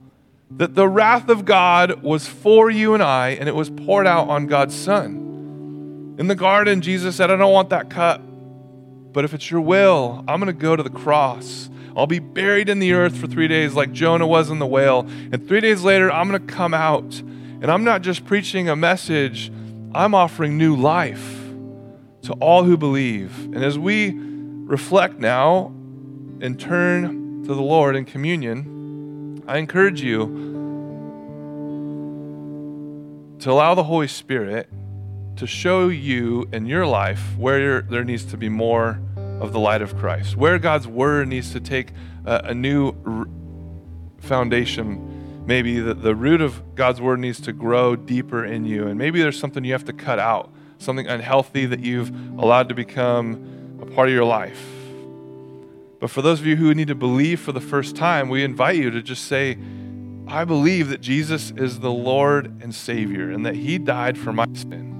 That 0.51 0.76
the 0.76 0.88
wrath 0.88 1.30
of 1.30 1.45
God 1.45 2.03
was 2.03 2.28
for 2.28 2.70
you 2.70 2.93
and 2.93 3.01
I, 3.01 3.30
and 3.30 3.49
it 3.49 3.55
was 3.55 3.70
poured 3.70 4.07
out 4.07 4.30
on 4.30 4.47
God's 4.47 4.76
Son. 4.76 6.16
In 6.18 6.28
the 6.28 6.36
garden, 6.36 6.82
Jesus 6.82 7.16
said, 7.16 7.32
I 7.32 7.36
don't 7.36 7.51
want 7.51 7.70
that 7.72 7.89
cup, 7.89 8.22
but 9.11 9.26
if 9.26 9.34
it's 9.34 9.49
your 9.49 9.61
will, 9.61 10.24
I'm 10.28 10.39
going 10.39 10.47
to 10.47 10.53
go 10.53 10.76
to 10.76 10.84
the 10.84 10.89
cross. 10.89 11.70
I'll 11.95 12.07
be 12.07 12.19
buried 12.19 12.69
in 12.69 12.79
the 12.79 12.93
earth 12.93 13.15
for 13.15 13.27
three 13.27 13.47
days 13.47 13.73
like 13.73 13.91
Jonah 13.93 14.27
was 14.27 14.49
in 14.49 14.59
the 14.59 14.65
whale. 14.65 15.07
And 15.31 15.47
three 15.47 15.61
days 15.61 15.81
later, 15.83 16.11
I'm 16.11 16.27
going 16.29 16.45
to 16.45 16.53
come 16.53 16.73
out. 16.73 17.21
And 17.61 17.71
I'm 17.71 17.83
not 17.83 18.01
just 18.01 18.25
preaching 18.25 18.67
a 18.67 18.75
message, 18.75 19.51
I'm 19.93 20.13
offering 20.13 20.57
new 20.57 20.75
life. 20.75 21.41
to 22.25 22.33
all 22.33 22.63
who 22.63 22.75
believe. 22.75 23.45
And 23.45 23.63
as 23.63 23.77
we 23.77 24.13
reflect 24.15 25.19
now 25.19 25.67
and 26.41 26.59
turn 26.59 27.43
to 27.43 27.53
the 27.53 27.61
Lord 27.61 27.95
in 27.95 28.03
communion, 28.05 29.43
I 29.47 29.57
encourage 29.57 30.01
you 30.01 30.25
to 33.39 33.51
allow 33.51 33.75
the 33.75 33.83
Holy 33.83 34.07
Spirit 34.07 34.69
to 35.35 35.45
show 35.45 35.89
you 35.89 36.49
in 36.51 36.65
your 36.65 36.87
life 36.87 37.37
where 37.37 37.81
there 37.83 38.03
needs 38.03 38.25
to 38.25 38.37
be 38.37 38.49
more 38.49 38.99
of 39.39 39.51
the 39.53 39.59
light 39.59 39.81
of 39.81 39.97
Christ, 39.97 40.36
where 40.36 40.59
God's 40.59 40.88
word 40.88 41.27
needs 41.27 41.51
to 41.53 41.59
take 41.59 41.91
a, 42.25 42.45
a 42.45 42.53
new 42.53 42.95
r- 43.05 43.27
foundation. 44.19 45.45
Maybe 45.45 45.79
the, 45.79 45.93
the 45.93 46.15
root 46.15 46.41
of 46.41 46.75
God's 46.75 47.01
word 47.01 47.19
needs 47.19 47.39
to 47.41 47.53
grow 47.53 47.95
deeper 47.95 48.43
in 48.43 48.65
you, 48.65 48.88
and 48.88 48.97
maybe 48.97 49.21
there's 49.21 49.39
something 49.39 49.63
you 49.63 49.73
have 49.73 49.86
to 49.86 49.93
cut 49.93 50.19
out, 50.19 50.51
something 50.77 51.07
unhealthy 51.07 51.65
that 51.65 51.81
you've 51.81 52.09
allowed 52.39 52.69
to 52.69 52.75
become 52.75 53.79
a 53.81 53.86
part 53.86 54.07
of 54.07 54.13
your 54.13 54.25
life. 54.25 54.63
But 55.99 56.09
for 56.09 56.21
those 56.21 56.39
of 56.39 56.45
you 56.45 56.55
who 56.55 56.73
need 56.73 56.88
to 56.89 56.95
believe 56.95 57.39
for 57.39 57.51
the 57.51 57.61
first 57.61 57.95
time, 57.95 58.29
we 58.29 58.43
invite 58.43 58.75
you 58.75 58.91
to 58.91 59.01
just 59.01 59.25
say, 59.25 59.57
I 60.27 60.43
believe 60.43 60.89
that 60.89 61.01
Jesus 61.01 61.51
is 61.51 61.79
the 61.79 61.91
Lord 61.91 62.61
and 62.61 62.73
Savior 62.73 63.29
and 63.29 63.45
that 63.45 63.55
He 63.55 63.77
died 63.77 64.17
for 64.17 64.33
my 64.33 64.47
sin. 64.53 64.94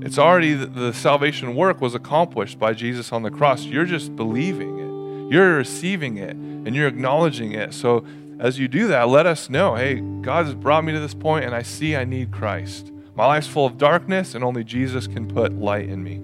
It's 0.00 0.18
already 0.18 0.52
the 0.52 0.92
salvation 0.92 1.54
work 1.54 1.80
was 1.80 1.94
accomplished 1.94 2.58
by 2.58 2.74
Jesus 2.74 3.12
on 3.12 3.22
the 3.22 3.30
cross. 3.30 3.64
You're 3.64 3.86
just 3.86 4.14
believing 4.14 4.78
it, 4.78 5.32
you're 5.32 5.56
receiving 5.56 6.18
it, 6.18 6.36
and 6.36 6.74
you're 6.74 6.88
acknowledging 6.88 7.52
it. 7.52 7.72
So 7.72 8.04
as 8.38 8.58
you 8.58 8.68
do 8.68 8.88
that, 8.88 9.08
let 9.08 9.24
us 9.24 9.48
know 9.48 9.74
hey, 9.74 10.00
God 10.20 10.46
has 10.46 10.54
brought 10.54 10.84
me 10.84 10.92
to 10.92 11.00
this 11.00 11.14
point 11.14 11.46
and 11.46 11.54
I 11.54 11.62
see 11.62 11.96
I 11.96 12.04
need 12.04 12.30
Christ. 12.30 12.92
My 13.14 13.26
life's 13.26 13.46
full 13.46 13.64
of 13.64 13.78
darkness 13.78 14.34
and 14.34 14.44
only 14.44 14.62
Jesus 14.62 15.06
can 15.06 15.26
put 15.26 15.52
light 15.52 15.88
in 15.88 16.04
me. 16.04 16.22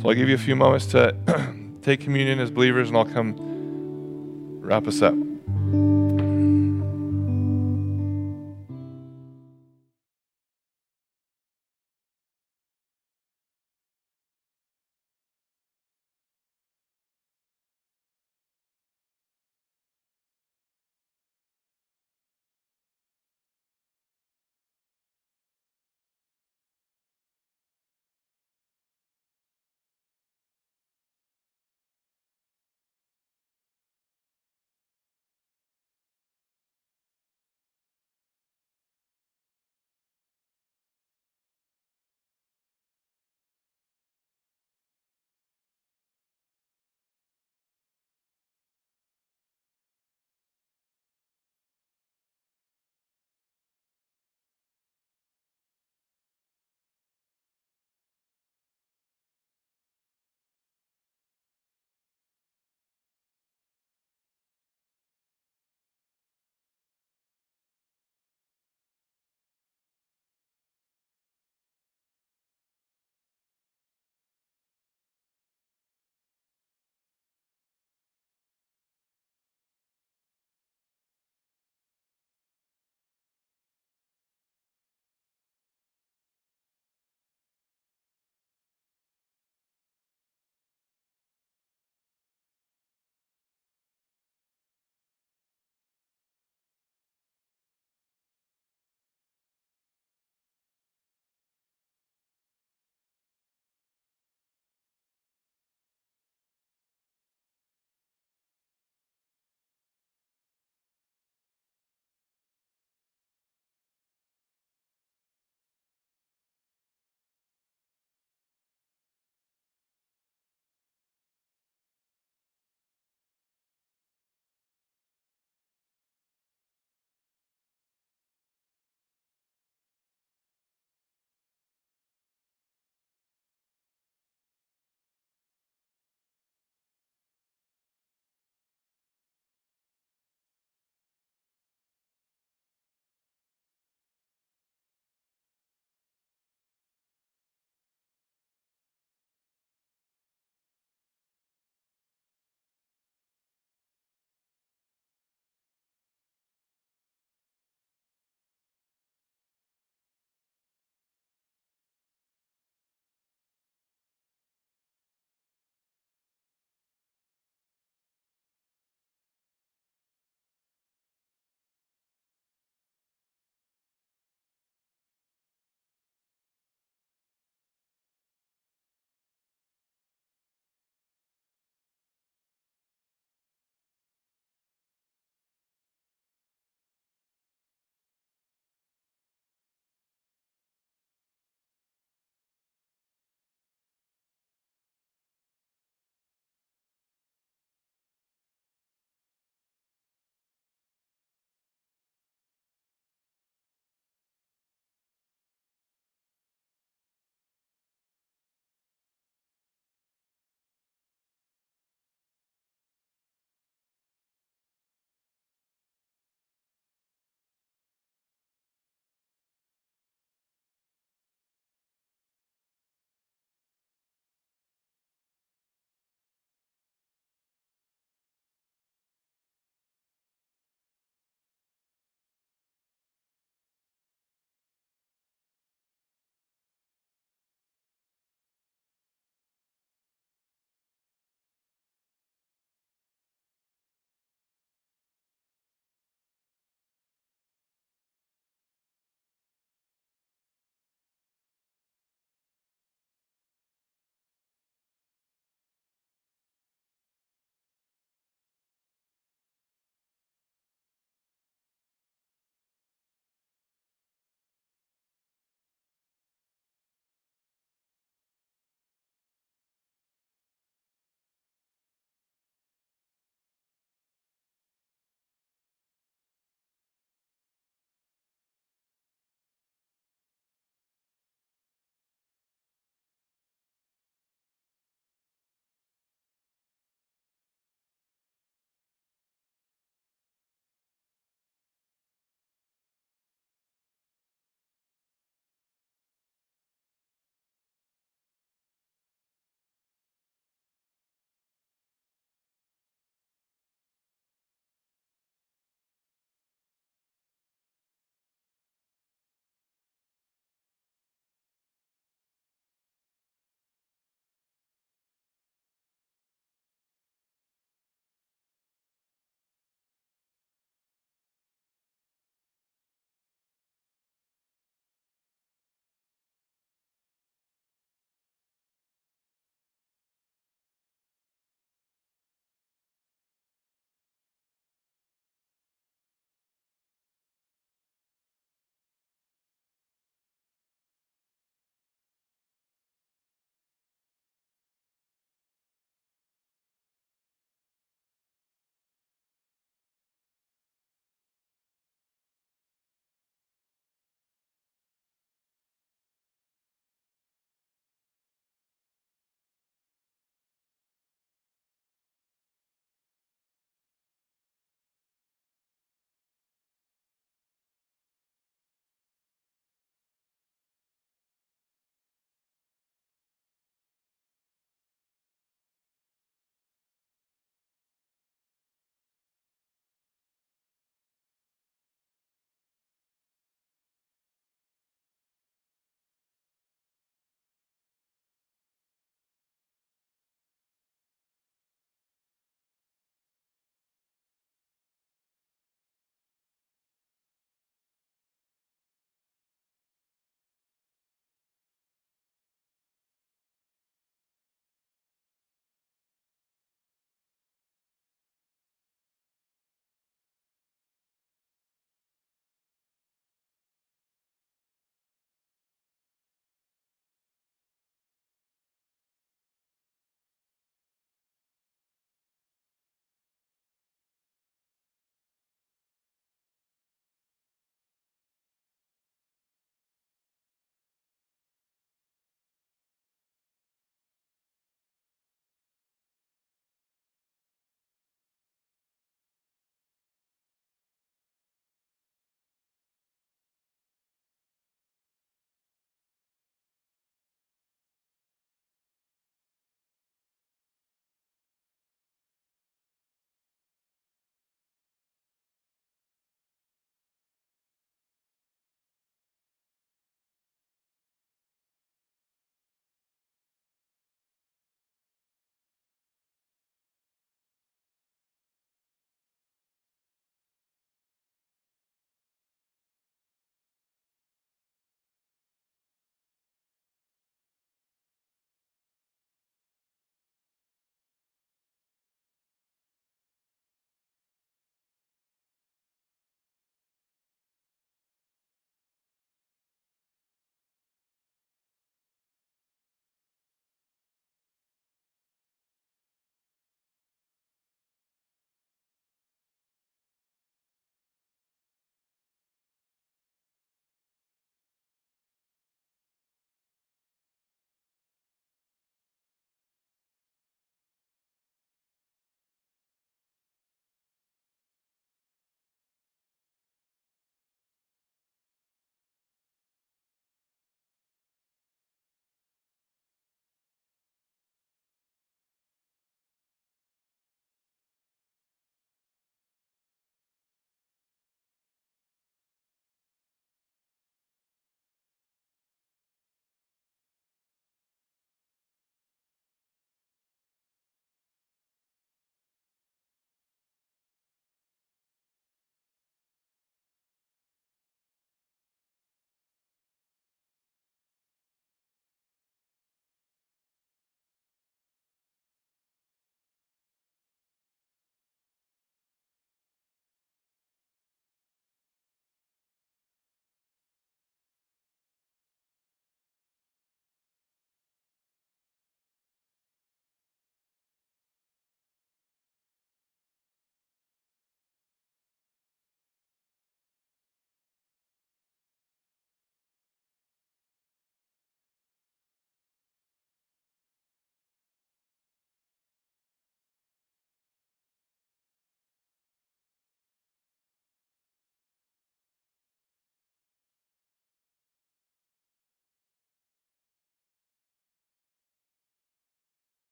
So 0.00 0.08
I'll 0.08 0.14
give 0.14 0.28
you 0.28 0.34
a 0.34 0.38
few 0.38 0.56
moments 0.56 0.86
to 0.86 1.14
take 1.82 2.00
communion 2.00 2.40
as 2.40 2.50
believers 2.50 2.88
and 2.88 2.96
I'll 2.96 3.04
come 3.04 3.36
wrap 4.62 4.86
us 4.86 5.02
up. 5.02 5.14